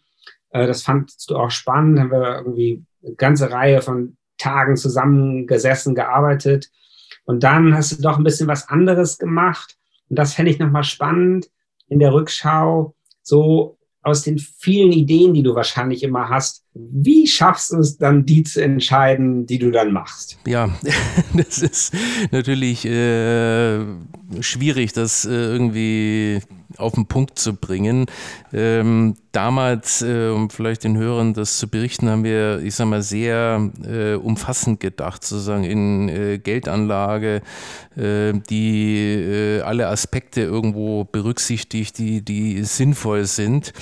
Äh, 0.50 0.66
das 0.66 0.82
fandst 0.82 1.30
du 1.30 1.36
auch 1.36 1.50
spannend. 1.50 2.00
Haben 2.00 2.10
wir 2.10 2.36
irgendwie 2.38 2.84
eine 3.04 3.14
ganze 3.14 3.50
Reihe 3.50 3.80
von 3.82 4.16
Tagen 4.36 4.76
zusammengesessen, 4.76 5.94
gearbeitet. 5.94 6.70
Und 7.24 7.44
dann 7.44 7.74
hast 7.74 7.92
du 7.92 8.02
doch 8.02 8.18
ein 8.18 8.24
bisschen 8.24 8.48
was 8.48 8.68
anderes 8.68 9.18
gemacht. 9.18 9.76
Und 10.08 10.18
das 10.18 10.34
fände 10.34 10.50
ich 10.50 10.58
nochmal 10.58 10.84
spannend 10.84 11.50
in 11.86 12.00
der 12.00 12.12
Rückschau. 12.12 12.94
So, 13.22 13.77
aus 14.02 14.22
den 14.22 14.38
vielen 14.38 14.92
Ideen, 14.92 15.34
die 15.34 15.42
du 15.42 15.54
wahrscheinlich 15.54 16.02
immer 16.02 16.28
hast, 16.28 16.64
wie 16.74 17.26
schaffst 17.26 17.72
du 17.72 17.78
es 17.78 17.98
dann, 17.98 18.24
die 18.24 18.42
zu 18.44 18.62
entscheiden, 18.62 19.46
die 19.46 19.58
du 19.58 19.70
dann 19.70 19.92
machst? 19.92 20.38
Ja, 20.46 20.70
das 21.34 21.58
ist 21.58 21.92
natürlich 22.30 22.84
äh, 22.84 23.84
schwierig, 24.40 24.92
das 24.92 25.24
äh, 25.24 25.30
irgendwie 25.30 26.40
auf 26.78 26.94
den 26.94 27.06
Punkt 27.06 27.38
zu 27.38 27.54
bringen. 27.54 28.06
Ähm, 28.52 29.16
damals, 29.32 30.02
äh, 30.02 30.28
um 30.28 30.50
vielleicht 30.50 30.84
den 30.84 30.96
Hörern 30.96 31.34
das 31.34 31.58
zu 31.58 31.68
berichten, 31.68 32.08
haben 32.08 32.24
wir, 32.24 32.60
ich 32.62 32.74
sag 32.74 32.86
mal, 32.86 33.02
sehr 33.02 33.70
äh, 33.84 34.14
umfassend 34.14 34.80
gedacht, 34.80 35.24
sozusagen 35.24 35.64
in 35.64 36.08
äh, 36.08 36.38
Geldanlage, 36.38 37.42
äh, 37.96 38.32
die 38.48 39.14
äh, 39.14 39.60
alle 39.60 39.88
Aspekte 39.88 40.40
irgendwo 40.40 41.04
berücksichtigt, 41.04 41.98
die, 41.98 42.22
die 42.22 42.64
sinnvoll 42.64 43.24
sind. 43.24 43.72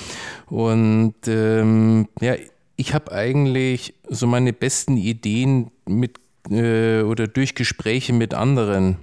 Und 0.47 1.15
ähm, 1.27 2.07
ja, 2.21 2.35
ich 2.75 2.93
habe 2.93 3.11
eigentlich 3.11 3.95
so 4.07 4.27
meine 4.27 4.53
besten 4.53 4.97
Ideen 4.97 5.71
mit 5.87 6.19
äh, 6.49 7.01
oder 7.01 7.27
durch 7.27 7.55
Gespräche 7.55 8.13
mit 8.13 8.33
anderen 8.33 8.97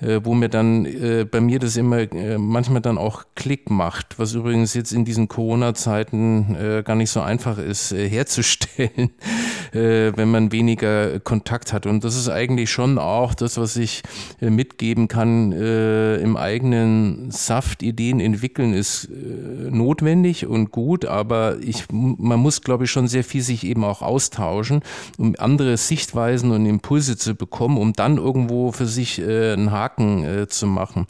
äh, 0.00 0.20
wo 0.22 0.34
mir 0.34 0.48
dann 0.48 0.84
äh, 0.86 1.26
bei 1.28 1.40
mir 1.40 1.58
das 1.58 1.76
immer 1.76 1.98
äh, 1.98 2.38
manchmal 2.38 2.80
dann 2.80 2.98
auch 2.98 3.24
Klick 3.34 3.70
macht, 3.70 4.18
was 4.18 4.34
übrigens 4.34 4.74
jetzt 4.74 4.92
in 4.92 5.04
diesen 5.04 5.28
Corona-Zeiten 5.28 6.54
äh, 6.54 6.82
gar 6.84 6.94
nicht 6.94 7.10
so 7.10 7.20
einfach 7.20 7.58
ist 7.58 7.92
äh, 7.92 8.08
herzustellen, 8.08 9.10
äh, 9.72 10.12
wenn 10.16 10.30
man 10.30 10.52
weniger 10.52 11.18
Kontakt 11.20 11.72
hat. 11.72 11.86
Und 11.86 12.04
das 12.04 12.16
ist 12.16 12.28
eigentlich 12.28 12.70
schon 12.70 12.98
auch 12.98 13.34
das, 13.34 13.58
was 13.58 13.76
ich 13.76 14.02
mitgeben 14.40 15.08
kann. 15.08 15.52
Im 15.52 16.36
eigenen 16.36 17.30
Saft 17.30 17.82
Ideen 17.82 18.20
entwickeln 18.20 18.72
ist 18.74 19.08
notwendig 19.10 20.46
und 20.46 20.70
gut, 20.70 21.04
aber 21.04 21.56
ich, 21.60 21.84
man 21.90 22.40
muss, 22.40 22.62
glaube 22.62 22.84
ich, 22.84 22.90
schon 22.90 23.08
sehr 23.08 23.24
viel 23.24 23.42
sich 23.42 23.64
eben 23.64 23.84
auch 23.84 24.02
austauschen, 24.02 24.82
um 25.16 25.34
andere 25.38 25.76
Sichtweisen 25.76 26.50
und 26.50 26.66
Impulse 26.66 27.16
zu 27.16 27.34
bekommen, 27.34 27.78
um 27.78 27.92
dann 27.92 28.16
irgendwo 28.16 28.72
für 28.72 28.86
sich 28.86 29.22
einen 29.22 29.70
Haken 29.70 29.87
Haken 29.88 30.24
äh, 30.24 30.48
zu 30.48 30.66
machen. 30.66 31.06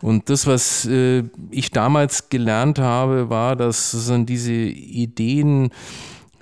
Und 0.00 0.30
das, 0.30 0.46
was 0.46 0.86
äh, 0.86 1.24
ich 1.50 1.70
damals 1.70 2.28
gelernt 2.28 2.78
habe, 2.78 3.30
war, 3.30 3.56
dass 3.56 3.90
sozusagen 3.90 4.26
diese 4.26 4.52
Ideen 4.52 5.70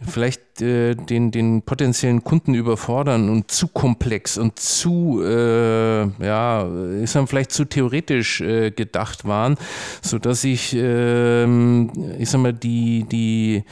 vielleicht 0.05 0.61
äh, 0.61 0.95
den, 0.97 1.31
den 1.31 1.63
potenziellen 1.63 2.25
Kunden 2.25 2.55
überfordern 2.55 3.29
und 3.29 3.51
zu 3.53 3.69
komplex 3.69 4.37
und 4.37 4.59
zu, 4.59 5.23
äh, 5.25 6.07
ja, 6.25 6.63
ist 7.01 7.15
dann 7.15 7.29
vielleicht 7.29 7.53
zu 7.53 7.65
theoretisch 7.65 8.41
äh, 8.41 8.73
gedacht 8.73 9.25
waren, 9.25 9.57
sodass 10.03 10.43
ich, 10.43 10.75
äh, 10.75 11.45
ich 11.45 12.31
sag 12.31 12.41
mal, 12.41 12.53
die, 12.53 13.05
die, 13.05 13.63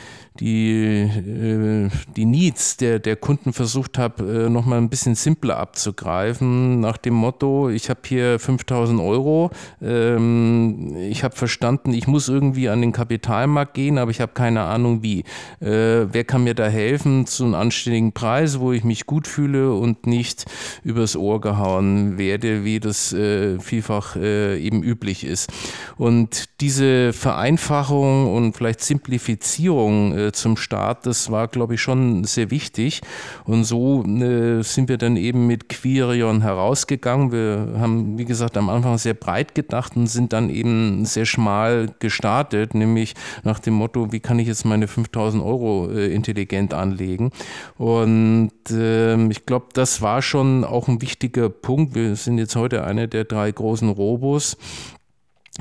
die, 0.40 1.02
äh, 1.02 1.90
die 2.16 2.24
Needs 2.24 2.78
der, 2.78 2.98
der 2.98 3.16
Kunden 3.16 3.52
versucht 3.52 3.98
habe, 3.98 4.46
äh, 4.46 4.48
nochmal 4.48 4.78
ein 4.78 4.88
bisschen 4.88 5.14
simpler 5.14 5.58
abzugreifen, 5.58 6.80
nach 6.80 6.96
dem 6.96 7.14
Motto, 7.14 7.68
ich 7.68 7.90
habe 7.90 8.00
hier 8.04 8.38
5000 8.38 9.00
Euro, 9.00 9.50
ähm, 9.82 10.96
ich 10.96 11.22
habe 11.24 11.36
verstanden, 11.36 11.92
ich 11.92 12.06
muss 12.06 12.28
irgendwie 12.28 12.68
an 12.70 12.80
den 12.80 12.92
Kapitalmarkt 12.92 13.74
gehen, 13.74 13.98
aber 13.98 14.10
ich 14.10 14.20
habe 14.20 14.32
keine 14.32 14.62
Ahnung 14.62 15.02
wie. 15.02 15.20
Äh, 15.60 16.06
wer 16.12 16.24
kann 16.24 16.44
mir 16.44 16.54
da 16.54 16.68
helfen 16.68 17.26
zu 17.26 17.44
einem 17.44 17.54
anständigen 17.54 18.12
Preis, 18.12 18.58
wo 18.58 18.72
ich 18.72 18.82
mich 18.82 19.06
gut 19.06 19.26
fühle 19.26 19.74
und 19.74 20.06
nicht 20.06 20.46
übers 20.82 21.16
Ohr 21.16 21.40
gehauen 21.40 22.16
werde, 22.16 22.64
wie 22.64 22.80
das 22.80 23.14
vielfach 23.60 24.16
eben 24.16 24.82
üblich 24.82 25.24
ist. 25.24 25.50
Und 25.96 26.44
diese 26.60 27.12
Vereinfachung 27.12 28.34
und 28.34 28.56
vielleicht 28.56 28.80
Simplifizierung 28.80 30.29
zum 30.32 30.56
Start, 30.56 31.06
das 31.06 31.30
war, 31.30 31.48
glaube 31.48 31.74
ich, 31.74 31.80
schon 31.80 32.24
sehr 32.24 32.50
wichtig. 32.50 33.00
Und 33.44 33.64
so 33.64 34.04
äh, 34.04 34.62
sind 34.62 34.88
wir 34.88 34.98
dann 34.98 35.16
eben 35.16 35.46
mit 35.46 35.68
Quirion 35.68 36.42
herausgegangen. 36.42 37.32
Wir 37.32 37.78
haben, 37.78 38.18
wie 38.18 38.24
gesagt, 38.24 38.56
am 38.56 38.68
Anfang 38.68 38.98
sehr 38.98 39.14
breit 39.14 39.54
gedacht 39.54 39.96
und 39.96 40.06
sind 40.06 40.32
dann 40.32 40.50
eben 40.50 41.04
sehr 41.04 41.26
schmal 41.26 41.88
gestartet, 41.98 42.74
nämlich 42.74 43.14
nach 43.42 43.58
dem 43.58 43.74
Motto, 43.74 44.12
wie 44.12 44.20
kann 44.20 44.38
ich 44.38 44.46
jetzt 44.46 44.64
meine 44.64 44.88
5000 44.88 45.42
Euro 45.42 45.90
äh, 45.90 46.12
intelligent 46.12 46.74
anlegen. 46.74 47.30
Und 47.78 48.52
ähm, 48.70 49.30
ich 49.30 49.46
glaube, 49.46 49.66
das 49.72 50.02
war 50.02 50.22
schon 50.22 50.64
auch 50.64 50.88
ein 50.88 51.02
wichtiger 51.02 51.48
Punkt. 51.48 51.94
Wir 51.94 52.16
sind 52.16 52.38
jetzt 52.38 52.56
heute 52.56 52.84
eine 52.84 53.08
der 53.08 53.24
drei 53.24 53.50
großen 53.50 53.88
Robos. 53.88 54.56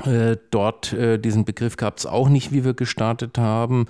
Äh, 0.06 0.36
dort 0.50 0.92
äh, 0.92 1.18
diesen 1.18 1.44
Begriff 1.44 1.76
gab 1.76 1.98
es 1.98 2.06
auch 2.06 2.28
nicht, 2.28 2.52
wie 2.52 2.64
wir 2.64 2.74
gestartet 2.74 3.38
haben. 3.38 3.86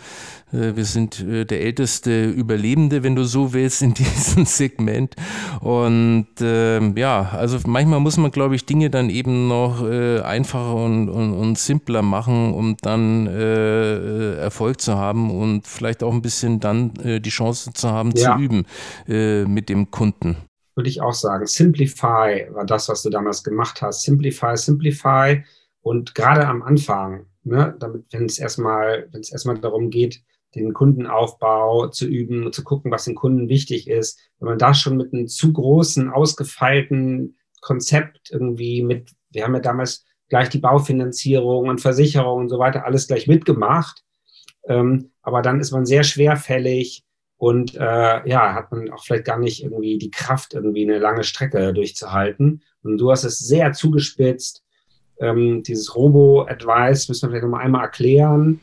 Äh, 0.53 0.77
wir 0.77 0.85
sind 0.85 1.21
äh, 1.21 1.45
der 1.45 1.61
älteste 1.63 2.29
Überlebende, 2.29 3.03
wenn 3.03 3.15
du 3.15 3.25
so 3.25 3.53
willst, 3.53 3.83
in 3.83 3.95
diesem 3.95 4.45
Segment. 4.47 5.15
Und 5.61 6.29
ähm, 6.41 6.97
ja, 6.97 7.31
also 7.33 7.59
manchmal 7.67 8.01
muss 8.01 8.17
man, 8.17 8.31
glaube 8.31 8.57
ich, 8.57 8.67
Dinge 8.67 8.91
dann 8.91 9.11
eben 9.11 9.49
noch 9.49 9.87
äh, 9.87 10.21
einfacher 10.21 10.75
und, 10.75 11.09
und, 11.09 11.35
und, 11.35 11.59
simpler 11.59 12.03
machen, 12.03 12.53
um 12.55 12.77
dann 12.81 13.27
Erfolg 13.27 14.81
zu 14.81 14.97
haben 14.97 15.31
und 15.31 15.67
vielleicht 15.67 16.03
auch 16.03 16.13
ein 16.13 16.23
bisschen 16.23 16.61
dann 16.61 16.93
die 16.95 17.31
Chance 17.31 17.73
zu 17.73 17.91
haben, 17.91 18.13
ja. 18.13 18.37
zu 18.37 18.43
üben 18.43 18.65
mit 19.07 19.69
dem 19.69 19.91
Kunden 19.91 20.37
würde 20.77 20.89
ich 20.89 21.03
auch 21.03 21.13
sagen. 21.13 21.47
Simplify 21.47 22.47
war 22.53 22.65
das, 22.65 22.89
was 22.89 23.03
du 23.03 23.11
damals 23.11 23.45
gemacht 23.45 23.83
hast. 23.83 24.03
Simplify, 24.03 24.57
Simplify. 24.57 25.43
Und 25.83 26.15
gerade 26.15 26.47
am 26.47 26.63
Anfang, 26.63 27.27
ne, 27.43 27.75
damit, 27.79 28.05
wenn 28.11 28.27
es 28.27 28.39
erstmal, 28.39 29.09
wenn 29.13 29.21
es 29.21 29.33
erstmal 29.33 29.59
darum 29.59 29.91
geht, 29.91 30.23
den 30.55 30.73
Kundenaufbau 30.73 31.89
zu 31.89 32.07
üben, 32.07 32.53
zu 32.53 32.65
gucken, 32.65 32.91
was 32.91 33.05
den 33.05 33.15
Kunden 33.15 33.49
wichtig 33.49 33.89
ist, 33.89 34.19
wenn 34.39 34.49
man 34.49 34.59
da 34.59 34.75
schon 34.75 34.97
mit 34.97 35.13
einem 35.13 35.29
zu 35.29 35.53
großen, 35.53 36.11
ausgefeilten 36.11 37.37
Konzept 37.61 38.31
irgendwie 38.31 38.83
mit, 38.83 39.13
wir 39.31 39.45
haben 39.45 39.55
ja 39.55 39.61
damals 39.61 40.05
gleich 40.29 40.49
die 40.49 40.59
Baufinanzierung 40.59 41.69
und 41.69 41.81
Versicherung 41.81 42.41
und 42.41 42.49
so 42.49 42.59
weiter 42.59 42.85
alles 42.85 43.07
gleich 43.07 43.27
mitgemacht, 43.29 44.03
ähm, 44.65 45.13
aber 45.23 45.43
dann 45.43 45.61
ist 45.61 45.71
man 45.71 45.87
sehr 45.87 46.03
schwerfällig 46.03 47.05
und 47.37 47.75
äh, 47.75 48.29
ja, 48.29 48.55
hat 48.55 48.71
man 48.71 48.91
auch 48.91 49.05
vielleicht 49.05 49.25
gar 49.25 49.39
nicht 49.39 49.63
irgendwie 49.63 49.99
die 49.99 50.11
Kraft, 50.11 50.53
irgendwie 50.53 50.83
eine 50.83 50.99
lange 50.99 51.25
Strecke 51.25 51.73
durchzuhalten. 51.73 52.63
Und 52.83 52.99
du 52.99 53.11
hast 53.11 53.25
es 53.25 53.39
sehr 53.39 53.73
zugespitzt, 53.73 54.63
ähm, 55.21 55.63
dieses 55.63 55.95
Robo-Advice 55.95 57.09
müssen 57.09 57.23
wir 57.23 57.31
vielleicht 57.31 57.45
nochmal 57.45 57.65
einmal 57.65 57.83
erklären. 57.83 58.61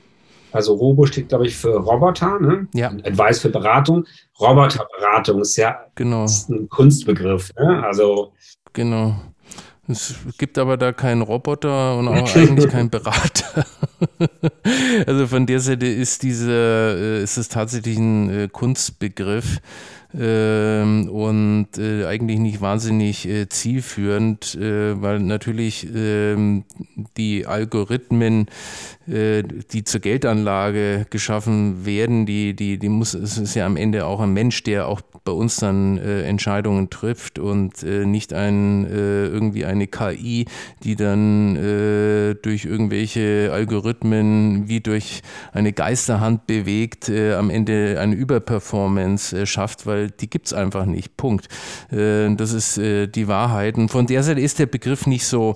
Also 0.51 0.73
Robo 0.73 1.05
steht, 1.05 1.29
glaube 1.29 1.45
ich, 1.45 1.55
für 1.55 1.77
Roboter, 1.77 2.39
ne? 2.39 2.67
Ja. 2.73 2.89
Advice 2.89 3.39
für 3.39 3.49
Beratung. 3.49 4.05
Roboterberatung 4.39 5.41
ist 5.41 5.55
ja 5.57 5.77
genau. 5.95 6.25
ist 6.25 6.49
ein 6.49 6.69
Kunstbegriff. 6.69 7.51
Ne? 7.59 7.83
Also 7.85 8.33
genau. 8.73 9.15
Es 9.89 10.15
gibt 10.37 10.57
aber 10.57 10.75
da 10.75 10.91
keinen 10.91 11.21
Roboter 11.21 11.97
und 11.97 12.07
auch 12.07 12.35
eigentlich 12.35 12.69
keinen 12.69 12.89
Berater. 12.89 13.65
also 15.07 15.27
von 15.27 15.45
der 15.45 15.59
Seite 15.59 15.87
ist 15.87 16.23
dieser, 16.23 16.97
äh, 16.97 17.23
ist 17.23 17.37
es 17.37 17.49
tatsächlich 17.49 17.97
ein 17.97 18.29
äh, 18.29 18.47
Kunstbegriff 18.51 19.59
ähm, 20.13 21.09
und 21.09 21.77
äh, 21.77 22.05
eigentlich 22.05 22.39
nicht 22.39 22.61
wahnsinnig 22.61 23.27
äh, 23.27 23.49
zielführend, 23.49 24.55
äh, 24.55 25.01
weil 25.01 25.19
natürlich 25.19 25.87
ähm, 25.93 26.63
die 27.17 27.45
Algorithmen, 27.45 28.47
äh, 29.07 29.43
die 29.43 29.83
zur 29.83 29.99
Geldanlage 29.99 31.05
geschaffen 31.09 31.85
werden, 31.85 32.25
die, 32.25 32.55
die, 32.55 32.77
die 32.77 32.89
muss, 32.89 33.13
es 33.13 33.37
ist 33.37 33.55
ja 33.55 33.65
am 33.65 33.75
Ende 33.75 34.05
auch 34.05 34.21
ein 34.21 34.31
Mensch, 34.31 34.63
der 34.63 34.87
auch 34.87 35.01
bei 35.25 35.33
uns 35.33 35.57
dann 35.57 35.97
äh, 35.97 36.21
Entscheidungen 36.21 36.89
trifft 36.89 37.37
und 37.37 37.83
äh, 37.83 38.05
nicht 38.05 38.33
ein, 38.33 38.85
irgendwie 38.87 39.65
eine 39.65 39.87
KI, 39.87 40.45
die 40.83 40.95
dann 40.95 41.55
durch 42.41 42.65
irgendwelche 42.65 43.49
Algorithmen 43.51 44.67
wie 44.67 44.79
durch 44.79 45.21
eine 45.51 45.73
Geisterhand 45.73 46.47
bewegt, 46.47 47.09
am 47.09 47.49
Ende 47.49 47.99
eine 47.99 48.15
Überperformance 48.15 49.45
schafft, 49.45 49.85
weil 49.85 50.06
die 50.09 50.29
gibt 50.29 50.47
es 50.47 50.53
einfach 50.53 50.85
nicht. 50.85 51.17
Punkt. 51.17 51.47
Äh, 51.91 52.33
das 52.35 52.53
ist 52.53 52.77
äh, 52.77 53.07
die 53.07 53.27
Wahrheit. 53.27 53.77
Und 53.77 53.89
von 53.89 54.07
der 54.07 54.23
Seite 54.23 54.41
ist 54.41 54.59
der 54.59 54.65
Begriff 54.65 55.07
nicht 55.07 55.25
so 55.25 55.55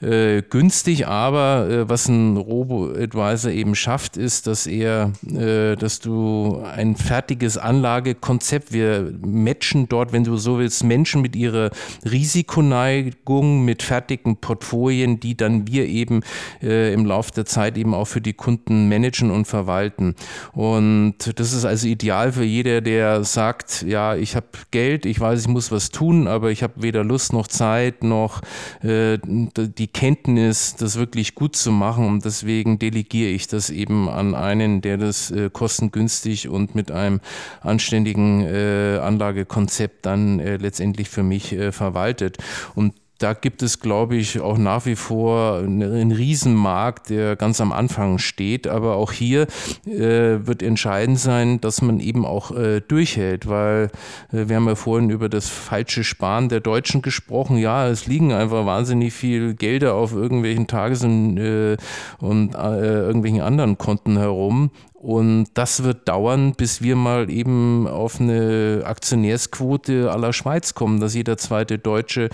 äh, 0.00 0.42
günstig, 0.42 1.06
aber 1.06 1.88
was 1.88 2.08
ein 2.08 2.36
Robo-Advisor 2.36 3.50
eben 3.50 3.74
schafft, 3.74 4.16
ist, 4.16 4.46
dass 4.46 4.66
er, 4.66 5.12
dass 5.22 6.00
du 6.00 6.62
ein 6.74 6.96
fertiges 6.96 7.58
Anlagekonzept, 7.58 8.72
wir 8.72 9.12
matchen 9.24 9.88
dort, 9.88 10.12
wenn 10.12 10.24
du 10.24 10.36
so 10.36 10.58
willst, 10.58 10.84
Menschen 10.84 11.22
mit 11.22 11.36
ihrer 11.36 11.70
Risikoneigung, 12.04 13.64
mit 13.64 13.82
fertigen 13.82 14.36
Portfolien, 14.36 15.20
die 15.20 15.36
dann 15.36 15.66
wir 15.66 15.86
eben 15.86 16.22
im 16.60 17.06
Laufe 17.06 17.32
der 17.32 17.46
Zeit 17.46 17.76
eben 17.78 17.94
auch 17.94 18.06
für 18.06 18.20
die 18.20 18.34
Kunden 18.34 18.88
managen 18.88 19.30
und 19.30 19.46
verwalten. 19.46 20.14
Und 20.52 21.14
das 21.36 21.52
ist 21.52 21.64
also 21.64 21.86
ideal 21.86 22.32
für 22.32 22.44
jeder, 22.44 22.80
der 22.80 23.24
sagt, 23.24 23.75
ja, 23.82 24.14
ich 24.14 24.36
habe 24.36 24.46
Geld, 24.70 25.06
ich 25.06 25.20
weiß, 25.20 25.42
ich 25.42 25.48
muss 25.48 25.70
was 25.70 25.90
tun, 25.90 26.28
aber 26.28 26.50
ich 26.50 26.62
habe 26.62 26.82
weder 26.82 27.04
Lust 27.04 27.32
noch 27.32 27.46
Zeit 27.46 28.02
noch 28.02 28.42
äh, 28.82 29.18
die 29.24 29.88
Kenntnis, 29.88 30.76
das 30.76 30.96
wirklich 30.96 31.34
gut 31.34 31.56
zu 31.56 31.72
machen. 31.72 32.06
Und 32.06 32.24
deswegen 32.24 32.78
delegiere 32.78 33.30
ich 33.30 33.46
das 33.46 33.70
eben 33.70 34.08
an 34.08 34.34
einen, 34.34 34.80
der 34.80 34.96
das 34.96 35.30
äh, 35.30 35.50
kostengünstig 35.50 36.48
und 36.48 36.74
mit 36.74 36.90
einem 36.90 37.20
anständigen 37.60 38.42
äh, 38.42 38.98
Anlagekonzept 39.02 40.06
dann 40.06 40.40
äh, 40.40 40.56
letztendlich 40.56 41.08
für 41.08 41.22
mich 41.22 41.52
äh, 41.52 41.72
verwaltet. 41.72 42.38
Und 42.74 42.94
da 43.18 43.32
gibt 43.32 43.62
es, 43.62 43.80
glaube 43.80 44.16
ich, 44.16 44.40
auch 44.40 44.58
nach 44.58 44.84
wie 44.84 44.96
vor 44.96 45.58
einen 45.58 46.12
Riesenmarkt, 46.12 47.10
der 47.10 47.36
ganz 47.36 47.60
am 47.60 47.72
Anfang 47.72 48.18
steht. 48.18 48.66
Aber 48.66 48.96
auch 48.96 49.12
hier 49.12 49.46
äh, 49.86 50.46
wird 50.46 50.62
entscheidend 50.62 51.18
sein, 51.18 51.60
dass 51.60 51.80
man 51.80 52.00
eben 52.00 52.26
auch 52.26 52.50
äh, 52.50 52.80
durchhält, 52.80 53.48
weil 53.48 53.90
äh, 54.32 54.48
wir 54.48 54.56
haben 54.56 54.66
ja 54.66 54.74
vorhin 54.74 55.10
über 55.10 55.28
das 55.28 55.48
falsche 55.48 56.04
Sparen 56.04 56.48
der 56.48 56.60
Deutschen 56.60 57.00
gesprochen. 57.00 57.56
Ja, 57.56 57.88
es 57.88 58.06
liegen 58.06 58.32
einfach 58.32 58.66
wahnsinnig 58.66 59.14
viel 59.14 59.54
Gelder 59.54 59.94
auf 59.94 60.12
irgendwelchen 60.12 60.66
Tages- 60.66 61.04
und, 61.04 61.38
äh, 61.38 61.76
und 62.18 62.54
äh, 62.54 62.58
irgendwelchen 62.58 63.40
anderen 63.40 63.78
Konten 63.78 64.18
herum. 64.18 64.70
Und 64.98 65.48
das 65.54 65.82
wird 65.84 66.08
dauern, 66.08 66.54
bis 66.54 66.80
wir 66.80 66.96
mal 66.96 67.30
eben 67.30 67.86
auf 67.86 68.18
eine 68.18 68.82
Aktionärsquote 68.84 70.10
aller 70.10 70.32
Schweiz 70.32 70.74
kommen, 70.74 71.00
dass 71.00 71.14
jeder 71.14 71.36
zweite 71.36 71.78
Deutsche 71.78 72.30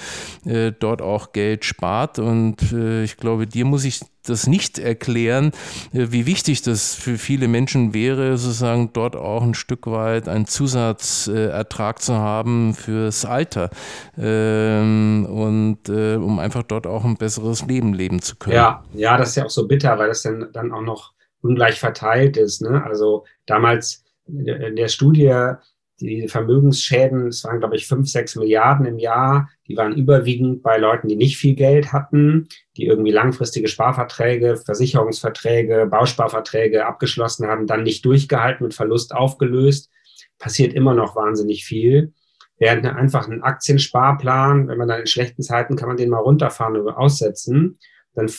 äh, 0.47 0.73
dort 0.79 1.03
auch 1.03 1.33
Geld 1.33 1.65
spart. 1.65 2.21
Und 2.21 2.73
äh, 2.73 3.03
ich 3.03 3.17
glaube, 3.17 3.49
dir 3.49 3.65
muss 3.65 3.85
ich 3.85 4.01
das 4.25 4.47
nicht 4.47 4.79
erklären, 4.79 5.51
äh, 5.93 6.07
wie 6.11 6.27
wichtig 6.27 6.63
das 6.63 6.95
für 6.95 7.19
viele 7.19 7.49
Menschen 7.49 7.95
wäre, 7.95 8.39
sozusagen 8.39 8.93
dort 8.93 9.17
auch 9.17 9.43
ein 9.43 9.55
Stück 9.55 9.89
weit 9.89 10.29
einen 10.29 10.47
Zusatzertrag 10.47 12.01
zu 12.01 12.15
haben 12.15 12.75
fürs 12.75 13.25
Alter 13.25 13.71
ähm, 14.17 15.27
und 15.29 15.89
äh, 15.89 16.15
um 16.15 16.39
einfach 16.39 16.63
dort 16.63 16.87
auch 16.87 17.05
ein 17.05 17.17
besseres 17.17 17.67
Leben 17.67 17.93
leben 17.93 18.23
zu 18.23 18.37
können. 18.37 18.55
Ja, 18.55 18.85
ja, 18.93 19.17
das 19.17 19.31
ist 19.31 19.35
ja 19.37 19.47
auch 19.47 19.51
so 19.51 19.67
bitter, 19.67 19.99
weil 19.99 20.09
das 20.09 20.23
dann, 20.23 20.49
dann 20.53 20.73
auch 20.73 20.83
noch 20.83 21.13
ungleich 21.43 21.79
verteilt 21.79 22.37
ist. 22.37 22.63
Ne? 22.63 22.83
Also 22.85 23.25
damals 23.47 24.05
in 24.27 24.77
der 24.77 24.89
Studie, 24.89 25.55
die 26.01 26.29
Vermögensschäden, 26.29 27.29
es 27.29 27.45
waren, 27.45 27.61
glaube 27.61 27.77
ich, 27.77 27.87
fünf, 27.87 28.09
sechs 28.09 28.35
Milliarden 28.35 28.87
im 28.87 28.99
Jahr, 28.99 29.49
die 29.69 29.77
waren 29.77 29.97
überwiegend 29.97 30.63
bei 30.63 30.79
Leuten, 30.79 31.09
die 31.09 31.17
nicht 31.17 31.37
viel 31.37 31.55
Geld 31.55 31.93
hatten, 31.93 32.49
die 32.77 32.87
irgendwie 32.87 33.13
langfristige 33.13 33.69
Sparverträge, 33.69 34.57
Versicherungsverträge, 34.57 35.87
Bausparverträge 35.87 36.87
abgeschlossen 36.87 37.47
haben, 37.47 37.67
dann 37.67 37.85
nicht 37.85 38.05
durchgehalten, 38.05 38.65
mit 38.65 38.75
Verlust 38.75 39.15
aufgelöst. 39.15 39.91
Passiert 40.39 40.75
immer 40.75 40.95
noch 40.95 41.15
wahnsinnig 41.15 41.65
viel. 41.65 42.13
Während 42.59 42.87
einfach 42.87 43.29
ein 43.29 43.43
Aktiensparplan, 43.43 44.69
wenn 44.69 44.79
man 44.79 44.89
dann 44.89 45.01
in 45.01 45.07
schlechten 45.07 45.43
Zeiten 45.43 45.77
kann 45.77 45.89
man 45.89 45.97
den 45.97 46.11
mal 46.11 46.19
runterfahren 46.19 46.77
oder 46.77 46.99
aussetzen, 46.99 47.79
dann 48.15 48.31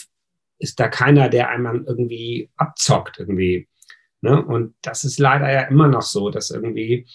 ist 0.64 0.80
da 0.80 0.88
keiner, 0.88 1.28
der 1.28 1.50
einmal 1.50 1.84
irgendwie 1.86 2.50
abzockt 2.56 3.20
irgendwie. 3.20 3.68
Ne? 4.22 4.44
Und 4.44 4.74
das 4.82 5.04
ist 5.04 5.18
leider 5.20 5.52
ja 5.52 5.62
immer 5.62 5.86
noch 5.86 6.02
so, 6.02 6.30
dass 6.30 6.50
irgendwie 6.50 7.06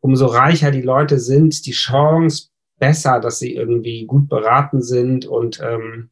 umso 0.00 0.26
reicher 0.26 0.70
die 0.70 0.82
Leute 0.82 1.18
sind, 1.18 1.66
die 1.66 1.72
Chance 1.72 2.48
besser, 2.78 3.20
dass 3.20 3.38
sie 3.38 3.54
irgendwie 3.54 4.06
gut 4.06 4.28
beraten 4.28 4.80
sind 4.80 5.26
und 5.26 5.60
ähm, 5.60 6.10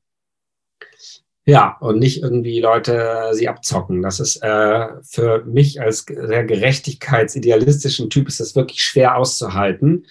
ja, 1.47 1.77
und 1.81 1.99
nicht 1.99 2.23
irgendwie 2.23 2.61
Leute 2.61 3.31
sie 3.33 3.49
abzocken. 3.49 4.03
Das 4.03 4.21
ist 4.21 4.43
äh, 4.43 4.89
für 5.03 5.45
mich 5.45 5.81
als 5.81 6.05
sehr 6.07 6.45
gerechtigkeitsidealistischen 6.45 8.11
Typ 8.11 8.29
ist 8.29 8.41
das 8.41 8.55
wirklich 8.55 8.83
schwer 8.83 9.17
auszuhalten. 9.17 10.07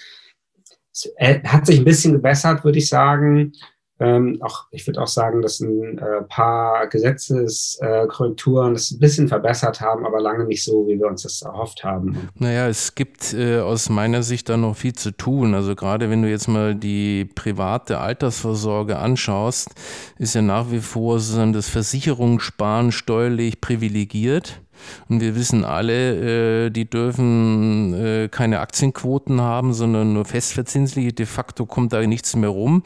Es 0.92 1.12
äh, 1.18 1.42
hat 1.44 1.66
sich 1.66 1.80
ein 1.80 1.86
bisschen 1.86 2.14
gebessert, 2.14 2.64
würde 2.64 2.80
ich 2.80 2.90
sagen. 2.90 3.54
Ähm, 4.00 4.38
auch, 4.42 4.68
ich 4.72 4.88
würde 4.88 5.02
auch 5.02 5.08
sagen, 5.08 5.42
dass 5.42 5.60
ein 5.60 5.98
äh, 5.98 6.22
paar 6.30 6.88
Gesetzeskorrekturen 6.88 8.72
äh, 8.72 8.74
das 8.74 8.92
ein 8.92 9.00
bisschen 9.00 9.28
verbessert 9.28 9.82
haben, 9.82 10.06
aber 10.06 10.22
lange 10.22 10.46
nicht 10.46 10.64
so, 10.64 10.88
wie 10.88 10.98
wir 10.98 11.08
uns 11.08 11.24
das 11.24 11.42
erhofft 11.42 11.84
haben. 11.84 12.30
Naja, 12.36 12.68
es 12.68 12.96
gibt 12.96 13.34
äh, 13.34 13.60
aus 13.60 13.90
meiner 13.90 14.24
Sicht 14.24 14.48
da 14.48 14.56
noch 14.56 14.78
viel 14.78 14.94
zu 14.94 15.12
tun. 15.12 15.54
Also 15.54 15.76
gerade 15.76 16.10
wenn 16.10 16.22
du 16.22 16.30
jetzt 16.30 16.48
mal 16.48 16.76
die 16.76 17.26
private 17.26 18.00
Altersvorsorge 18.00 18.98
anschaust, 18.98 19.70
ist 20.18 20.34
ja 20.34 20.42
nach 20.42 20.72
wie 20.72 20.80
vor 20.80 21.20
sozusagen 21.20 21.54
das 21.54 21.68
Versicherungssparen 21.68 22.94
steuerlich 22.94 23.60
privilegiert. 23.60 24.62
Und 25.08 25.22
wir 25.22 25.36
wissen 25.36 25.66
alle, 25.66 26.66
äh, 26.66 26.70
die 26.70 26.90
dürfen 26.90 27.94
äh, 27.94 28.28
keine 28.30 28.60
Aktienquoten 28.60 29.42
haben, 29.42 29.74
sondern 29.74 30.14
nur 30.14 30.26
festverzinsliche. 30.26 31.14
De 31.14 31.26
facto 31.26 31.66
kommt 31.66 31.94
da 31.94 32.06
nichts 32.06 32.36
mehr 32.36 32.50
rum. 32.50 32.84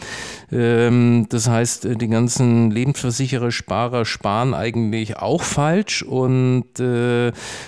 Ähm, 0.51 1.27
das 1.29 1.47
heißt, 1.49 1.85
äh, 1.85 1.95
die 1.95 2.07
ganzen 2.07 2.71
Lebensversicherer, 2.71 3.51
Sparer 3.51 4.05
sparen 4.05 4.53
eigentlich 4.53 5.17
auch 5.17 5.43
falsch 5.43 6.03
und 6.03 6.79
äh, 6.79 7.27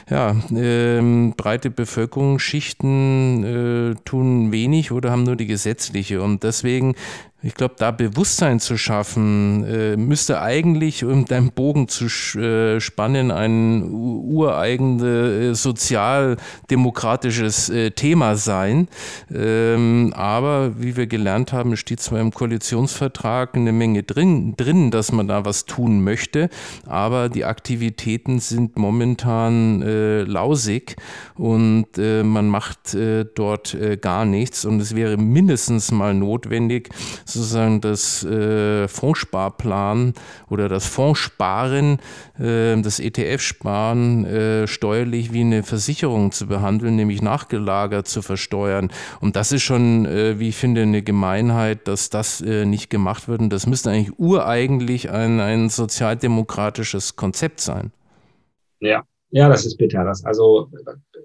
ja, 0.09 0.36
ähm, 0.55 1.34
breite 1.36 1.69
Bevölkerungsschichten 1.69 3.43
äh, 3.43 3.95
tun 4.05 4.51
wenig 4.51 4.91
oder 4.91 5.11
haben 5.11 5.23
nur 5.23 5.36
die 5.36 5.47
gesetzliche. 5.47 6.21
Und 6.21 6.43
deswegen 6.43 6.95
ich 7.46 7.54
glaube, 7.54 7.76
da 7.78 7.91
Bewusstsein 7.91 8.60
zu 8.60 8.76
schaffen, 8.76 9.64
äh, 9.66 9.96
müsste 9.98 10.41
eigentlich, 10.41 11.06
um 11.06 11.26
deinen 11.26 11.52
Bogen 11.52 11.88
zu 11.88 12.06
äh, 12.39 12.80
spannen, 12.80 13.30
ein 13.30 13.88
ureigenes 13.91 15.04
äh, 15.04 15.54
sozialdemokratisches 15.54 17.70
äh, 17.70 17.91
Thema 17.91 18.36
sein. 18.36 18.88
Ähm, 19.32 20.12
aber 20.16 20.82
wie 20.82 20.98
wir 20.98 21.06
gelernt 21.06 21.54
haben, 21.54 21.78
steht 21.78 22.00
zwar 22.00 22.20
im 22.20 22.32
Koalitionsvertrag 22.32 23.56
eine 23.56 23.72
Menge 23.72 24.02
drin, 24.02 24.56
drin, 24.58 24.89
dass 24.89 25.12
man 25.12 25.28
da 25.28 25.46
was 25.46 25.66
tun 25.66 26.04
möchte, 26.04 26.50
aber 26.88 27.30
die 27.30 27.46
Aktivitäten 27.46 28.39
sind 28.39 28.76
momentan 28.76 29.84
äh, 29.84 30.24
lausig 30.24 30.96
und 31.36 31.86
äh, 32.00 32.24
man 32.24 32.50
macht 32.50 32.98
dort 33.36 33.78
gar 34.02 34.26
nichts. 34.26 34.66
Und 34.66 34.80
es 34.80 34.96
wäre 34.96 35.18
mindestens 35.18 35.91
mal 35.91 36.16
notwendig, 36.16 36.89
sozusagen 37.36 37.81
das 37.81 38.23
äh, 38.23 38.88
Fondssparplan 38.88 40.13
oder 40.49 40.67
das 40.67 40.88
Fondssparen, 40.88 41.99
äh, 42.39 42.81
das 42.81 42.99
ETF-Sparen 42.99 44.25
äh, 44.25 44.67
steuerlich 44.67 45.31
wie 45.31 45.41
eine 45.41 45.63
Versicherung 45.63 46.31
zu 46.31 46.47
behandeln, 46.47 46.95
nämlich 46.95 47.21
nachgelagert 47.21 48.07
zu 48.07 48.21
versteuern. 48.21 48.89
Und 49.21 49.36
das 49.36 49.51
ist 49.51 49.63
schon, 49.63 50.05
äh, 50.05 50.39
wie 50.39 50.49
ich 50.49 50.55
finde, 50.55 50.81
eine 50.81 51.03
Gemeinheit, 51.03 51.88
dass 51.88 52.09
das 52.09 52.41
äh, 52.41 52.65
nicht 52.65 52.89
gemacht 52.89 53.27
wird. 53.27 53.41
Und 53.41 53.51
das 53.51 53.67
müsste 53.67 53.91
eigentlich 53.91 54.17
ureigentlich 54.17 55.11
ein, 55.11 55.39
ein 55.39 55.69
sozialdemokratisches 55.69 57.15
Konzept 57.15 57.59
sein. 57.59 57.91
Ja, 58.79 59.03
ja, 59.29 59.49
das 59.49 59.65
ist 59.65 59.77
bitter. 59.77 60.03
Das, 60.03 60.23
also 60.25 60.69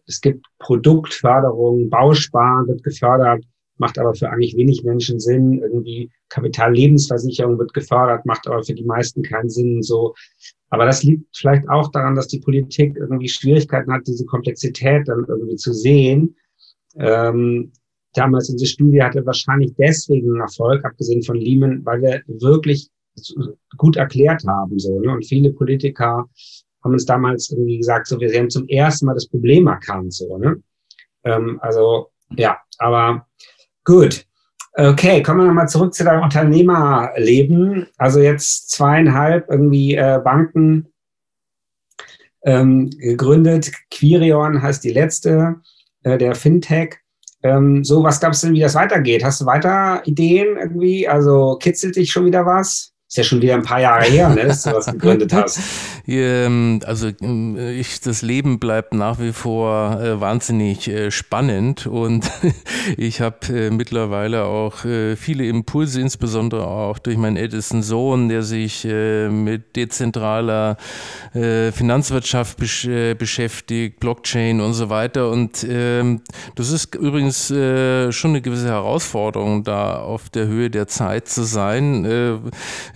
es 0.06 0.20
gibt 0.20 0.44
Produktförderung, 0.58 1.88
Bausparen 1.88 2.66
wird 2.66 2.82
gefördert 2.82 3.44
macht 3.80 3.98
aber 3.98 4.14
für 4.14 4.30
eigentlich 4.30 4.56
wenig 4.56 4.84
Menschen 4.84 5.18
Sinn. 5.18 5.60
Irgendwie 5.60 6.10
Kapitallebensversicherung 6.28 7.58
wird 7.58 7.74
gefördert, 7.74 8.26
macht 8.26 8.46
aber 8.46 8.62
für 8.62 8.74
die 8.74 8.84
meisten 8.84 9.22
keinen 9.22 9.48
Sinn. 9.48 9.82
So. 9.82 10.14
Aber 10.68 10.84
das 10.84 11.02
liegt 11.02 11.36
vielleicht 11.36 11.68
auch 11.68 11.90
daran, 11.90 12.14
dass 12.14 12.28
die 12.28 12.40
Politik 12.40 12.96
irgendwie 12.96 13.28
Schwierigkeiten 13.28 13.92
hat, 13.92 14.06
diese 14.06 14.24
Komplexität 14.26 15.08
dann 15.08 15.24
irgendwie 15.26 15.56
zu 15.56 15.72
sehen. 15.72 16.36
Ähm, 16.96 17.72
damals 18.14 18.48
diese 18.48 18.66
Studie 18.66 19.02
hatte 19.02 19.24
wahrscheinlich 19.26 19.74
deswegen 19.76 20.30
einen 20.30 20.40
Erfolg, 20.40 20.84
abgesehen 20.84 21.22
von 21.22 21.36
Lehman, 21.36 21.84
weil 21.84 22.02
wir 22.02 22.22
wirklich 22.26 22.90
gut 23.76 23.96
erklärt 23.96 24.44
haben, 24.46 24.78
so, 24.78 25.00
ne? 25.00 25.12
Und 25.12 25.26
viele 25.26 25.52
Politiker 25.52 26.28
haben 26.82 26.92
uns 26.92 27.04
damals 27.04 27.50
irgendwie 27.50 27.78
gesagt, 27.78 28.06
so, 28.06 28.18
wir 28.20 28.32
haben 28.32 28.50
zum 28.50 28.66
ersten 28.68 29.06
Mal 29.06 29.14
das 29.14 29.28
Problem 29.28 29.66
erkannt, 29.66 30.14
so, 30.14 30.38
ne? 30.38 30.62
Ähm, 31.24 31.58
also, 31.60 32.10
ja, 32.36 32.58
aber 32.78 33.26
Gut. 33.84 34.26
Okay, 34.74 35.22
kommen 35.22 35.40
wir 35.40 35.46
nochmal 35.46 35.68
zurück 35.68 35.92
zu 35.94 36.04
deinem 36.04 36.22
Unternehmerleben. 36.22 37.88
Also 37.98 38.20
jetzt 38.20 38.70
zweieinhalb 38.70 39.50
irgendwie 39.50 39.94
äh, 39.94 40.20
Banken 40.22 40.92
ähm, 42.44 42.90
gegründet. 42.90 43.72
Quirion 43.90 44.62
heißt 44.62 44.84
die 44.84 44.92
letzte, 44.92 45.56
äh, 46.04 46.18
der 46.18 46.34
Fintech. 46.34 46.98
Ähm, 47.42 47.84
so, 47.84 48.02
was 48.02 48.20
glaubst 48.20 48.42
du 48.42 48.48
denn, 48.48 48.54
wie 48.54 48.60
das 48.60 48.74
weitergeht? 48.74 49.24
Hast 49.24 49.40
du 49.40 49.46
weiter 49.46 50.02
Ideen 50.06 50.56
irgendwie? 50.56 51.08
Also 51.08 51.56
kitzelt 51.56 51.96
dich 51.96 52.12
schon 52.12 52.26
wieder 52.26 52.46
was? 52.46 52.89
Ist 53.10 53.16
ja 53.16 53.24
schon 53.24 53.42
wieder 53.42 53.54
ein 53.54 53.64
paar 53.64 53.80
Jahre 53.80 54.04
her, 54.04 54.28
ne, 54.28 54.46
dass 54.46 54.62
du 54.62 54.70
was 54.70 54.86
gegründet 54.86 55.32
hast. 55.32 55.58
Ähm, 56.06 56.80
also 56.86 57.08
ähm, 57.20 57.56
ich, 57.56 58.00
das 58.00 58.22
Leben 58.22 58.58
bleibt 58.58 58.94
nach 58.94 59.20
wie 59.20 59.32
vor 59.32 60.00
äh, 60.00 60.20
wahnsinnig 60.20 60.88
äh, 60.88 61.12
spannend 61.12 61.86
und 61.86 62.28
ich 62.96 63.20
habe 63.20 63.36
äh, 63.48 63.70
mittlerweile 63.70 64.44
auch 64.44 64.84
äh, 64.84 65.14
viele 65.14 65.46
Impulse, 65.46 66.00
insbesondere 66.00 66.66
auch 66.66 66.98
durch 66.98 67.16
meinen 67.16 67.36
ältesten 67.36 67.84
Sohn, 67.84 68.28
der 68.28 68.42
sich 68.42 68.84
äh, 68.84 69.28
mit 69.28 69.76
dezentraler 69.76 70.78
äh, 71.32 71.70
Finanzwirtschaft 71.70 72.58
besch 72.58 72.88
beschäftigt, 73.16 74.00
Blockchain 74.00 74.60
und 74.60 74.72
so 74.72 74.88
weiter. 74.88 75.30
Und 75.30 75.64
ähm, 75.68 76.22
das 76.56 76.72
ist 76.72 76.96
übrigens 76.96 77.48
schon 77.48 78.30
eine 78.30 78.40
gewisse 78.40 78.68
Herausforderung, 78.68 79.62
da 79.62 80.00
auf 80.00 80.28
der 80.30 80.46
Höhe 80.46 80.70
der 80.70 80.88
Zeit 80.88 81.28
zu 81.28 81.44
sein 81.44 82.50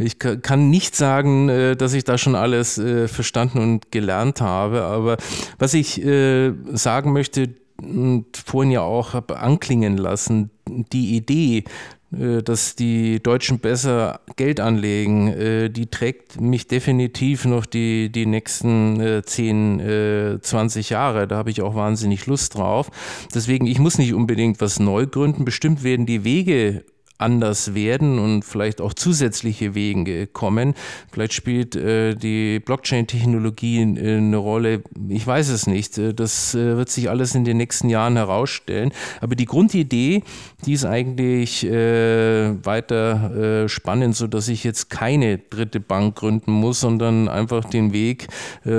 ich 0.05 0.19
kann 0.19 0.71
nicht 0.71 0.95
sagen, 0.95 1.49
äh, 1.49 1.77
dass 1.77 1.95
ich 1.95 2.05
da 2.05 2.19
schon 2.19 2.35
alles 2.35 2.79
äh, 2.79 3.09
verstanden 3.09 3.59
und 3.59 3.91
gelernt 3.91 4.41
habe, 4.41 4.83
aber 4.83 5.17
was 5.59 5.75
ich 5.75 6.05
äh, 6.05 6.53
sagen 6.73 7.13
möchte, 7.13 7.55
und 7.83 8.27
vorhin 8.37 8.71
ja 8.71 8.83
auch 8.83 9.15
anklingen 9.31 9.97
lassen, 9.99 10.51
die 10.69 11.17
Idee, 11.17 11.65
dass 12.11 12.77
die 12.77 13.21
Deutschen 13.21 13.59
besser 13.59 14.21
Geld 14.37 14.61
anlegen, 14.61 15.73
die 15.73 15.87
trägt 15.89 16.41
mich 16.41 16.69
definitiv 16.69 17.45
noch 17.45 17.67
die, 17.67 18.13
die 18.13 18.27
nächsten 18.27 19.23
10, 19.27 20.39
20 20.41 20.91
Jahre. 20.91 21.27
Da 21.27 21.37
habe 21.37 21.51
ich 21.51 21.61
auch 21.61 21.75
wahnsinnig 21.75 22.27
Lust 22.27 22.55
drauf. 22.55 22.91
Deswegen, 23.35 23.67
ich 23.67 23.81
muss 23.81 23.99
nicht 23.99 24.15
unbedingt 24.15 24.61
was 24.61 24.79
neu 24.79 25.07
gründen. 25.07 25.45
Bestimmt 25.45 25.83
werden 25.83 26.07
die 26.07 26.23
Wege 26.23 26.85
anders 27.19 27.75
werden 27.75 28.19
und 28.19 28.45
vielleicht 28.45 28.81
auch 28.81 28.93
zusätzliche 28.93 29.75
Wege 29.75 30.27
kommen. 30.27 30.75
Vielleicht 31.13 31.33
spielt 31.33 31.77
äh, 31.77 32.15
die 32.15 32.59
Blockchain-Technologie 32.59 33.83
äh, 33.83 34.17
eine 34.17 34.37
Rolle. 34.37 34.83
Ich 35.09 35.27
weiß 35.27 35.49
es 35.49 35.67
nicht. 35.67 35.97
Äh, 35.97 36.13
das 36.13 36.55
äh, 36.55 36.77
wird 36.77 36.91
sich 36.91 37.09
alles 37.09 37.35
in 37.35 37.45
den 37.45 37.57
nächsten 37.57 37.89
Jahren 37.89 38.17
herausstellen. 38.17 38.93
Aber 39.21 39.37
die 39.37 39.45
Grundidee, 39.45 40.23
die 40.67 40.73
ist 40.73 40.85
eigentlich 40.85 41.65
äh, 41.65 42.65
weiter 42.65 43.65
äh, 43.65 43.69
spannend, 43.69 44.17
so 44.17 44.27
dass 44.27 44.49
ich 44.49 44.65
jetzt 44.65 44.91
keine 44.91 45.39
dritte 45.39 45.81
Bank 45.81 46.17
gründen 46.17 46.53
muss, 46.53 46.81
sondern 46.81 47.29
einfach 47.29 47.65
den 47.65 47.93
Weg 47.93 48.29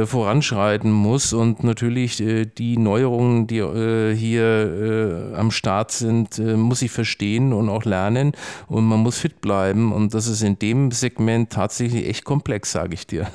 voranschreiten 0.06 0.92
muss 0.92 1.34
und 1.34 1.64
natürlich 1.64 2.18
die 2.18 2.78
Neuerungen, 2.78 3.48
die 3.48 3.64
hier 4.16 5.34
am 5.36 5.52
Start 5.52 5.92
sind, 5.92 6.40
muss 6.40 6.82
ich 6.82 6.92
verstehen 6.92 7.54
und 7.54 7.70
auch 7.70 7.86
lernen 7.86 8.34
und 8.68 8.86
man 8.86 9.00
muss 9.00 9.18
fit 9.18 9.42
bleiben. 9.42 9.92
Und 9.92 10.14
das 10.14 10.28
ist 10.28 10.42
in 10.42 10.58
dem 10.60 10.92
Segment 10.92 11.52
tatsächlich 11.52 12.08
echt 12.08 12.26
komplex, 12.26 12.72
sage 12.72 12.94
ich 12.94 13.08
dir. 13.08 13.28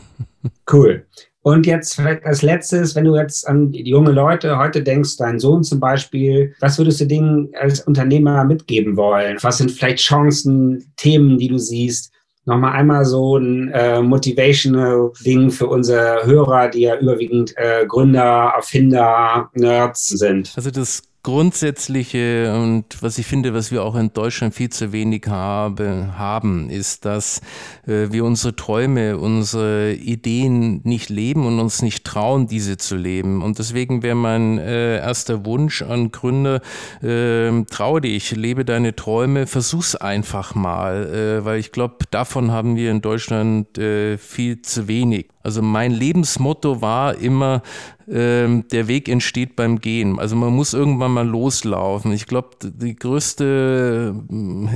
Cool. 0.71 1.07
Und 1.43 1.67
jetzt 1.67 1.95
vielleicht 1.95 2.25
als 2.27 2.43
letztes, 2.43 2.95
wenn 2.95 3.05
du 3.05 3.17
jetzt 3.17 3.49
an 3.49 3.73
junge 3.73 4.13
Leute 4.13 4.59
heute 4.59 4.83
denkst, 4.83 5.17
deinen 5.17 5.39
Sohn 5.39 5.65
zum 5.65 5.81
Beispiel, 5.81 6.55
was 6.61 6.77
würdest 6.77 7.01
du 7.01 7.07
denen 7.07 7.49
als 7.59 7.81
Unternehmer 7.81 8.45
mitgeben 8.45 8.97
wollen? 8.97 9.39
Was 9.41 9.59
sind 9.59 9.71
vielleicht 9.71 10.01
Chancen, 10.01 10.93
Themen, 10.97 11.39
die 11.39 11.49
du 11.49 11.59
siehst? 11.59 12.13
Nochmal 12.45 12.73
einmal 12.73 13.05
so 13.05 13.37
ein 13.37 13.71
äh, 13.73 14.03
motivational 14.03 15.13
Ding 15.25 15.51
für 15.51 15.67
unsere 15.67 16.25
Hörer, 16.25 16.69
die 16.69 16.81
ja 16.81 16.99
überwiegend 16.99 17.55
äh, 17.57 17.87
Gründer, 17.87 18.53
Erfinder, 18.57 19.51
Nerds 19.55 20.09
sind. 20.09 20.53
Also 20.57 20.71
das 20.71 21.03
Grundsätzliche 21.23 22.55
und 22.55 23.03
was 23.03 23.19
ich 23.19 23.27
finde, 23.27 23.53
was 23.53 23.71
wir 23.71 23.85
auch 23.85 23.95
in 23.95 24.11
Deutschland 24.13 24.55
viel 24.55 24.71
zu 24.71 24.91
wenig 24.91 25.27
habe, 25.29 26.15
haben, 26.17 26.71
ist, 26.71 27.05
dass 27.05 27.43
äh, 27.87 28.11
wir 28.11 28.25
unsere 28.25 28.57
Träume, 28.57 29.19
unsere 29.19 29.93
Ideen 29.93 30.81
nicht 30.85 31.11
leben 31.11 31.47
und 31.47 31.61
uns 31.61 31.83
nicht 31.83 32.05
trauen, 32.05 32.47
diese 32.47 32.79
zu 32.79 32.97
leben. 32.97 33.43
Und 33.43 33.59
deswegen 33.59 34.03
wäre 34.03 34.15
mein 34.15 34.57
äh, 34.57 34.97
erster 34.97 35.45
Wunsch 35.45 35.83
an 35.83 36.11
Gründer, 36.11 36.63
äh, 37.03 37.51
trau 37.65 38.01
dich, 38.01 38.31
lebe 38.31 38.65
deine 38.65 38.97
Träume, 38.97 39.47
versuch's 39.47 39.97
einfach 39.97 40.55
mal, 40.55 41.07
äh, 41.07 41.45
weil 41.45 41.61
ich 41.61 41.71
glaube, 41.71 41.97
davon 42.11 42.51
haben 42.51 42.77
wir 42.77 42.91
in 42.91 43.03
Deutschland 43.03 43.77
äh, 43.77 44.17
viel 44.17 44.63
zu 44.63 44.89
wenig. 44.89 45.29
Also 45.43 45.63
mein 45.63 45.91
Lebensmotto 45.91 46.83
war 46.83 47.17
immer, 47.17 47.63
ähm, 48.11 48.65
der 48.73 48.89
Weg 48.89 49.09
entsteht 49.09 49.55
beim 49.57 49.81
Gehen. 49.81 50.19
Also 50.19 50.35
man 50.35 50.53
muss 50.53 50.75
irgendwann 50.75 51.13
mal 51.13 51.27
loslaufen. 51.27 52.13
Ich 52.13 52.27
glaube, 52.27 52.49
die 52.63 52.97
größte, 52.97 54.15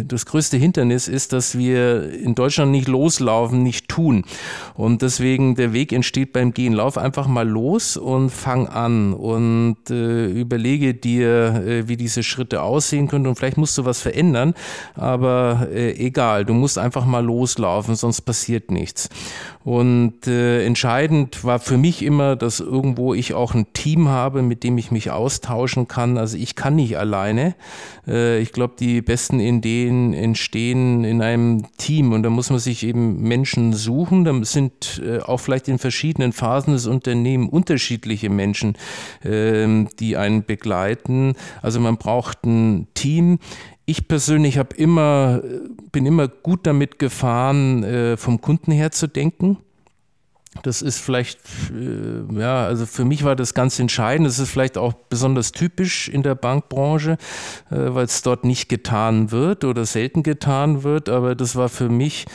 das 0.07 0.25
größte 0.27 0.57
Hindernis 0.57 1.09
ist, 1.09 1.33
dass 1.33 1.59
wir 1.59 2.13
in 2.13 2.35
Deutschland 2.35 2.71
nicht 2.71 2.87
loslaufen, 2.87 3.63
nicht 3.63 3.89
tun. 3.89 4.25
Und 4.75 5.03
deswegen 5.03 5.57
der 5.57 5.73
Weg 5.73 5.93
entsteht 5.93 6.33
beim 6.33 6.55
Gehen. 6.55 6.75
Lauf 6.75 6.97
einfach 6.97 7.27
mal 7.27 7.49
los 7.49 7.97
und 7.97 8.31
fang 8.31 8.69
an 8.69 9.15
und 9.15 9.91
äh, 9.91 10.27
überlege 10.27 10.95
dir, 10.95 11.65
äh, 11.67 11.89
wie 11.89 11.97
diese 11.97 12.23
Schritte 12.23 12.63
aussehen 12.63 13.09
können. 13.09 13.27
Und 13.27 13.35
vielleicht 13.35 13.59
musst 13.59 13.77
du 13.79 13.85
was 13.85 14.01
verändern, 14.01 14.55
aber 14.95 15.69
äh, 15.73 15.93
egal, 15.93 16.45
du 16.45 16.55
musst 16.55 16.79
einfach 16.79 17.05
mal 17.05 17.25
loslaufen, 17.25 17.97
sonst 17.97 18.21
passiert 18.21 18.71
nichts. 18.71 19.09
Und 19.65 20.27
äh, 20.27 20.63
entscheidend 20.67 21.43
war 21.43 21.59
für 21.59 21.79
mich 21.79 22.03
immer, 22.03 22.37
dass 22.37 22.61
irgendwo 22.61 23.15
ich 23.15 23.33
auch 23.33 23.55
ein 23.55 23.73
Team 23.73 24.09
habe, 24.09 24.43
mit 24.43 24.63
dem 24.63 24.77
ich 24.77 24.91
mich 24.91 25.11
austauschen 25.11 25.89
kann. 25.89 26.19
Also 26.19 26.37
ich 26.37 26.55
kann 26.55 26.77
nicht 26.77 26.99
alleine. 26.99 27.55
Äh, 28.07 28.41
ich 28.41 28.53
glaube, 28.53 28.75
die 28.79 29.01
besten 29.01 29.41
Ideen 29.41 30.13
entstehen 30.13 31.05
in 31.05 31.23
einem 31.23 31.65
Team 31.79 32.13
und 32.13 32.25
da 32.25 32.29
muss 32.29 32.51
man 32.51 32.59
sich 32.59 32.85
eben 32.85 33.23
Menschen 33.23 33.73
suchen. 33.73 34.25
Da 34.27 34.35
sind 34.45 35.01
äh, 35.03 35.21
auch 35.21 35.39
vielleicht 35.39 35.69
in 35.69 35.79
verschiedenen 35.79 36.35
Phasen 36.35 36.75
des 36.75 36.87
Unternehmens 36.87 37.51
unterschiedliche 37.51 38.29
Menschen, 38.29 38.77
äh, 39.23 39.87
die 39.99 40.19
einen 40.19 40.45
begleiten. 40.45 41.37
Also 41.63 41.81
man 41.81 41.97
braucht 41.97 42.45
ein 42.45 42.87
Team 42.93 43.39
ich 43.87 44.09
persönlich 44.09 44.59
habe 44.59 44.75
immer, 44.77 45.43
bin 45.93 46.07
immer 46.07 46.29
gut 46.29 46.67
damit 46.67 46.99
gefahren, 46.99 47.85
äh, 47.85 48.17
vom 48.17 48.41
Kunden 48.41 48.73
her 48.73 48.91
zu 48.91 49.07
denken. 49.07 49.59
Das 50.63 50.83
ist 50.83 50.99
vielleicht, 50.99 51.41
äh, 51.73 52.41
ja, 52.41 52.65
also 52.65 52.87
für 52.87 53.05
mich 53.05 53.25
war 53.25 53.35
das 53.37 53.55
ganz 53.55 53.79
entscheidend. 53.79 54.29
Das 54.29 54.39
ist 54.39 54.51
vielleicht 54.51 54.79
auch 54.79 54.93
besonders 54.93 55.53
typisch 55.53 56.09
in 56.09 56.23
der 56.23 56.37
Bankbranche, 56.37 57.19
äh, 57.71 57.77
weil 57.77 58.05
es 58.05 58.23
dort 58.23 58.45
nicht 58.45 58.69
getan 58.69 59.33
wird 59.33 59.65
oder 59.65 59.85
selten 59.85 60.23
getan 60.23 60.85
wird. 60.85 61.09
Aber 61.09 61.35
das 61.35 61.57
war 61.57 61.69
für 61.69 61.89
mich 61.89 62.27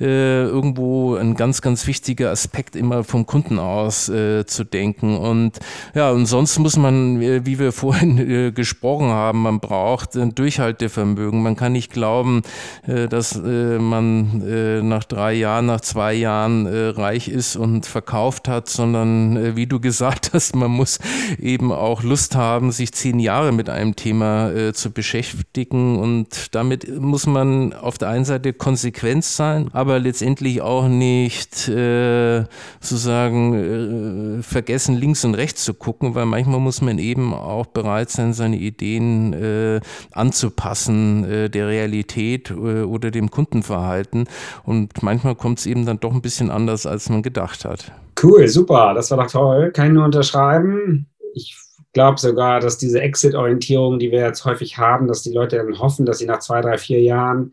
äh, 0.00 0.44
irgendwo 0.44 1.16
ein 1.16 1.34
ganz, 1.34 1.62
ganz 1.62 1.86
wichtiger 1.86 2.30
Aspekt, 2.30 2.76
immer 2.76 3.04
vom 3.04 3.26
Kunden 3.26 3.58
aus 3.58 4.08
äh, 4.08 4.46
zu 4.46 4.64
denken. 4.64 5.16
Und 5.16 5.58
ja, 5.94 6.10
und 6.10 6.26
sonst 6.26 6.58
muss 6.58 6.76
man, 6.76 7.20
äh, 7.20 7.44
wie 7.44 7.58
wir 7.58 7.72
vorhin 7.78 8.18
äh, 8.18 8.52
gesprochen 8.52 9.08
haben, 9.08 9.42
man 9.42 9.60
braucht 9.60 10.16
ein 10.16 10.34
Durchhaltevermögen. 10.34 11.42
Man 11.42 11.56
kann 11.56 11.72
nicht 11.72 11.92
glauben, 11.92 12.42
dass 12.86 13.36
man 13.36 14.88
nach 14.88 15.04
drei 15.04 15.34
Jahren, 15.34 15.66
nach 15.66 15.80
zwei 15.80 16.14
Jahren 16.14 16.66
reich 16.66 17.28
ist 17.28 17.56
und 17.56 17.86
verkauft 17.86 18.48
hat, 18.48 18.68
sondern 18.68 19.36
äh, 19.36 19.56
wie 19.56 19.66
du 19.66 19.80
gesagt 19.88 20.30
hast, 20.32 20.54
man 20.54 20.70
muss 20.70 20.98
eben 21.38 21.72
auch 21.72 22.02
Lust 22.02 22.36
haben, 22.36 22.72
sich 22.72 22.92
zehn 22.92 23.18
Jahre 23.18 23.52
mit 23.52 23.68
einem 23.68 23.96
Thema 23.96 24.50
äh, 24.50 24.72
zu 24.72 24.90
beschäftigen 24.90 25.98
und 25.98 26.54
damit 26.54 27.00
muss 27.00 27.26
man 27.26 27.72
auf 27.72 27.98
der 27.98 28.08
einen 28.08 28.24
Seite 28.24 28.52
konsequent 28.52 29.24
sein, 29.24 29.68
aber 29.72 29.87
letztendlich 29.96 30.60
auch 30.60 30.88
nicht 30.88 31.68
äh, 31.68 32.44
sozusagen 32.80 34.38
äh, 34.38 34.42
vergessen, 34.42 34.96
links 34.96 35.24
und 35.24 35.34
rechts 35.34 35.64
zu 35.64 35.72
gucken, 35.72 36.14
weil 36.14 36.26
manchmal 36.26 36.60
muss 36.60 36.82
man 36.82 36.98
eben 36.98 37.32
auch 37.32 37.66
bereit 37.66 38.10
sein, 38.10 38.34
seine 38.34 38.56
Ideen 38.56 39.32
äh, 39.32 39.80
anzupassen 40.12 41.24
äh, 41.24 41.48
der 41.48 41.68
Realität 41.68 42.50
oder 42.50 43.10
dem 43.10 43.30
Kundenverhalten 43.30 44.28
und 44.64 45.02
manchmal 45.02 45.34
kommt 45.34 45.60
es 45.60 45.66
eben 45.66 45.86
dann 45.86 46.00
doch 46.00 46.12
ein 46.12 46.22
bisschen 46.22 46.50
anders, 46.50 46.84
als 46.84 47.08
man 47.08 47.22
gedacht 47.22 47.64
hat. 47.64 47.90
Cool, 48.22 48.48
super, 48.48 48.92
das 48.94 49.10
war 49.10 49.18
doch 49.18 49.30
toll. 49.30 49.70
Kann 49.72 49.86
ich 49.86 49.92
nur 49.92 50.04
unterschreiben. 50.04 51.06
Ich 51.34 51.56
glaube 51.92 52.18
sogar, 52.18 52.60
dass 52.60 52.78
diese 52.78 53.00
Exit-Orientierung, 53.00 53.98
die 53.98 54.10
wir 54.10 54.20
jetzt 54.20 54.44
häufig 54.44 54.78
haben, 54.78 55.08
dass 55.08 55.22
die 55.22 55.32
Leute 55.32 55.56
dann 55.56 55.78
hoffen, 55.78 56.06
dass 56.06 56.18
sie 56.18 56.26
nach 56.26 56.40
zwei, 56.40 56.60
drei, 56.60 56.78
vier 56.78 57.00
Jahren 57.00 57.52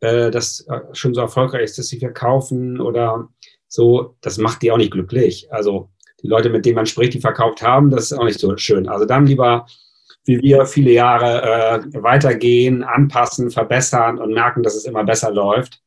äh, 0.00 0.30
das 0.30 0.66
äh, 0.68 0.80
schon 0.92 1.14
so 1.14 1.20
erfolgreich 1.20 1.64
ist, 1.64 1.78
dass 1.78 1.88
sie 1.88 1.98
verkaufen 1.98 2.80
oder 2.80 3.28
so, 3.68 4.16
das 4.20 4.38
macht 4.38 4.62
die 4.62 4.72
auch 4.72 4.76
nicht 4.76 4.92
glücklich. 4.92 5.52
Also 5.52 5.90
die 6.22 6.28
Leute, 6.28 6.50
mit 6.50 6.66
denen 6.66 6.76
man 6.76 6.86
spricht, 6.86 7.14
die 7.14 7.20
verkauft 7.20 7.62
haben, 7.62 7.90
das 7.90 8.10
ist 8.10 8.18
auch 8.18 8.24
nicht 8.24 8.40
so 8.40 8.56
schön. 8.56 8.88
Also 8.88 9.04
dann 9.06 9.26
lieber 9.26 9.66
wie 10.24 10.40
wir 10.42 10.66
viele 10.66 10.92
Jahre 10.92 11.82
äh, 11.92 12.02
weitergehen, 12.02 12.82
anpassen, 12.84 13.50
verbessern 13.50 14.18
und 14.18 14.32
merken, 14.32 14.62
dass 14.62 14.74
es 14.74 14.84
immer 14.84 15.04
besser 15.04 15.30
läuft. 15.30 15.80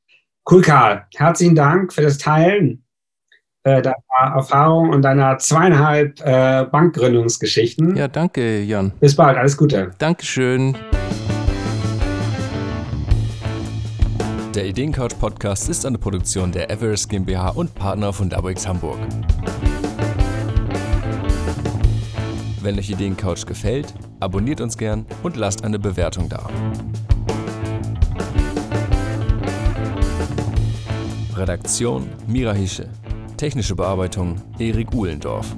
Cool, 0.49 0.61
Karl. 0.61 1.05
Herzlichen 1.15 1.55
Dank 1.55 1.93
für 1.93 2.01
das 2.01 2.17
Teilen 2.17 2.83
äh, 3.63 3.81
deiner 3.81 4.35
Erfahrung 4.35 4.89
und 4.89 5.03
deiner 5.03 5.37
zweieinhalb 5.37 6.19
äh, 6.21 6.65
Bankgründungsgeschichten. 6.65 7.95
Ja, 7.95 8.07
danke, 8.07 8.61
Jan. 8.61 8.91
Bis 8.99 9.15
bald, 9.15 9.37
alles 9.37 9.55
Gute. 9.55 9.91
Dankeschön. 9.99 10.75
Der 14.55 14.67
Ideencouch 14.67 15.17
Podcast 15.19 15.67
ist 15.67 15.83
eine 15.83 15.97
Produktion 15.97 16.51
der 16.51 16.69
Everest 16.69 17.09
GmbH 17.09 17.49
und 17.49 17.73
Partner 17.73 18.13
von 18.13 18.29
WX 18.29 18.67
Hamburg. 18.67 18.99
Wenn 22.61 22.77
euch 22.77 22.91
Ideencouch 22.91 23.47
gefällt, 23.47 23.95
abonniert 24.19 24.61
uns 24.61 24.77
gern 24.77 25.07
und 25.23 25.37
lasst 25.37 25.63
eine 25.63 25.79
Bewertung 25.79 26.29
da. 26.29 26.47
Redaktion 31.35 32.07
Mira 32.27 32.53
Hische. 32.53 32.87
Technische 33.37 33.73
Bearbeitung 33.73 34.35
Erik 34.59 34.93
Uhlendorf. 34.93 35.55